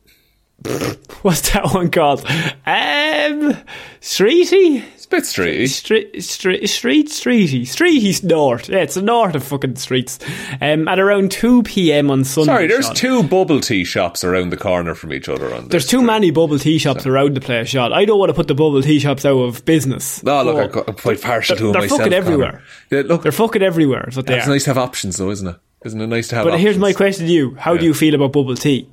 What's 1.24 1.51
that 1.53 1.74
one 1.74 1.89
called? 1.91 2.22
Um, 2.66 3.55
Streety? 3.99 4.84
It's 4.95 5.05
a 5.05 5.09
bit 5.09 5.24
streety. 5.24 5.68
Street, 5.68 6.24
street, 6.24 6.68
street, 6.70 7.07
streety, 7.07 7.62
streety's 7.68 8.24
north. 8.24 8.70
Yeah, 8.70 8.80
it's 8.80 8.95
the 8.95 9.01
north 9.01 9.36
of 9.36 9.43
fucking 9.43 9.76
streets. 9.78 10.20
Um, 10.62 10.88
at 10.88 10.99
around 10.99 11.32
two 11.32 11.64
p.m. 11.64 12.09
on 12.12 12.24
Sunday. 12.24 12.51
Sorry, 12.51 12.68
there's 12.68 12.86
Sean. 12.88 12.95
two 12.95 13.24
bubble 13.24 13.59
tea 13.59 13.84
shops 13.84 14.24
around 14.24 14.49
the 14.51 14.57
corner 14.57 14.93
from 14.95 15.14
each 15.14 15.28
other 15.30 15.53
on 15.53 15.68
There's 15.68 15.86
too 15.86 15.97
street. 15.97 16.05
many 16.07 16.32
bubble 16.32 16.59
tea 16.59 16.78
shops 16.78 17.05
around 17.05 17.36
the 17.36 17.41
place, 17.41 17.70
Sean. 17.70 17.91
I 17.93 18.05
don't 18.05 18.20
want 18.20 18.30
to 18.30 18.36
put 18.36 18.47
the 18.47 18.55
bubble 18.55 18.82
tea 18.82 18.99
shops 18.99 19.26
out 19.26 19.38
of 19.39 19.66
business. 19.66 20.24
No, 20.24 20.43
look, 20.43 20.76
I'm 20.88 20.95
quite 20.95 21.22
partial 21.22 21.55
to 21.57 21.64
them 21.64 21.72
they're 21.74 21.82
myself. 21.82 21.99
fucking 22.01 22.14
everywhere. 22.14 22.64
Yeah, 22.89 23.01
look, 23.05 23.24
They're 23.24 23.32
fucking 23.32 23.62
everywhere. 23.64 24.07
Is 24.09 24.18
what 24.18 24.28
they 24.28 24.38
it's 24.38 24.47
are. 24.47 24.51
nice 24.51 24.64
to 24.66 24.70
have 24.72 24.78
options, 24.78 25.18
though, 25.18 25.30
isn't 25.32 25.47
it? 25.47 25.55
Isn't 25.86 25.99
it 26.01 26.07
nice 26.07 26.28
to 26.30 26.36
have? 26.36 26.45
But 26.45 26.59
here's 26.59 26.78
my 26.78 26.93
question 26.93 27.26
to 27.26 27.32
you: 27.32 27.55
How 27.55 27.76
do 27.78 27.86
you 27.86 27.93
feel 27.93 28.14
about 28.16 28.34
bubble 28.34 28.55
tea? 28.55 28.88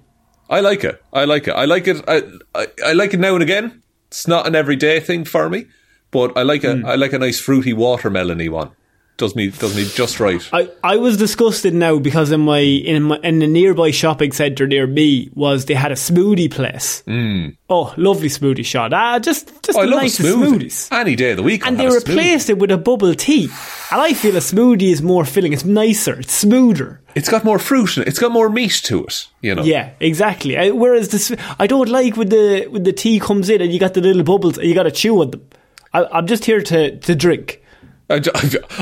I 0.50 0.60
like 0.60 0.84
it. 0.84 1.02
I 1.12 1.24
like 1.24 1.46
it. 1.48 1.52
I 1.52 1.64
like 1.66 1.86
it. 1.88 2.02
I, 2.08 2.22
I, 2.54 2.66
I 2.86 2.92
like 2.94 3.12
it 3.14 3.20
now 3.20 3.34
and 3.34 3.42
again. 3.42 3.82
It's 4.08 4.26
not 4.26 4.46
an 4.46 4.54
everyday 4.54 5.00
thing 5.00 5.24
for 5.24 5.50
me, 5.50 5.66
but 6.10 6.36
I 6.36 6.42
like 6.42 6.64
a 6.64 6.76
Hmm. 6.76 6.86
I 6.86 6.94
like 6.94 7.12
a 7.12 7.18
nice 7.18 7.38
fruity 7.38 7.74
watermelony 7.74 8.48
one. 8.50 8.70
Does 9.18 9.34
me 9.34 9.50
does 9.50 9.74
me 9.76 9.84
just 9.84 10.20
right. 10.20 10.48
I, 10.52 10.70
I 10.84 10.96
was 10.96 11.16
disgusted 11.16 11.74
now 11.74 11.98
because 11.98 12.30
in 12.30 12.40
my 12.42 12.60
in 12.60 13.02
my 13.02 13.16
in 13.24 13.40
the 13.40 13.48
nearby 13.48 13.90
shopping 13.90 14.30
centre 14.30 14.64
near 14.68 14.86
me 14.86 15.28
was 15.34 15.64
they 15.64 15.74
had 15.74 15.90
a 15.90 15.96
smoothie 15.96 16.48
place. 16.48 17.02
Mm. 17.04 17.56
Oh, 17.68 17.92
lovely 17.96 18.28
smoothie 18.28 18.64
shot. 18.64 18.92
Ah, 18.94 19.18
just 19.18 19.48
just 19.64 19.76
Oh, 19.76 19.82
I 19.82 19.86
the 19.86 19.90
love 19.90 19.98
a 19.98 20.02
nicest 20.04 20.28
smoothie. 20.28 20.66
smoothies. 20.66 20.92
Any 20.92 21.16
day 21.16 21.32
of 21.32 21.36
the 21.38 21.42
week. 21.42 21.66
And 21.66 21.80
they 21.80 21.88
replaced 21.88 22.48
it 22.48 22.58
with 22.60 22.70
a 22.70 22.78
bubble 22.78 23.12
tea. 23.16 23.46
And 23.90 24.00
I 24.00 24.12
feel 24.12 24.36
a 24.36 24.40
smoothie 24.40 24.92
is 24.92 25.02
more 25.02 25.24
filling. 25.24 25.52
It's 25.52 25.64
nicer. 25.64 26.20
It's 26.20 26.32
smoother. 26.32 27.00
It's 27.18 27.28
got 27.28 27.44
more 27.44 27.58
fruit 27.58 27.96
in 27.96 28.02
it. 28.02 28.08
It's 28.08 28.18
got 28.18 28.32
more 28.32 28.48
meat 28.48 28.80
to 28.84 29.04
it. 29.04 29.26
You 29.42 29.54
know. 29.54 29.62
Yeah, 29.62 29.90
exactly. 30.00 30.56
I, 30.56 30.70
whereas 30.70 31.08
this, 31.08 31.34
I 31.58 31.66
don't 31.66 31.88
like 31.88 32.16
when 32.16 32.28
the 32.28 32.66
when 32.68 32.84
the 32.84 32.92
tea 32.92 33.18
comes 33.20 33.50
in 33.50 33.60
and 33.60 33.72
you 33.72 33.78
got 33.78 33.94
the 33.94 34.00
little 34.00 34.22
bubbles 34.22 34.58
and 34.58 34.66
you 34.68 34.74
got 34.74 34.84
to 34.84 34.90
chew 34.90 35.20
on 35.20 35.30
them. 35.32 35.48
I, 35.92 36.04
I'm 36.06 36.26
just 36.26 36.44
here 36.44 36.62
to 36.62 36.98
to 36.98 37.14
drink. 37.14 37.62
I, 38.10 38.22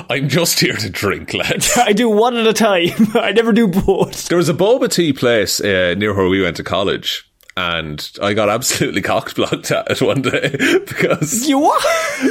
I'm 0.08 0.28
just 0.28 0.60
here 0.60 0.76
to 0.76 0.88
drink, 0.88 1.34
lads. 1.34 1.76
I 1.76 1.92
do 1.92 2.08
one 2.08 2.36
at 2.36 2.46
a 2.46 2.52
time. 2.52 2.90
I 3.14 3.32
never 3.32 3.52
do 3.52 3.66
both. 3.66 4.28
There 4.28 4.38
was 4.38 4.48
a 4.48 4.54
boba 4.54 4.88
tea 4.88 5.12
place 5.12 5.60
uh, 5.60 5.94
near 5.98 6.14
where 6.14 6.28
we 6.28 6.42
went 6.42 6.56
to 6.58 6.62
college, 6.62 7.28
and 7.56 8.10
I 8.22 8.34
got 8.34 8.48
absolutely 8.48 9.02
cockblocked 9.12 9.70
at 9.74 9.90
it 9.90 10.02
one 10.02 10.22
day 10.22 10.50
because 10.86 11.48
You 11.48 11.58
what? 11.60 11.82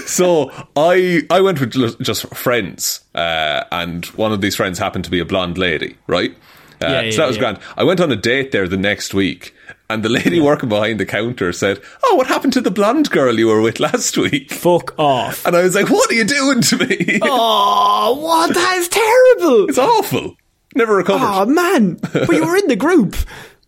so 0.07 0.51
I 0.75 1.23
I 1.29 1.41
went 1.41 1.59
with 1.59 1.99
just 2.01 2.27
friends, 2.35 3.01
uh, 3.15 3.63
and 3.71 4.05
one 4.07 4.31
of 4.31 4.41
these 4.41 4.55
friends 4.55 4.79
happened 4.79 5.05
to 5.05 5.11
be 5.11 5.19
a 5.19 5.25
blonde 5.25 5.57
lady, 5.57 5.97
right? 6.07 6.31
Uh, 6.81 6.87
Yeah, 6.87 7.01
yeah, 7.01 7.11
so 7.11 7.17
that 7.17 7.27
was 7.27 7.35
yeah. 7.37 7.41
grand. 7.41 7.59
I 7.77 7.83
went 7.83 7.99
on 8.01 8.11
a 8.11 8.15
date 8.17 8.51
there 8.51 8.67
the 8.67 8.75
next 8.77 9.13
week, 9.13 9.53
and 9.89 10.03
the 10.03 10.09
lady 10.09 10.41
working 10.41 10.67
behind 10.69 10.99
the 10.99 11.05
counter 11.05 11.53
said, 11.53 11.79
"Oh, 12.03 12.15
what 12.15 12.27
happened 12.27 12.53
to 12.53 12.61
the 12.61 12.69
blonde 12.71 13.09
girl 13.11 13.39
you 13.39 13.47
were 13.47 13.61
with 13.61 13.79
last 13.79 14.17
week?" 14.17 14.51
Fuck 14.51 14.93
off. 14.99 15.45
And 15.47 15.55
I 15.55 15.63
was 15.63 15.73
like, 15.73 15.89
"What 15.89 16.11
are 16.11 16.15
you 16.15 16.25
doing 16.25 16.61
to 16.61 16.77
me? 16.77 17.19
Oh, 17.23 18.19
what? 18.21 18.53
That 18.53 18.75
is 18.77 18.89
terrible. 18.89 19.69
It's 19.69 19.77
awful. 19.77 20.35
Never 20.75 20.95
recovered. 20.97 21.25
Oh 21.25 21.45
man, 21.45 21.95
but 22.11 22.29
you 22.35 22.45
were 22.45 22.57
in 22.57 22.67
the 22.67 22.75
group. 22.75 23.15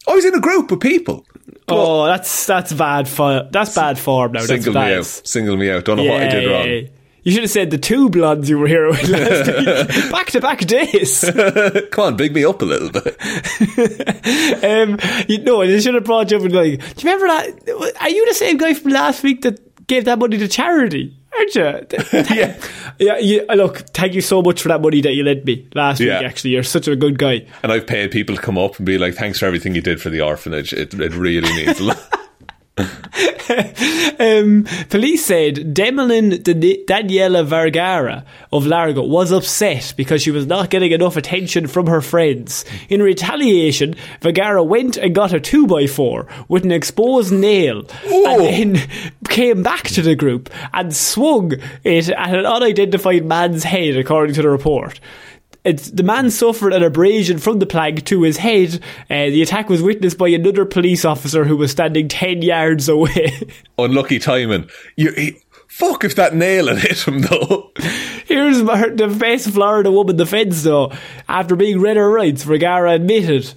I 0.07 0.13
was 0.13 0.25
in 0.25 0.33
a 0.35 0.39
group 0.39 0.71
of 0.71 0.79
people. 0.79 1.25
Oh, 1.67 2.05
that's 2.05 2.45
that's 2.45 2.71
bad. 2.71 3.07
For, 3.07 3.47
that's 3.51 3.75
bad 3.75 3.99
form 3.99 4.31
now. 4.31 4.39
That's 4.45 4.63
Single 4.63 4.81
me 4.81 4.93
out. 4.93 5.05
Single 5.05 5.57
me 5.57 5.69
out. 5.69 5.85
Don't 5.85 5.97
know 5.97 6.05
what 6.05 6.23
I 6.23 6.27
did 6.29 6.49
wrong. 6.49 6.89
You 7.23 7.33
should 7.33 7.43
have 7.43 7.51
said 7.51 7.71
the 7.71 7.77
two 7.77 8.09
blondes 8.09 8.49
you 8.49 8.57
were 8.57 8.67
here 8.69 8.87
with 8.87 9.05
last 9.09 9.47
week. 9.47 10.11
Back 10.11 10.27
to 10.27 10.39
back 10.39 10.59
days. 10.59 11.29
Come 11.91 12.05
on, 12.05 12.15
big 12.15 12.33
me 12.33 12.45
up 12.45 12.61
a 12.61 12.65
little 12.65 12.89
bit. 12.89 13.17
Um, 14.63 14.97
you 15.27 15.39
know, 15.43 15.65
they 15.65 15.79
should 15.79 15.93
have 15.93 16.03
brought 16.03 16.31
you 16.31 16.37
up 16.37 16.43
and 16.43 16.53
like, 16.53 16.79
do 16.95 17.07
you 17.07 17.13
remember 17.13 17.27
that? 17.27 17.95
Are 18.01 18.09
you 18.09 18.25
the 18.27 18.33
same 18.33 18.57
guy 18.57 18.73
from 18.73 18.91
last 18.91 19.23
week 19.23 19.41
that 19.41 19.87
gave 19.87 20.05
that 20.05 20.19
money 20.19 20.37
to 20.37 20.47
charity? 20.47 21.17
Aren't 21.37 21.55
you? 21.55 22.35
yeah. 22.35 22.57
yeah. 22.99 23.17
You, 23.19 23.45
look, 23.55 23.79
thank 23.93 24.13
you 24.13 24.21
so 24.21 24.41
much 24.41 24.61
for 24.61 24.69
that 24.69 24.81
money 24.81 25.01
that 25.01 25.13
you 25.13 25.23
lent 25.23 25.45
me 25.45 25.67
last 25.75 25.99
Yeah. 25.99 26.19
week. 26.19 26.27
Actually, 26.29 26.51
you're 26.51 26.63
such 26.63 26.87
a 26.87 26.95
good 26.95 27.19
guy. 27.19 27.45
And 27.63 27.71
I've 27.71 27.85
paid 27.87 28.11
people 28.11 28.35
to 28.35 28.41
come 28.41 28.57
up 28.57 28.77
and 28.77 28.85
be 28.85 28.97
like, 28.97 29.13
thanks 29.15 29.39
for 29.39 29.45
everything 29.45 29.75
you 29.75 29.81
did 29.81 30.01
for 30.01 30.09
the 30.09 30.21
orphanage. 30.21 30.73
It, 30.73 30.93
it 30.95 31.13
really 31.13 31.51
means 31.53 31.79
a 31.79 31.83
lot. 31.83 31.97
Um, 34.19 34.65
police 34.89 35.25
said 35.25 35.73
Demolin 35.75 36.41
Dan- 36.43 37.07
Daniela 37.07 37.45
Vergara 37.45 38.25
of 38.51 38.65
Largo 38.65 39.03
was 39.03 39.31
upset 39.31 39.93
because 39.95 40.23
she 40.23 40.31
was 40.31 40.47
not 40.47 40.69
getting 40.71 40.91
enough 40.91 41.17
attention 41.17 41.67
from 41.67 41.85
her 41.85 42.01
friends. 42.01 42.65
In 42.89 43.01
retaliation, 43.01 43.95
Vergara 44.21 44.63
went 44.63 44.97
and 44.97 45.13
got 45.13 45.33
a 45.33 45.39
2x4 45.39 46.47
with 46.49 46.65
an 46.65 46.71
exposed 46.71 47.31
nail 47.31 47.83
Whoa. 48.05 48.39
and 48.47 48.75
then 48.75 48.89
came 49.29 49.61
back 49.61 49.83
to 49.89 50.01
the 50.01 50.15
group 50.15 50.49
and 50.73 50.95
swung 50.95 51.53
it 51.83 52.09
at 52.09 52.35
an 52.35 52.45
unidentified 52.45 53.23
man's 53.23 53.63
head, 53.63 53.97
according 53.97 54.33
to 54.35 54.41
the 54.41 54.49
report. 54.49 54.99
It's, 55.67 55.91
the 55.91 56.03
man 56.03 56.31
suffered 56.31 56.73
an 56.73 56.81
abrasion 56.83 57.37
from 57.39 57.59
the 57.59 57.65
plank 57.65 58.05
to 58.05 58.21
his 58.23 58.37
head. 58.37 58.79
Uh, 59.09 59.25
the 59.29 59.41
attack 59.41 59.69
was 59.69 59.81
witnessed 59.81 60.17
by 60.17 60.29
another 60.29 60.65
police 60.65 61.03
officer 61.05 61.43
who 61.43 61.57
was 61.57 61.71
standing 61.71 62.07
10 62.07 62.41
yards 62.41 62.87
away. 62.89 63.49
Unlucky 63.77 64.17
timing. 64.19 64.69
You, 64.95 65.11
he, 65.11 65.41
fuck 65.67 66.03
if 66.03 66.15
that 66.15 66.33
nail 66.33 66.67
had 66.67 66.77
hit 66.79 67.07
him 67.07 67.19
though. 67.21 67.71
Here's 68.25 68.63
my- 68.63 68.89
the 68.89 69.07
best 69.07 69.49
Florida 69.49 69.91
woman 69.91 70.15
defence, 70.15 70.63
though. 70.63 70.91
After 71.27 71.55
being 71.55 71.79
read 71.81 71.97
her 71.97 72.09
rights, 72.09 72.43
Vergara 72.43 72.93
admitted, 72.93 73.53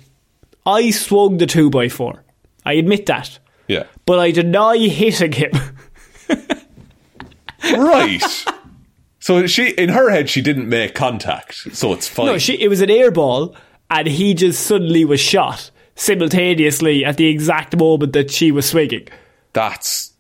I 0.67 0.91
swung 0.91 1.39
the 1.39 1.47
2x4. 1.47 2.21
I 2.67 2.73
admit 2.75 3.07
that. 3.07 3.39
Yeah. 3.69 3.85
But 4.05 4.19
I 4.19 4.33
deny 4.33 4.77
hitting 4.77 5.33
him. 5.33 5.53
Right. 7.63 8.23
So 9.21 9.47
she, 9.47 9.71
in 9.71 9.91
her 9.91 10.11
head, 10.11 10.31
she 10.31 10.41
didn't 10.41 10.69
make 10.69 10.95
contact. 10.95 11.77
So 11.77 11.93
it's 11.93 12.09
fine. 12.09 12.27
no, 12.27 12.39
she, 12.39 12.55
it 12.55 12.69
was 12.69 12.81
an 12.81 12.91
air 12.91 13.11
ball, 13.11 13.55
and 13.91 14.09
he 14.09 14.33
just 14.35 14.67
suddenly 14.67 15.05
was 15.05 15.21
shot 15.21 15.71
simultaneously 15.95 17.05
at 17.05 17.19
the 17.19 17.27
exact 17.27 17.77
moment 17.77 18.15
that 18.15 18.31
she 18.31 18.51
was 18.51 18.69
swinging. 18.69 19.07
That's. 19.53 20.15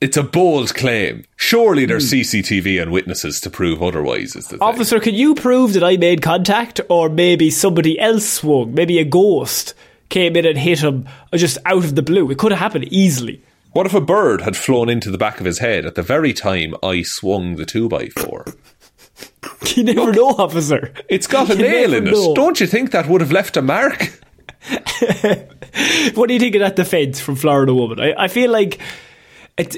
It's 0.00 0.16
a 0.16 0.22
bold 0.22 0.74
claim. 0.74 1.24
Surely 1.36 1.84
there's 1.86 2.10
hmm. 2.10 2.18
CCTV 2.18 2.80
and 2.80 2.92
witnesses 2.92 3.40
to 3.40 3.50
prove 3.50 3.82
otherwise, 3.82 4.36
is 4.36 4.46
the 4.46 4.58
thing. 4.58 4.60
Officer, 4.60 5.00
can 5.00 5.14
you 5.14 5.34
prove 5.34 5.72
that 5.72 5.82
I 5.82 5.96
made 5.96 6.22
contact, 6.22 6.80
or 6.88 7.08
maybe 7.08 7.50
somebody 7.50 7.98
else 7.98 8.28
swung? 8.28 8.72
Maybe 8.74 8.98
a 8.98 9.04
ghost 9.04 9.74
came 10.10 10.36
in 10.36 10.46
and 10.46 10.58
hit 10.58 10.80
him 10.80 11.08
just 11.34 11.58
out 11.64 11.84
of 11.84 11.96
the 11.96 12.02
blue. 12.02 12.30
It 12.30 12.38
could 12.38 12.52
have 12.52 12.60
happened 12.60 12.84
easily. 12.92 13.42
What 13.74 13.86
if 13.86 13.94
a 13.94 14.00
bird 14.00 14.42
had 14.42 14.56
flown 14.56 14.88
into 14.88 15.10
the 15.10 15.18
back 15.18 15.40
of 15.40 15.46
his 15.46 15.58
head 15.58 15.84
at 15.84 15.96
the 15.96 16.02
very 16.02 16.32
time 16.32 16.74
I 16.82 17.02
swung 17.02 17.56
the 17.56 17.66
2x4? 17.66 18.56
You 19.76 19.84
never 19.84 20.12
know, 20.12 20.28
officer. 20.30 20.92
It's 21.08 21.26
got 21.26 21.50
a 21.50 21.56
You 21.56 21.62
nail 21.62 21.94
in 21.94 22.04
know. 22.04 22.32
it. 22.32 22.34
Don't 22.34 22.60
you 22.60 22.66
think 22.66 22.90
that 22.90 23.08
would 23.08 23.20
have 23.20 23.32
left 23.32 23.56
a 23.56 23.62
mark? 23.62 24.20
What 26.14 26.28
do 26.28 26.34
you 26.34 26.40
think 26.40 26.54
of 26.54 26.60
that 26.60 26.76
defence 26.76 27.18
from 27.20 27.34
Florida 27.34 27.74
woman? 27.74 27.98
I, 28.00 28.14
I 28.24 28.28
feel 28.28 28.50
like, 28.50 28.78
it, 29.56 29.76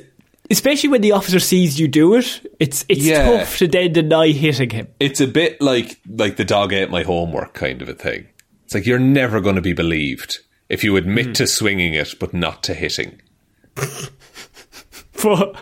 especially 0.50 0.90
when 0.90 1.00
the 1.00 1.12
officer 1.12 1.40
sees 1.40 1.80
you 1.80 1.88
do 1.88 2.14
it, 2.14 2.54
it's 2.60 2.84
it's 2.88 3.04
Yeah. 3.04 3.38
tough 3.38 3.56
to 3.58 3.68
then 3.68 3.92
deny 3.92 4.28
hitting 4.28 4.70
him. 4.70 4.88
It's 5.00 5.20
a 5.20 5.26
bit 5.26 5.60
like 5.60 5.98
like 6.08 6.36
the 6.36 6.44
dog 6.44 6.72
ate 6.72 6.90
my 6.90 7.02
homework 7.02 7.54
kind 7.54 7.80
of 7.80 7.88
a 7.88 7.94
thing. 7.94 8.26
It's 8.64 8.74
like 8.74 8.84
you're 8.86 8.98
never 8.98 9.40
going 9.40 9.56
to 9.56 9.62
be 9.62 9.72
believed 9.72 10.40
if 10.68 10.84
you 10.84 10.96
admit 10.96 11.26
hmm. 11.26 11.32
to 11.32 11.46
swinging 11.46 11.94
it 11.94 12.14
but 12.20 12.34
not 12.34 12.62
to 12.64 12.74
hitting. 12.74 13.20
But 15.22 15.56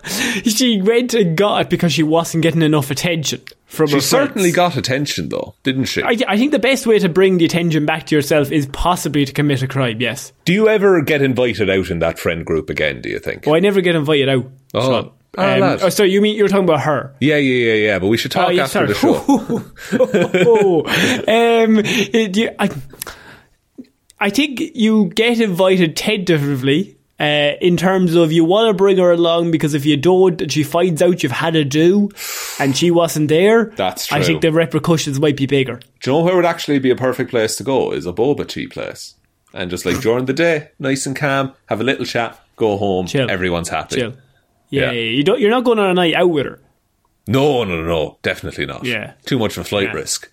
she 0.44 0.82
went 0.82 1.14
and 1.14 1.36
got 1.36 1.60
it 1.62 1.70
because 1.70 1.92
she 1.92 2.02
wasn't 2.02 2.42
getting 2.42 2.60
enough 2.60 2.90
attention 2.90 3.40
from 3.66 3.86
She 3.86 3.94
her 3.94 4.00
certainly 4.00 4.50
friends. 4.52 4.74
got 4.74 4.76
attention 4.76 5.28
though, 5.28 5.54
didn't 5.62 5.84
she? 5.84 6.02
I, 6.02 6.16
I 6.26 6.36
think 6.36 6.50
the 6.50 6.58
best 6.58 6.88
way 6.88 6.98
to 6.98 7.08
bring 7.08 7.38
the 7.38 7.44
attention 7.44 7.86
back 7.86 8.06
to 8.06 8.16
yourself 8.16 8.50
is 8.50 8.66
possibly 8.66 9.24
to 9.24 9.32
commit 9.32 9.62
a 9.62 9.68
crime. 9.68 10.00
Yes. 10.00 10.32
do 10.44 10.52
you 10.52 10.68
ever 10.68 11.00
get 11.02 11.22
invited 11.22 11.70
out 11.70 11.88
in 11.88 12.00
that 12.00 12.18
friend 12.18 12.44
group 12.44 12.68
again? 12.68 13.00
Do 13.00 13.08
you 13.08 13.20
think? 13.20 13.46
Oh, 13.46 13.54
I 13.54 13.60
never 13.60 13.80
get 13.80 13.94
invited 13.94 14.28
out. 14.28 14.50
Oh. 14.74 14.80
Sean. 14.80 15.12
Oh, 15.38 15.78
oh, 15.82 15.88
so 15.88 16.02
you 16.02 16.20
mean 16.20 16.36
you're 16.36 16.48
talking 16.48 16.64
about 16.64 16.80
her? 16.82 17.14
Yeah, 17.20 17.36
yeah, 17.36 17.72
yeah, 17.72 17.74
yeah. 17.74 17.98
But 18.00 18.08
we 18.08 18.16
should 18.18 18.32
talk 18.32 18.52
Oh, 18.52 18.58
after 18.60 18.86
the 18.88 18.94
show. 18.94 19.14
um, 21.28 21.80
you- 22.34 22.50
I, 22.58 22.70
I 24.20 24.30
think 24.30 24.60
you 24.74 25.06
get 25.14 25.40
invited 25.40 25.96
tentatively. 25.96 26.96
Uh, 27.20 27.52
in 27.60 27.76
terms 27.76 28.16
of 28.16 28.32
you 28.32 28.44
want 28.44 28.68
to 28.68 28.74
bring 28.74 28.96
her 28.96 29.12
along 29.12 29.52
because 29.52 29.72
if 29.72 29.86
you 29.86 29.96
don't 29.96 30.42
and 30.42 30.50
she 30.50 30.64
finds 30.64 31.00
out 31.00 31.22
you've 31.22 31.30
had 31.30 31.54
a 31.54 31.64
do 31.64 32.10
and 32.58 32.76
she 32.76 32.90
wasn't 32.90 33.28
there, 33.28 33.66
That's 33.76 34.08
true. 34.08 34.18
I 34.18 34.22
think 34.24 34.42
the 34.42 34.50
repercussions 34.50 35.20
might 35.20 35.36
be 35.36 35.46
bigger. 35.46 35.80
Do 36.00 36.10
you 36.10 36.16
know 36.18 36.24
where 36.24 36.34
would 36.34 36.44
actually 36.44 36.80
be 36.80 36.90
a 36.90 36.96
perfect 36.96 37.30
place 37.30 37.54
to 37.56 37.62
go? 37.62 37.92
Is 37.92 38.04
a 38.06 38.12
boba 38.12 38.48
tea 38.48 38.66
place, 38.66 39.14
and 39.52 39.70
just 39.70 39.86
like 39.86 40.00
during 40.00 40.24
the 40.24 40.32
day, 40.32 40.70
nice 40.80 41.06
and 41.06 41.14
calm, 41.14 41.52
have 41.66 41.80
a 41.80 41.84
little 41.84 42.04
chat, 42.04 42.36
go 42.56 42.76
home, 42.76 43.06
Chill. 43.06 43.30
everyone's 43.30 43.68
happy. 43.68 43.94
Chill. 44.00 44.14
Yeah, 44.70 44.86
Yeah. 44.86 44.90
yeah, 44.90 45.10
you 45.10 45.22
don't. 45.22 45.40
You're 45.40 45.50
not 45.50 45.62
going 45.62 45.78
on 45.78 45.90
a 45.90 45.94
night 45.94 46.14
out 46.14 46.30
with 46.30 46.46
her. 46.46 46.60
No, 47.28 47.62
no, 47.62 47.76
no, 47.80 47.86
no, 47.86 48.18
definitely 48.22 48.66
not. 48.66 48.84
Yeah. 48.84 49.12
too 49.24 49.38
much 49.38 49.56
of 49.56 49.64
a 49.64 49.68
flight 49.68 49.84
Yeah. 49.84 49.92
risk. 49.92 50.30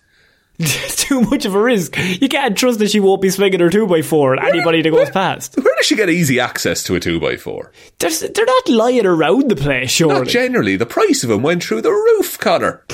Too 0.62 1.22
much 1.22 1.44
of 1.44 1.54
a 1.54 1.60
risk. 1.60 1.96
You 1.98 2.28
can't 2.28 2.56
trust 2.56 2.78
that 2.78 2.90
she 2.90 3.00
won't 3.00 3.22
be 3.22 3.30
swinging 3.30 3.60
her 3.60 3.70
2x4 3.70 4.38
at 4.38 4.44
anybody 4.48 4.82
that 4.82 4.90
goes 4.90 5.10
past. 5.10 5.56
Where 5.56 5.74
does 5.76 5.86
she 5.86 5.96
get 5.96 6.08
easy 6.10 6.38
access 6.38 6.82
to 6.84 6.94
a 6.94 7.00
2x4? 7.00 7.70
They're, 7.98 8.28
they're 8.30 8.46
not 8.46 8.68
lying 8.68 9.06
around 9.06 9.50
the 9.50 9.56
place, 9.56 9.90
surely. 9.90 10.14
Not 10.14 10.28
generally. 10.28 10.76
The 10.76 10.86
price 10.86 11.22
of 11.24 11.30
them 11.30 11.42
went 11.42 11.64
through 11.64 11.80
the 11.82 11.90
roof, 11.90 12.38
Connor. 12.38 12.84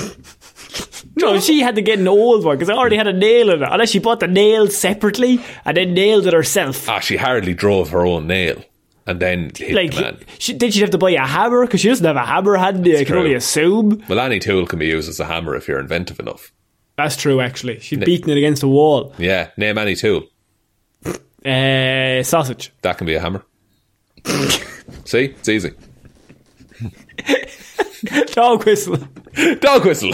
no, 1.17 1.39
she 1.39 1.59
had 1.59 1.75
to 1.75 1.81
get 1.81 1.99
an 1.99 2.07
old 2.07 2.43
one 2.45 2.57
because 2.57 2.69
I 2.69 2.73
already 2.73 2.95
had 2.95 3.07
a 3.07 3.13
nail 3.13 3.49
in 3.51 3.61
it. 3.61 3.67
Unless 3.69 3.91
she 3.91 3.99
bought 3.99 4.19
the 4.19 4.27
nail 4.27 4.67
separately 4.67 5.39
and 5.65 5.75
then 5.77 5.93
nailed 5.93 6.25
it 6.27 6.33
herself. 6.33 6.87
Ah, 6.89 6.99
she 6.99 7.17
hardly 7.17 7.53
drove 7.53 7.89
her 7.89 8.05
own 8.05 8.27
nail. 8.27 8.63
And 9.05 9.19
then 9.19 9.51
Like, 9.71 9.91
the 9.95 10.19
she, 10.37 10.53
did 10.53 10.73
she 10.73 10.81
have 10.81 10.91
to 10.91 10.97
buy 10.99 11.11
a 11.11 11.25
hammer? 11.25 11.65
Because 11.65 11.81
she 11.81 11.87
doesn't 11.89 12.05
have 12.05 12.15
a 12.15 12.25
hammer 12.25 12.55
handy. 12.57 12.93
I 12.95 12.99
can 12.99 13.07
true. 13.07 13.19
only 13.19 13.33
assume. 13.33 14.03
Well, 14.07 14.19
any 14.19 14.39
tool 14.39 14.67
can 14.67 14.77
be 14.77 14.85
used 14.87 15.09
as 15.09 15.19
a 15.19 15.25
hammer 15.25 15.55
if 15.55 15.67
you're 15.67 15.79
inventive 15.79 16.19
enough. 16.19 16.51
That's 16.99 17.15
true, 17.15 17.39
actually. 17.39 17.79
She'd 17.79 18.03
beaten 18.03 18.29
it 18.29 18.37
against 18.37 18.61
a 18.61 18.67
wall. 18.67 19.13
Yeah, 19.17 19.51
name 19.55 19.77
any 19.77 19.95
tool. 19.95 20.27
Uh, 21.45 22.21
sausage. 22.23 22.73
That 22.81 22.97
can 22.97 23.07
be 23.07 23.15
a 23.15 23.21
hammer. 23.21 23.45
See? 25.05 25.33
It's 25.39 25.47
easy. 25.47 25.71
Dog 28.33 28.65
whistle. 28.65 28.97
Dog 29.61 29.85
whistle. 29.85 30.11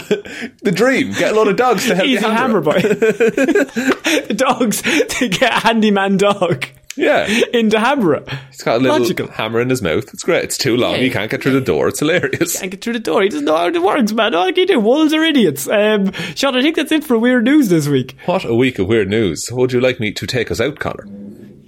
the 0.62 0.72
dream. 0.72 1.12
Get 1.14 1.34
a 1.34 1.36
lot 1.36 1.48
of 1.48 1.56
dogs 1.56 1.88
to 1.88 1.96
help 1.96 2.08
Easy 2.08 2.24
you 2.24 2.32
hammer 2.32 2.62
hammer. 2.62 2.62
boy. 2.62 2.80
the 2.82 4.34
dogs 4.38 4.84
to 4.84 5.28
get 5.28 5.54
a 5.58 5.68
handyman 5.68 6.18
dog 6.18 6.68
Yeah. 6.98 7.28
into 7.54 7.80
hammer. 7.80 8.24
He's 8.52 8.62
got 8.62 8.78
a 8.78 8.80
little 8.80 9.00
Logical. 9.00 9.28
hammer 9.28 9.60
in 9.62 9.70
his 9.70 9.82
mouth. 9.82 10.06
It's 10.14 10.24
great. 10.24 10.43
It's 10.43 10.58
too 10.58 10.78
long. 10.78 10.93
Yeah. 10.93 11.02
You 11.02 11.12
can't 11.12 11.30
get 11.30 11.43
through 11.43 11.54
the 11.54 11.62
door. 11.62 11.88
It's 11.89 12.00
hilarious. 12.00 12.54
He 12.54 12.60
Can't 12.60 12.72
get 12.72 12.82
through 12.84 12.93
the 12.93 13.00
door. 13.00 13.22
He 13.24 13.30
doesn't 13.30 13.46
know 13.46 13.56
how 13.58 13.68
it 13.68 13.82
works, 13.82 14.12
man. 14.14 14.34
All 14.34 14.46
can 14.48 14.56
you 14.58 14.66
do? 14.68 14.80
Wolves 14.80 15.14
are 15.14 15.24
idiots. 15.24 15.68
Um, 15.68 16.12
Sean, 16.36 16.56
I 16.56 16.62
think 16.62 16.76
that's 16.76 16.91
it 16.91 17.04
for 17.04 17.18
weird 17.20 17.43
news 17.43 17.70
this 17.70 17.88
week. 17.88 18.16
What 18.26 18.46
a 18.46 18.56
week 18.56 18.80
of 18.80 18.88
weird 18.88 19.10
news. 19.10 19.52
Would 19.52 19.74
you 19.74 19.82
like 19.82 20.00
me 20.00 20.12
to 20.14 20.26
take 20.28 20.52
us 20.52 20.62
out, 20.62 20.80
Connor? 20.80 21.06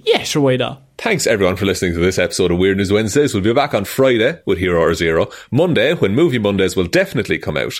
Yeah, 0.04 0.22
sure, 0.22 0.40
why 0.42 0.56
not? 0.56 0.82
Thanks 0.96 1.26
everyone 1.26 1.56
for 1.56 1.66
listening 1.66 1.92
to 1.92 2.00
this 2.00 2.18
episode 2.18 2.50
of 2.50 2.56
Weird 2.58 2.78
News 2.78 2.90
Wednesdays. 2.90 3.34
We'll 3.34 3.42
be 3.42 3.52
back 3.52 3.74
on 3.74 3.84
Friday 3.84 4.40
with 4.46 4.58
Hero 4.58 4.80
or 4.80 4.94
Zero, 4.94 5.28
Monday 5.50 5.92
when 5.94 6.14
Movie 6.14 6.38
Mondays 6.38 6.74
will 6.76 6.86
definitely 6.86 7.38
come 7.38 7.56
out, 7.58 7.74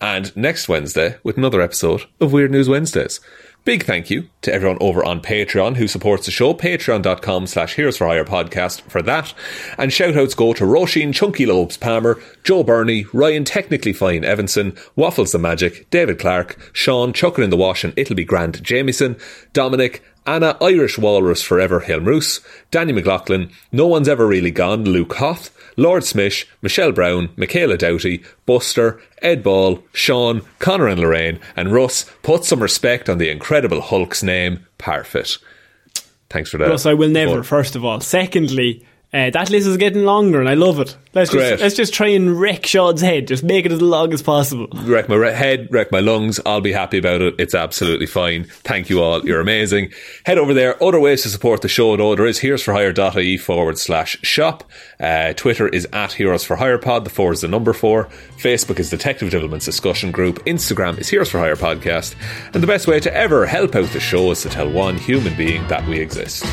and 0.00 0.34
next 0.34 0.68
Wednesday 0.68 1.16
with 1.22 1.36
another 1.36 1.60
episode 1.60 2.04
of 2.20 2.32
Weird 2.32 2.50
News 2.50 2.68
Wednesdays. 2.68 3.20
Big 3.64 3.84
thank 3.84 4.10
you 4.10 4.28
to 4.42 4.52
everyone 4.52 4.76
over 4.78 5.02
on 5.02 5.22
Patreon 5.22 5.76
who 5.76 5.88
supports 5.88 6.26
the 6.26 6.30
show, 6.30 6.52
patreon.com 6.52 7.46
slash 7.46 7.76
heroes 7.76 7.96
for 7.96 8.06
hire 8.06 8.22
podcast 8.22 8.82
for 8.82 9.00
that. 9.00 9.32
And 9.78 9.90
shout 9.90 10.14
outs 10.14 10.34
go 10.34 10.52
to 10.52 10.64
Roisin 10.64 11.14
Chunky 11.14 11.46
Lobes 11.46 11.78
Palmer, 11.78 12.20
Joe 12.42 12.62
Burney, 12.62 13.06
Ryan 13.14 13.44
Technically 13.44 13.94
Fine 13.94 14.22
Evanson, 14.22 14.76
Waffles 14.96 15.32
the 15.32 15.38
Magic, 15.38 15.88
David 15.88 16.18
Clark, 16.18 16.72
Sean 16.74 17.14
Chucking 17.14 17.42
in 17.44 17.48
the 17.48 17.56
Wash 17.56 17.84
and 17.84 17.94
It'll 17.96 18.14
Be 18.14 18.24
Grand 18.24 18.62
Jamieson, 18.62 19.16
Dominic, 19.54 20.02
Anna 20.26 20.58
Irish 20.60 20.98
Walrus 20.98 21.42
Forever 21.42 21.80
Hilmroos, 21.80 22.44
Danny 22.70 22.92
McLaughlin, 22.92 23.50
No 23.72 23.86
One's 23.86 24.08
Ever 24.08 24.26
Really 24.26 24.50
Gone, 24.50 24.84
Luke 24.84 25.14
Hoth, 25.14 25.53
Lord 25.76 26.02
Smish, 26.02 26.46
Michelle 26.62 26.92
Brown, 26.92 27.30
Michaela 27.36 27.76
Doughty, 27.76 28.22
Buster, 28.46 29.00
Ed 29.22 29.42
Ball, 29.42 29.82
Sean, 29.92 30.42
Connor 30.58 30.88
and 30.88 31.00
Lorraine, 31.00 31.40
and 31.56 31.72
Russ. 31.72 32.04
Put 32.22 32.44
some 32.44 32.60
respect 32.60 33.08
on 33.08 33.18
the 33.18 33.30
incredible 33.30 33.80
Hulk's 33.80 34.22
name, 34.22 34.66
Parfit. 34.78 35.38
Thanks 36.30 36.50
for 36.50 36.58
that. 36.58 36.68
Russ, 36.68 36.86
I 36.86 36.94
will 36.94 37.10
never, 37.10 37.30
Support. 37.30 37.46
first 37.46 37.76
of 37.76 37.84
all. 37.84 38.00
Secondly, 38.00 38.84
uh, 39.14 39.30
that 39.30 39.48
list 39.48 39.66
is 39.68 39.76
getting 39.76 40.04
longer 40.04 40.40
and 40.40 40.48
I 40.48 40.54
love 40.54 40.80
it. 40.80 40.96
Let's 41.14 41.30
Great. 41.30 41.50
just, 41.50 41.62
let's 41.62 41.76
just 41.76 41.94
try 41.94 42.08
and 42.08 42.38
wreck 42.40 42.66
Sean's 42.66 43.00
head. 43.00 43.28
Just 43.28 43.44
make 43.44 43.64
it 43.64 43.70
as 43.70 43.80
long 43.80 44.12
as 44.12 44.20
possible. 44.20 44.66
wreck 44.82 45.08
my 45.08 45.14
re- 45.14 45.32
head, 45.32 45.68
wreck 45.70 45.92
my 45.92 46.00
lungs. 46.00 46.40
I'll 46.44 46.60
be 46.60 46.72
happy 46.72 46.98
about 46.98 47.22
it. 47.22 47.36
It's 47.38 47.54
absolutely 47.54 48.06
fine. 48.06 48.44
Thank 48.44 48.90
you 48.90 49.00
all. 49.00 49.24
You're 49.24 49.40
amazing. 49.40 49.92
Head 50.26 50.38
over 50.38 50.52
there. 50.52 50.82
Other 50.82 50.98
ways 50.98 51.22
to 51.22 51.28
support 51.28 51.62
the 51.62 51.68
show, 51.68 51.96
though, 51.96 52.16
there 52.16 52.26
is 52.26 52.40
heroesforhire.ie 52.40 53.36
forward 53.38 53.78
slash 53.78 54.18
shop. 54.22 54.64
Uh, 54.98 55.32
Twitter 55.34 55.68
is 55.68 55.86
at 55.92 56.12
Heroes 56.14 56.42
for 56.42 56.56
Hire 56.56 56.78
Pod. 56.78 57.04
The 57.04 57.10
four 57.10 57.32
is 57.32 57.42
the 57.42 57.48
number 57.48 57.72
four. 57.72 58.06
Facebook 58.38 58.80
is 58.80 58.90
Detective 58.90 59.30
Development's 59.30 59.66
discussion 59.66 60.10
group. 60.10 60.44
Instagram 60.46 60.98
is 60.98 61.08
Heroes 61.08 61.30
for 61.30 61.38
Hire 61.38 61.54
Podcast. 61.54 62.16
And 62.52 62.60
the 62.60 62.66
best 62.66 62.88
way 62.88 62.98
to 62.98 63.14
ever 63.14 63.46
help 63.46 63.76
out 63.76 63.90
the 63.90 64.00
show 64.00 64.32
is 64.32 64.42
to 64.42 64.48
tell 64.48 64.68
one 64.68 64.96
human 64.96 65.36
being 65.36 65.64
that 65.68 65.86
we 65.86 66.00
exist. 66.00 66.44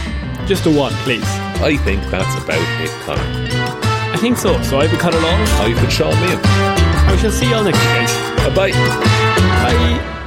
Just 0.46 0.68
a 0.68 0.70
one, 0.72 0.94
please. 1.04 1.24
I 1.64 1.78
think 1.78 2.04
that's 2.12 2.36
about 2.52 2.82
it, 2.84 2.92
Connor. 3.04 4.14
I 4.14 4.18
think 4.18 4.38
so. 4.38 4.62
So 4.64 4.80
I've 4.80 4.90
been 4.90 5.00
Conor 5.00 5.20
Long. 5.20 5.42
I've 5.62 5.76
been 5.76 5.90
Sean 5.90 6.14
Meehan. 6.22 6.40
I 6.44 7.18
shall 7.18 7.32
see 7.32 7.50
you 7.50 7.56
all 7.56 7.64
next 7.64 7.78
week, 7.80 7.88
guys. 7.88 8.48
Bye 8.48 8.56
bye. 8.56 8.72
Bye. 9.64 10.21